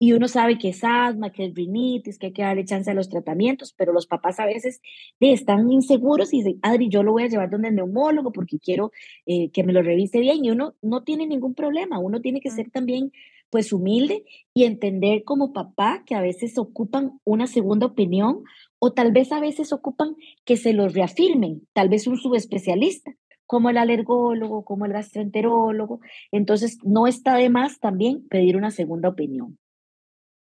y 0.03 0.15
uno 0.15 0.27
sabe 0.27 0.59
que 0.59 0.71
es 0.71 0.83
asma, 0.83 1.31
que 1.31 1.45
es 1.45 1.55
rinitis, 1.55 2.19
que 2.19 2.27
hay 2.27 2.33
que 2.33 2.43
darle 2.43 2.65
chance 2.65 2.91
a 2.91 2.95
los 2.95 3.09
tratamientos, 3.09 3.73
pero 3.73 3.93
los 3.93 4.09
papás 4.09 4.41
a 4.41 4.47
veces 4.47 4.81
están 5.21 5.71
inseguros 5.71 6.35
y 6.35 6.39
dicen, 6.39 6.59
Adri, 6.63 6.89
yo 6.89 7.05
lo 7.05 7.13
voy 7.13 7.23
a 7.23 7.29
llevar 7.29 7.51
donde 7.51 7.69
el 7.69 7.77
neumólogo 7.77 8.33
porque 8.33 8.59
quiero 8.59 8.91
eh, 9.27 9.53
que 9.53 9.63
me 9.63 9.73
lo 9.73 9.81
revise 9.81 10.19
bien 10.19 10.45
y 10.45 10.51
uno 10.51 10.75
no 10.83 11.05
tiene 11.05 11.29
ningún 11.29 11.55
problema, 11.55 12.01
uno 12.01 12.21
tiene 12.21 12.41
que 12.41 12.51
ser 12.51 12.69
también 12.73 13.13
pues 13.49 13.73
humilde 13.73 14.25
y 14.53 14.65
entender 14.65 15.23
como 15.23 15.53
papá 15.53 16.03
que 16.05 16.17
a 16.17 16.21
veces 16.21 16.59
ocupan 16.59 17.21
una 17.23 17.47
segunda 17.47 17.87
opinión 17.87 18.43
o 18.85 18.93
tal 18.93 19.13
vez 19.13 19.31
a 19.31 19.39
veces 19.39 19.73
ocupan 19.73 20.17
que 20.45 20.57
se 20.57 20.73
los 20.73 20.93
reafirmen, 20.93 21.69
tal 21.73 21.89
vez 21.89 22.09
un 22.09 22.19
subespecialista, 22.19 23.13
como 23.47 23.71
el 23.71 23.79
alergólogo, 23.79 24.65
como 24.65 24.87
el 24.87 24.93
gastroenterólogo. 24.93 26.01
Entonces, 26.33 26.79
no 26.83 27.07
está 27.07 27.37
de 27.37 27.49
más 27.49 27.79
también 27.79 28.27
pedir 28.29 28.57
una 28.57 28.73
segunda 28.73 29.11
opinión. 29.11 29.57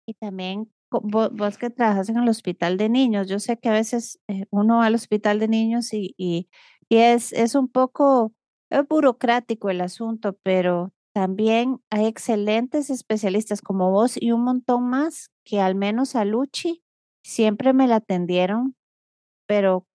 Y 0.08 0.16
también 0.16 0.72
vos, 0.90 1.58
que 1.60 1.70
trabajas 1.70 2.10
en 2.10 2.18
el 2.18 2.28
hospital 2.28 2.78
de 2.78 2.90
niños, 2.90 3.28
yo 3.28 3.38
sé 3.38 3.58
que 3.58 3.70
a 3.70 3.74
veces 3.74 4.20
eh, 4.28 4.46
uno 4.50 4.78
va 4.78 4.88
al 4.88 4.96
hospital 4.96 5.38
de 5.38 5.48
niños 5.48 5.94
y, 5.94 6.16
y, 6.18 6.50
es, 6.90 7.34
es 7.34 7.54
un 7.54 7.68
poco 7.68 8.34
burocrático 8.90 9.70
el 9.70 9.82
asunto, 9.82 10.40
pero 10.42 10.92
también 11.14 11.82
hay 11.92 12.08
excelentes 12.08 12.90
especialistas 12.90 13.62
como 13.62 13.92
vos 13.92 14.20
y 14.20 14.32
un 14.32 14.44
montón 14.44 14.90
más 14.90 15.30
que 15.44 15.60
al 15.60 15.76
menos 15.76 16.16
a 16.16 16.26
Luchi 16.26 16.83
siempre 17.24 17.74
me 17.74 17.88
la 17.88 17.98
atendieron, 17.98 18.76
pero 19.48 19.86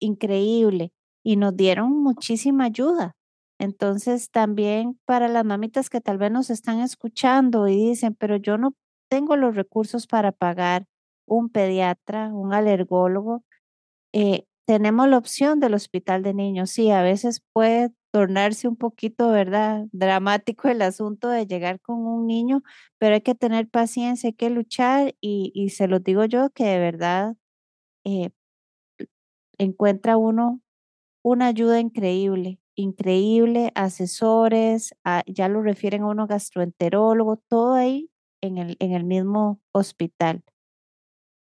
increíble 0.00 0.92
y 1.24 1.36
nos 1.36 1.56
dieron 1.56 1.92
muchísima 2.02 2.64
ayuda. 2.66 3.14
Entonces 3.58 4.30
también 4.30 4.98
para 5.06 5.28
las 5.28 5.44
mamitas 5.44 5.90
que 5.90 6.00
tal 6.00 6.18
vez 6.18 6.30
nos 6.32 6.50
están 6.50 6.80
escuchando 6.80 7.68
y 7.68 7.76
dicen, 7.76 8.14
pero 8.18 8.36
yo 8.36 8.58
no 8.58 8.74
tengo 9.10 9.36
los 9.36 9.56
recursos 9.56 10.06
para 10.06 10.32
pagar 10.32 10.86
un 11.26 11.50
pediatra, 11.50 12.28
un 12.34 12.52
alergólogo, 12.54 13.42
eh, 14.12 14.44
tenemos 14.66 15.08
la 15.08 15.18
opción 15.18 15.60
del 15.60 15.74
hospital 15.74 16.22
de 16.22 16.34
niños. 16.34 16.70
Sí, 16.70 16.90
a 16.90 17.02
veces 17.02 17.42
puede 17.52 17.90
tornarse 18.16 18.66
un 18.66 18.76
poquito, 18.76 19.30
¿verdad? 19.30 19.84
Dramático 19.92 20.68
el 20.68 20.80
asunto 20.80 21.28
de 21.28 21.46
llegar 21.46 21.80
con 21.80 21.98
un 22.06 22.26
niño, 22.26 22.62
pero 22.96 23.14
hay 23.14 23.20
que 23.20 23.34
tener 23.34 23.68
paciencia, 23.68 24.28
hay 24.28 24.32
que 24.32 24.48
luchar 24.48 25.14
y, 25.20 25.52
y 25.54 25.68
se 25.68 25.86
lo 25.86 26.00
digo 26.00 26.24
yo 26.24 26.48
que 26.48 26.64
de 26.64 26.78
verdad 26.78 27.36
eh, 28.04 28.30
encuentra 29.58 30.16
uno 30.16 30.62
una 31.22 31.48
ayuda 31.48 31.78
increíble, 31.78 32.58
increíble, 32.74 33.70
asesores, 33.74 34.94
ah, 35.04 35.22
ya 35.26 35.48
lo 35.48 35.60
refieren 35.60 36.04
a 36.04 36.06
uno 36.06 36.26
gastroenterólogo, 36.26 37.36
todo 37.36 37.74
ahí 37.74 38.10
en 38.40 38.56
el, 38.56 38.76
en 38.78 38.92
el 38.92 39.04
mismo 39.04 39.60
hospital. 39.72 40.42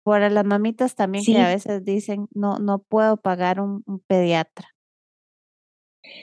Para 0.02 0.28
las 0.28 0.44
mamitas 0.44 0.96
también 0.96 1.24
que 1.24 1.38
a 1.38 1.48
veces 1.48 1.84
dicen, 1.84 2.26
no, 2.34 2.58
no 2.58 2.80
puedo 2.80 3.18
pagar 3.18 3.60
un, 3.60 3.84
pediatra. 4.08 4.74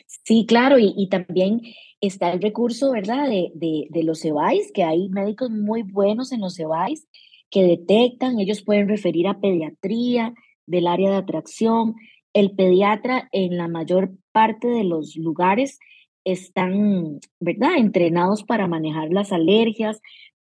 Sí, 0.08 0.46
claro, 0.48 0.78
y, 0.80 1.08
también 1.10 1.62
está 2.02 2.32
el 2.32 2.42
recurso, 2.42 2.92
¿verdad?, 2.92 3.30
de, 3.30 3.52
de, 3.90 4.04
los 4.04 4.24
EBAIS, 4.24 4.72
que 4.72 4.84
hay 4.84 5.10
médicos 5.10 5.52
muy 5.52 5.84
buenos 5.84 6.32
en 6.32 6.42
los 6.42 6.60
EBAIS 6.60 7.08
que 7.50 7.64
detectan, 7.64 8.40
ellos 8.40 8.64
pueden 8.64 8.90
referir 8.90 9.28
a 9.28 9.40
pediatría 9.40 10.34
del 10.66 10.88
área 10.88 11.12
de 11.12 11.18
atracción. 11.18 11.96
El 12.34 12.52
pediatra 12.52 13.30
en 13.32 13.58
la 13.58 13.68
mayor 13.68 14.12
parte 14.32 14.68
de 14.68 14.84
los 14.84 15.16
lugares 15.16 15.80
están, 16.26 17.20
¿verdad?, 17.40 17.78
entrenados 17.78 18.44
para 18.44 18.68
manejar 18.68 19.10
las 19.12 19.32
alergias, 19.32 20.02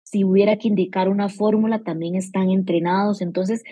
si 0.04 0.24
hubiera 0.24 0.58
que 0.58 0.68
indicar 0.68 1.08
una 1.08 1.30
fórmula, 1.30 1.84
también 1.84 2.16
están 2.16 2.50
entrenados. 2.50 3.22
Entonces, 3.22 3.64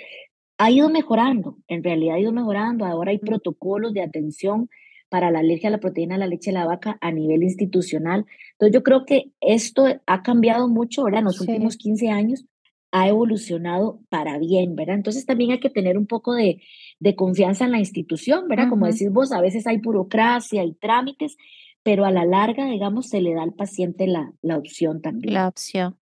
ha 0.60 0.70
ido 0.70 0.89
mejorando, 0.89 1.58
en 1.68 1.84
realidad 1.84 2.16
ha 2.16 2.20
ido 2.20 2.32
mejorando. 2.32 2.86
Ahora 2.86 3.12
hay 3.12 3.18
protocolos 3.18 3.93
de 3.93 4.02
atención 4.02 4.70
para 5.10 5.32
la 5.32 5.39
alergia 5.39 5.70
a 5.70 5.72
la 5.72 5.80
proteína 5.80 6.16
de 6.16 6.20
la 6.20 6.28
leche 6.28 6.51
de 6.51 6.58
la 6.58 6.66
vaca 6.66 6.97
a 7.01 7.12
nivel 7.12 7.43
institucional. 7.43 8.26
Entonces, 8.53 8.74
yo 8.74 8.84
creo 8.84 9.05
que 9.05 9.32
esto 9.41 9.86
ha 10.05 10.24
cambiado 10.24 10.68
mucho, 10.68 11.03
¿verdad? 11.03 11.20
En 11.20 11.26
los 11.26 11.41
últimos 11.41 11.78
15 11.78 12.10
años 12.10 12.45
ha 12.91 13.08
evolucionado 13.08 13.99
para 14.10 14.38
bien, 14.38 14.76
¿verdad? 14.76 14.95
Entonces, 14.95 15.26
también 15.26 15.51
hay 15.51 15.60
que 15.60 15.70
tener 15.70 15.97
un 15.97 16.08
poco 16.08 16.34
de, 16.34 16.62
de 16.99 17.16
confianza 17.16 17.66
en 17.66 17.72
la 17.72 17.80
institución, 17.80 18.47
¿verdad? 18.47 18.70
Como 18.70 18.86
decís 18.88 19.12
vos, 19.12 19.32
a 19.32 19.41
veces 19.41 19.68
hay 19.68 19.78
burocracia 19.78 20.64
y 20.64 20.74
trámites, 20.74 21.38
pero 21.84 22.05
a 22.05 22.12
la 22.12 22.26
larga, 22.26 22.66
digamos, 22.66 23.08
se 23.10 23.22
le 23.22 23.34
da 23.34 23.43
al 23.43 23.53
paciente 23.53 24.08
la, 24.08 24.34
la 24.41 24.58
opción 24.58 25.01
también. 25.01 25.34
La 25.34 25.47
opción. 25.47 25.97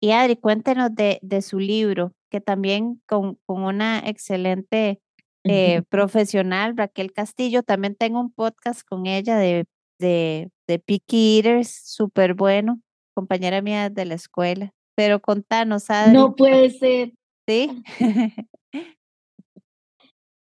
Y 0.00 0.10
Adri, 0.10 0.36
cuéntenos 0.36 0.94
de, 0.94 1.18
de 1.22 1.40
su 1.40 1.58
libro, 1.58 2.12
que 2.30 2.40
también 2.40 3.00
con, 3.06 3.38
con 3.46 3.62
una 3.62 4.00
excelente 4.06 5.00
eh, 5.44 5.82
profesional, 5.88 6.76
Raquel 6.76 7.12
Castillo, 7.12 7.62
también 7.62 7.94
tengo 7.94 8.20
un 8.20 8.32
podcast 8.32 8.82
con 8.86 9.06
ella 9.06 9.36
de, 9.36 9.66
de, 9.98 10.50
de 10.66 10.78
Picky 10.78 11.36
Eaters, 11.36 11.70
súper 11.84 12.34
bueno, 12.34 12.80
compañera 13.14 13.62
mía 13.62 13.90
de 13.90 14.04
la 14.04 14.14
escuela. 14.14 14.72
Pero 14.96 15.20
contanos, 15.20 15.90
Adri. 15.90 16.12
No 16.12 16.34
puede 16.34 16.70
ser. 16.70 17.12
Sí. 17.48 17.82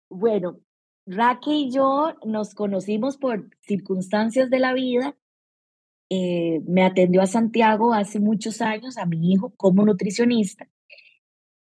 bueno, 0.09 0.59
Raquel 1.05 1.53
y 1.53 1.71
yo 1.71 2.15
nos 2.25 2.53
conocimos 2.53 3.17
por 3.17 3.49
circunstancias 3.61 4.49
de 4.49 4.59
la 4.59 4.73
vida 4.73 5.15
eh, 6.11 6.61
me 6.65 6.83
atendió 6.83 7.21
a 7.21 7.27
Santiago 7.27 7.93
hace 7.93 8.19
muchos 8.19 8.61
años, 8.61 8.97
a 8.97 9.05
mi 9.05 9.31
hijo, 9.31 9.53
como 9.55 9.85
nutricionista. 9.85 10.67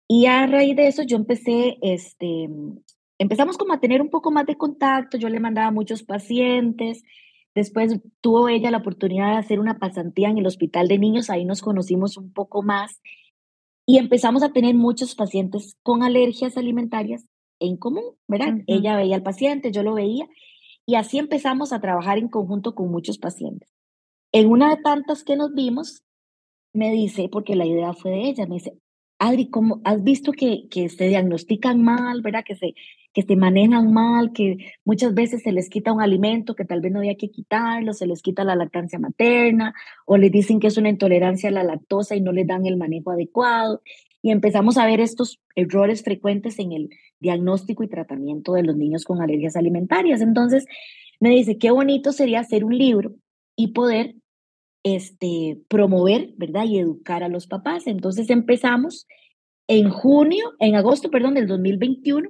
Y 0.06 0.26
a 0.26 0.46
raíz 0.46 0.76
de 0.76 0.86
eso 0.86 1.02
yo 1.02 1.16
empecé, 1.16 1.78
este, 1.80 2.50
empezamos 3.18 3.58
como 3.58 3.72
a 3.72 3.80
tener 3.80 4.02
un 4.02 4.10
poco 4.10 4.30
más 4.30 4.46
de 4.46 4.56
contacto, 4.56 5.16
yo 5.16 5.28
le 5.28 5.40
mandaba 5.40 5.70
muchos 5.70 6.02
pacientes, 6.02 7.02
después 7.54 8.00
tuvo 8.20 8.48
ella 8.48 8.70
la 8.70 8.78
oportunidad 8.78 9.32
de 9.32 9.38
hacer 9.38 9.60
una 9.60 9.78
pasantía 9.78 10.28
en 10.28 10.38
el 10.38 10.46
hospital 10.46 10.88
de 10.88 10.98
niños, 10.98 11.30
ahí 11.30 11.44
nos 11.44 11.62
conocimos 11.62 12.16
un 12.16 12.32
poco 12.32 12.62
más 12.62 13.00
y 13.86 13.98
empezamos 13.98 14.42
a 14.42 14.52
tener 14.52 14.74
muchos 14.74 15.14
pacientes 15.14 15.76
con 15.82 16.02
alergias 16.02 16.56
alimentarias 16.56 17.26
en 17.60 17.76
común, 17.76 18.16
¿verdad? 18.26 18.54
Ella 18.66 18.96
veía 18.96 19.16
al 19.16 19.22
paciente, 19.22 19.70
yo 19.70 19.82
lo 19.82 19.94
veía 19.94 20.26
y 20.86 20.96
así 20.96 21.18
empezamos 21.18 21.72
a 21.72 21.80
trabajar 21.80 22.18
en 22.18 22.28
conjunto 22.28 22.74
con 22.74 22.90
muchos 22.90 23.18
pacientes. 23.18 23.70
En 24.32 24.50
una 24.50 24.74
de 24.74 24.82
tantas 24.82 25.22
que 25.22 25.36
nos 25.36 25.54
vimos, 25.54 26.02
me 26.72 26.90
dice, 26.90 27.28
porque 27.30 27.54
la 27.54 27.66
idea 27.66 27.92
fue 27.92 28.10
de 28.10 28.28
ella, 28.28 28.46
me 28.46 28.56
dice, 28.56 28.76
Adri, 29.18 29.48
¿cómo 29.48 29.80
has 29.84 30.02
visto 30.02 30.32
que, 30.32 30.68
que 30.68 30.88
se 30.88 31.06
diagnostican 31.06 31.82
mal, 31.82 32.20
verdad? 32.20 32.42
Que 32.44 32.56
se, 32.56 32.74
que 33.14 33.22
se 33.22 33.36
manejan 33.36 33.92
mal, 33.92 34.32
que 34.32 34.58
muchas 34.84 35.14
veces 35.14 35.42
se 35.42 35.52
les 35.52 35.70
quita 35.70 35.92
un 35.92 36.02
alimento 36.02 36.54
que 36.54 36.64
tal 36.64 36.80
vez 36.80 36.92
no 36.92 36.98
había 36.98 37.16
que 37.16 37.30
quitarlo, 37.30 37.92
se 37.94 38.06
les 38.06 38.20
quita 38.20 38.44
la 38.44 38.56
lactancia 38.56 38.98
materna, 38.98 39.72
o 40.04 40.16
les 40.16 40.32
dicen 40.32 40.58
que 40.60 40.66
es 40.66 40.76
una 40.76 40.90
intolerancia 40.90 41.48
a 41.48 41.52
la 41.52 41.62
lactosa 41.62 42.16
y 42.16 42.20
no 42.20 42.32
les 42.32 42.46
dan 42.46 42.66
el 42.66 42.76
manejo 42.76 43.12
adecuado. 43.12 43.80
Y 44.20 44.32
empezamos 44.32 44.76
a 44.78 44.86
ver 44.86 45.00
estos 45.00 45.40
errores 45.54 46.02
frecuentes 46.02 46.58
en 46.58 46.72
el 46.72 46.90
diagnóstico 47.20 47.84
y 47.84 47.88
tratamiento 47.88 48.54
de 48.54 48.64
los 48.64 48.76
niños 48.76 49.04
con 49.04 49.22
alergias 49.22 49.54
alimentarias. 49.54 50.20
Entonces, 50.20 50.66
me 51.20 51.30
dice, 51.30 51.56
qué 51.56 51.70
bonito 51.70 52.10
sería 52.10 52.40
hacer 52.40 52.64
un 52.64 52.76
libro 52.76 53.14
y 53.54 53.68
poder 53.68 54.16
este, 54.82 55.60
promover, 55.68 56.32
¿verdad? 56.36 56.64
Y 56.64 56.78
educar 56.78 57.22
a 57.22 57.28
los 57.28 57.46
papás. 57.46 57.86
Entonces 57.86 58.28
empezamos 58.28 59.06
en 59.68 59.88
junio, 59.90 60.52
en 60.58 60.74
agosto, 60.74 61.10
perdón, 61.10 61.34
del 61.34 61.46
2021, 61.46 62.28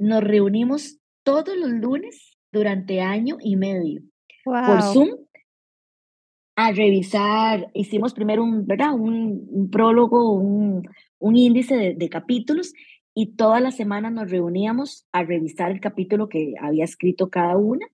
nos 0.00 0.24
reunimos 0.24 0.98
todos 1.22 1.56
los 1.56 1.70
lunes 1.70 2.36
durante 2.52 3.00
año 3.00 3.36
y 3.40 3.56
medio 3.56 4.02
por 4.44 4.82
Zoom 4.82 5.10
a 6.56 6.72
revisar, 6.72 7.70
hicimos 7.72 8.12
primero 8.12 8.42
un, 8.42 8.66
¿verdad? 8.66 8.92
Un, 8.92 9.70
prólogo, 9.70 10.32
un, 10.32 10.82
un 11.18 11.36
índice 11.36 11.76
de, 11.76 11.94
de, 11.94 12.08
capítulos 12.08 12.74
y 13.14 13.34
todas 13.36 13.62
las 13.62 13.76
semanas 13.76 14.12
nos 14.12 14.30
reuníamos 14.30 15.06
a 15.12 15.22
revisar 15.22 15.70
el 15.70 15.80
capítulo 15.80 16.28
que 16.28 16.54
había 16.60 16.84
escrito 16.84 17.30
cada 17.30 17.56
una 17.56 17.86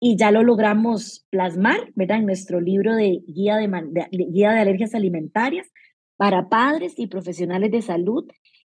y 0.00 0.16
ya 0.16 0.30
lo 0.30 0.42
logramos 0.42 1.26
plasmar, 1.30 1.92
¿verdad? 1.94 2.18
En 2.18 2.26
nuestro 2.26 2.60
libro 2.60 2.96
de 2.96 3.22
guía 3.26 3.56
de, 3.56 3.68
guía 4.10 4.52
de 4.52 4.60
alergias 4.60 4.94
alimentarias 4.94 5.70
para 6.16 6.48
padres 6.48 6.94
y 6.96 7.06
profesionales 7.06 7.70
de 7.70 7.82
salud. 7.82 8.26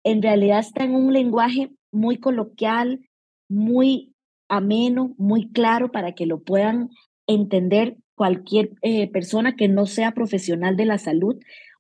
En 0.03 0.21
realidad 0.21 0.59
está 0.59 0.86
en 0.86 0.95
un 0.95 1.11
lenguaje 1.11 1.69
muy 1.97 2.17
coloquial, 2.17 3.01
muy 3.49 4.13
ameno, 4.49 5.13
muy 5.17 5.49
claro 5.51 5.91
para 5.91 6.13
que 6.13 6.25
lo 6.25 6.39
puedan 6.39 6.89
entender 7.27 7.97
cualquier 8.15 8.71
eh, 8.81 9.09
persona 9.11 9.55
que 9.55 9.67
no 9.67 9.85
sea 9.85 10.13
profesional 10.13 10.77
de 10.77 10.85
la 10.85 10.97
salud. 10.97 11.37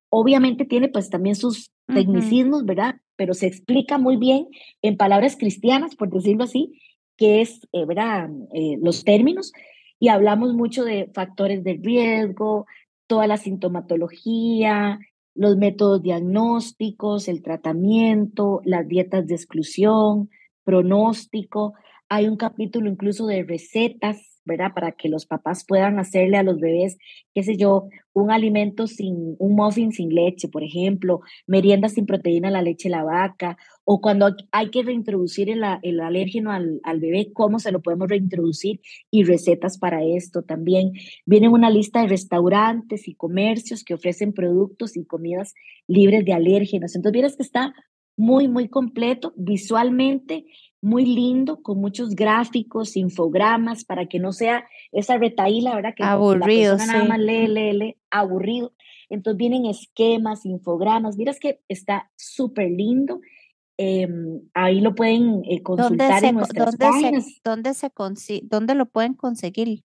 Obviamente 0.09 0.65
tiene 0.65 0.89
pues 0.89 1.09
también 1.09 1.35
sus 1.35 1.71
tecnicismos, 1.93 2.65
¿verdad? 2.65 2.95
Pero 3.15 3.33
se 3.33 3.47
explica 3.47 3.97
muy 3.97 4.17
bien 4.17 4.47
en 4.81 4.97
palabras 4.97 5.37
cristianas, 5.37 5.95
por 5.95 6.09
decirlo 6.09 6.43
así, 6.43 6.79
qué 7.15 7.41
es, 7.41 7.67
eh, 7.71 7.85
¿verdad? 7.85 8.29
Eh, 8.53 8.77
los 8.81 9.03
términos 9.03 9.53
y 9.99 10.09
hablamos 10.09 10.53
mucho 10.53 10.83
de 10.83 11.09
factores 11.13 11.63
de 11.63 11.79
riesgo, 11.81 12.67
toda 13.07 13.27
la 13.27 13.37
sintomatología, 13.37 14.99
los 15.37 15.55
métodos 15.55 16.01
diagnósticos, 16.01 17.27
el 17.27 17.43
tratamiento, 17.43 18.61
las 18.65 18.87
dietas 18.87 19.27
de 19.27 19.35
exclusión, 19.35 20.29
pronóstico. 20.63 21.75
Hay 22.09 22.27
un 22.27 22.37
capítulo 22.37 22.89
incluso 22.89 23.27
de 23.27 23.43
recetas, 23.43 24.41
¿verdad? 24.45 24.73
Para 24.73 24.93
que 24.93 25.09
los 25.09 25.25
papás 25.25 25.63
puedan 25.65 25.99
hacerle 25.99 26.37
a 26.37 26.43
los 26.43 26.59
bebés, 26.59 26.97
qué 27.35 27.43
sé 27.43 27.55
yo, 27.55 27.87
un 28.13 28.31
alimento 28.31 28.87
sin, 28.87 29.35
un 29.37 29.55
muffin 29.55 29.91
sin 29.91 30.09
leche, 30.09 30.47
por 30.47 30.63
ejemplo, 30.63 31.21
merienda 31.45 31.87
sin 31.87 32.05
proteína, 32.05 32.49
la 32.49 32.63
leche 32.63 32.89
la 32.89 33.03
vaca, 33.03 33.57
o 33.89 34.01
cuando 34.01 34.35
hay 34.51 34.69
que 34.69 34.83
reintroducir 34.83 35.49
el, 35.49 35.63
el 35.81 36.01
alérgeno 36.01 36.51
al, 36.51 36.81
al, 36.83 36.99
bebé, 36.99 37.31
cómo 37.31 37.57
se 37.57 37.71
lo 37.71 37.81
podemos 37.81 38.09
reintroducir 38.09 38.81
y 39.09 39.23
recetas 39.23 39.77
para 39.77 40.03
esto 40.03 40.41
también. 40.41 40.91
Viene 41.25 41.47
una 41.47 41.69
lista 41.69 42.01
de 42.01 42.09
restaurantes 42.09 43.07
y 43.07 43.15
comercios 43.15 43.85
que 43.85 43.93
ofrecen 43.93 44.33
productos 44.33 44.97
y 44.97 45.05
comidas 45.05 45.53
libres 45.87 46.25
de 46.25 46.33
alérgenos. 46.33 46.95
Entonces, 46.95 47.13
vieras 47.13 47.37
que 47.37 47.43
está 47.43 47.73
muy, 48.17 48.49
muy 48.49 48.67
completo 48.67 49.31
visualmente 49.37 50.43
muy 50.81 51.05
lindo, 51.05 51.61
con 51.61 51.79
muchos 51.79 52.09
gráficos, 52.09 52.97
infogramas, 52.97 53.83
para 53.83 54.07
que 54.07 54.19
no 54.19 54.31
sea 54.31 54.65
esa 54.91 55.17
retaíla, 55.17 55.75
¿verdad? 55.75 55.93
Que 55.95 56.03
aburrido, 56.03 56.73
la 56.73 56.77
persona 56.77 56.93
nada 56.93 57.05
más 57.05 57.19
lee, 57.19 57.47
lee, 57.47 57.73
lee, 57.73 57.95
aburrido. 58.11 58.73
Entonces 59.09 59.37
vienen 59.37 59.65
esquemas, 59.65 60.45
infogramas, 60.45 61.17
miras 61.17 61.39
que 61.39 61.61
está 61.67 62.11
súper 62.15 62.69
lindo. 62.69 63.21
Em, 63.77 64.41
ahí 64.53 64.81
lo 64.81 64.95
pueden 64.95 65.43
eh, 65.45 65.61
consultar 65.61 66.23
en 66.23 66.35
nuestras 66.35 66.77
¿dónde 66.77 66.85
páginas. 66.85 67.25
Se, 67.25 67.41
¿dónde, 67.43 67.73
se 67.73 68.41
¿Dónde 68.43 68.75
lo 68.75 68.87
pueden 68.87 69.13
conseguir? 69.13 69.83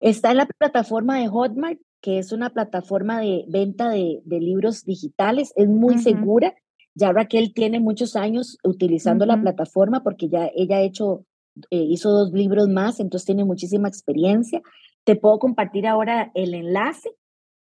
Está 0.00 0.32
en 0.32 0.38
la 0.38 0.46
plataforma 0.46 1.18
de 1.18 1.28
Hotmart, 1.28 1.80
que 2.00 2.18
es 2.18 2.32
una 2.32 2.50
plataforma 2.50 3.20
de 3.20 3.44
venta 3.48 3.88
de, 3.88 4.20
de 4.24 4.40
libros 4.40 4.84
digitales, 4.84 5.52
es 5.56 5.68
muy 5.68 5.94
uh 5.94 5.98
-huh. 5.98 6.02
segura 6.02 6.54
ya 6.98 7.12
Raquel 7.12 7.54
tiene 7.54 7.78
muchos 7.78 8.16
años 8.16 8.58
utilizando 8.64 9.24
uh 9.24 9.28
-huh. 9.28 9.36
la 9.36 9.40
plataforma 9.40 10.02
porque 10.02 10.28
ya 10.28 10.50
ella 10.54 10.78
ha 10.78 10.82
hecho, 10.82 11.24
eh, 11.70 11.76
hizo 11.76 12.10
dos 12.10 12.32
libros 12.32 12.68
más, 12.68 12.98
entonces 12.98 13.24
tiene 13.24 13.44
muchísima 13.44 13.86
experiencia. 13.86 14.60
Te 15.04 15.14
puedo 15.14 15.38
compartir 15.38 15.86
ahora 15.86 16.32
el 16.34 16.54
enlace. 16.54 17.14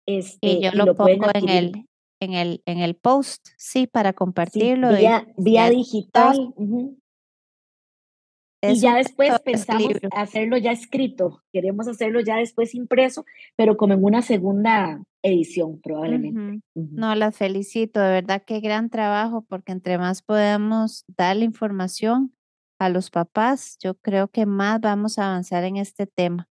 Este, 0.08 0.48
y 0.48 0.64
yo 0.64 0.72
y 0.74 0.76
lo, 0.76 0.86
lo, 0.86 0.96
pongo 0.96 1.28
en 1.36 1.50
el, 1.50 1.86
en, 2.20 2.34
el, 2.34 2.62
en 2.66 2.80
el 2.80 2.96
post, 2.96 3.50
sí, 3.58 3.88
para 3.88 4.14
compartirlo. 4.14 4.92
Sí, 4.92 4.98
vía, 4.98 5.28
y, 5.38 5.44
vía 5.44 5.70
digital. 5.70 6.54
Uh 6.56 6.66
-huh. 6.66 6.98
Y 8.62 8.80
ya 8.80 8.96
después 8.96 9.40
pensamos 9.42 9.94
hacerlo 10.12 10.58
ya 10.58 10.72
escrito, 10.72 11.44
queremos 11.54 11.88
hacerlo 11.88 12.22
ya 12.22 12.38
después 12.38 12.74
impreso, 12.74 13.24
pero 13.56 13.78
como 13.78 13.94
en 13.94 14.04
una 14.04 14.24
segunda 14.24 15.04
edición 15.22 15.80
probablemente. 15.80 16.40
Uh 16.40 16.44
-huh. 16.44 16.62
Uh 16.74 16.84
-huh. 16.84 16.90
No, 16.92 17.16
las 17.16 17.38
felicito, 17.38 18.00
de 18.00 18.10
verdad 18.10 18.44
qué 18.46 18.60
gran 18.60 18.90
trabajo, 18.90 19.46
porque 19.48 19.72
entre 19.72 19.98
más 19.98 20.24
podamos 20.24 21.06
dar 21.08 21.36
la 21.36 21.44
información 21.46 22.34
a 22.80 22.90
los 22.90 23.10
papás, 23.10 23.78
yo 23.80 23.96
creo 23.96 24.28
que 24.28 24.46
más 24.46 24.82
vamos 24.82 25.20
a 25.20 25.28
avanzar 25.28 25.64
en 25.64 25.78
este 25.78 26.08
tema. 26.08 26.50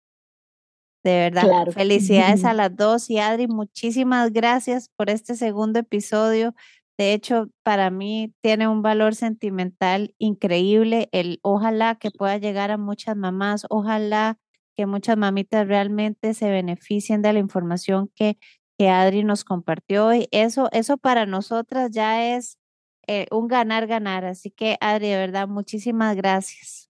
De 1.05 1.13
verdad, 1.19 1.43
claro. 1.43 1.71
felicidades 1.71 2.43
a 2.45 2.53
las 2.55 2.75
dos 2.75 3.11
y 3.11 3.19
Adri, 3.19 3.47
muchísimas 3.47 4.33
gracias 4.33 4.89
por 4.89 5.11
este 5.11 5.35
segundo 5.35 5.77
episodio. 5.77 6.55
De 6.97 7.13
hecho, 7.13 7.49
para 7.61 7.91
mí 7.91 8.33
tiene 8.41 8.67
un 8.67 8.81
valor 8.81 9.13
sentimental 9.13 10.15
increíble. 10.17 11.07
El 11.11 11.39
ojalá 11.43 11.93
que 11.93 12.09
pueda 12.09 12.37
llegar 12.39 12.71
a 12.71 12.77
muchas 12.77 13.15
mamás, 13.15 13.67
ojalá 13.69 14.39
que 14.75 14.87
muchas 14.87 15.15
mamitas 15.15 15.67
realmente 15.67 16.33
se 16.33 16.49
beneficien 16.49 17.21
de 17.21 17.33
la 17.33 17.39
información 17.39 18.09
que, 18.15 18.39
que 18.75 18.89
Adri 18.89 19.23
nos 19.23 19.43
compartió 19.43 20.07
hoy. 20.07 20.27
Eso, 20.31 20.69
eso 20.71 20.97
para 20.97 21.27
nosotras 21.27 21.91
ya 21.91 22.35
es 22.35 22.57
eh, 23.05 23.27
un 23.29 23.47
ganar-ganar. 23.47 24.25
Así 24.25 24.49
que, 24.49 24.77
Adri, 24.81 25.09
de 25.09 25.17
verdad, 25.17 25.47
muchísimas 25.47 26.15
gracias. 26.15 26.84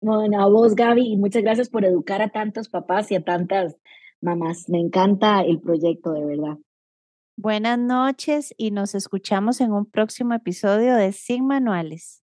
Bueno, 0.00 0.42
a 0.42 0.46
vos, 0.46 0.74
Gaby, 0.74 1.12
y 1.12 1.16
muchas 1.16 1.42
gracias 1.42 1.68
por 1.68 1.84
educar 1.84 2.22
a 2.22 2.28
tantos 2.28 2.68
papás 2.68 3.10
y 3.10 3.14
a 3.14 3.24
tantas 3.24 3.76
mamás. 4.20 4.68
Me 4.68 4.78
encanta 4.78 5.40
el 5.42 5.60
proyecto, 5.60 6.12
de 6.12 6.24
verdad. 6.24 6.58
Buenas 7.38 7.78
noches 7.78 8.54
y 8.56 8.70
nos 8.70 8.94
escuchamos 8.94 9.60
en 9.60 9.72
un 9.72 9.86
próximo 9.86 10.34
episodio 10.34 10.94
de 10.94 11.12
Sin 11.12 11.46
Manuales. 11.46 12.25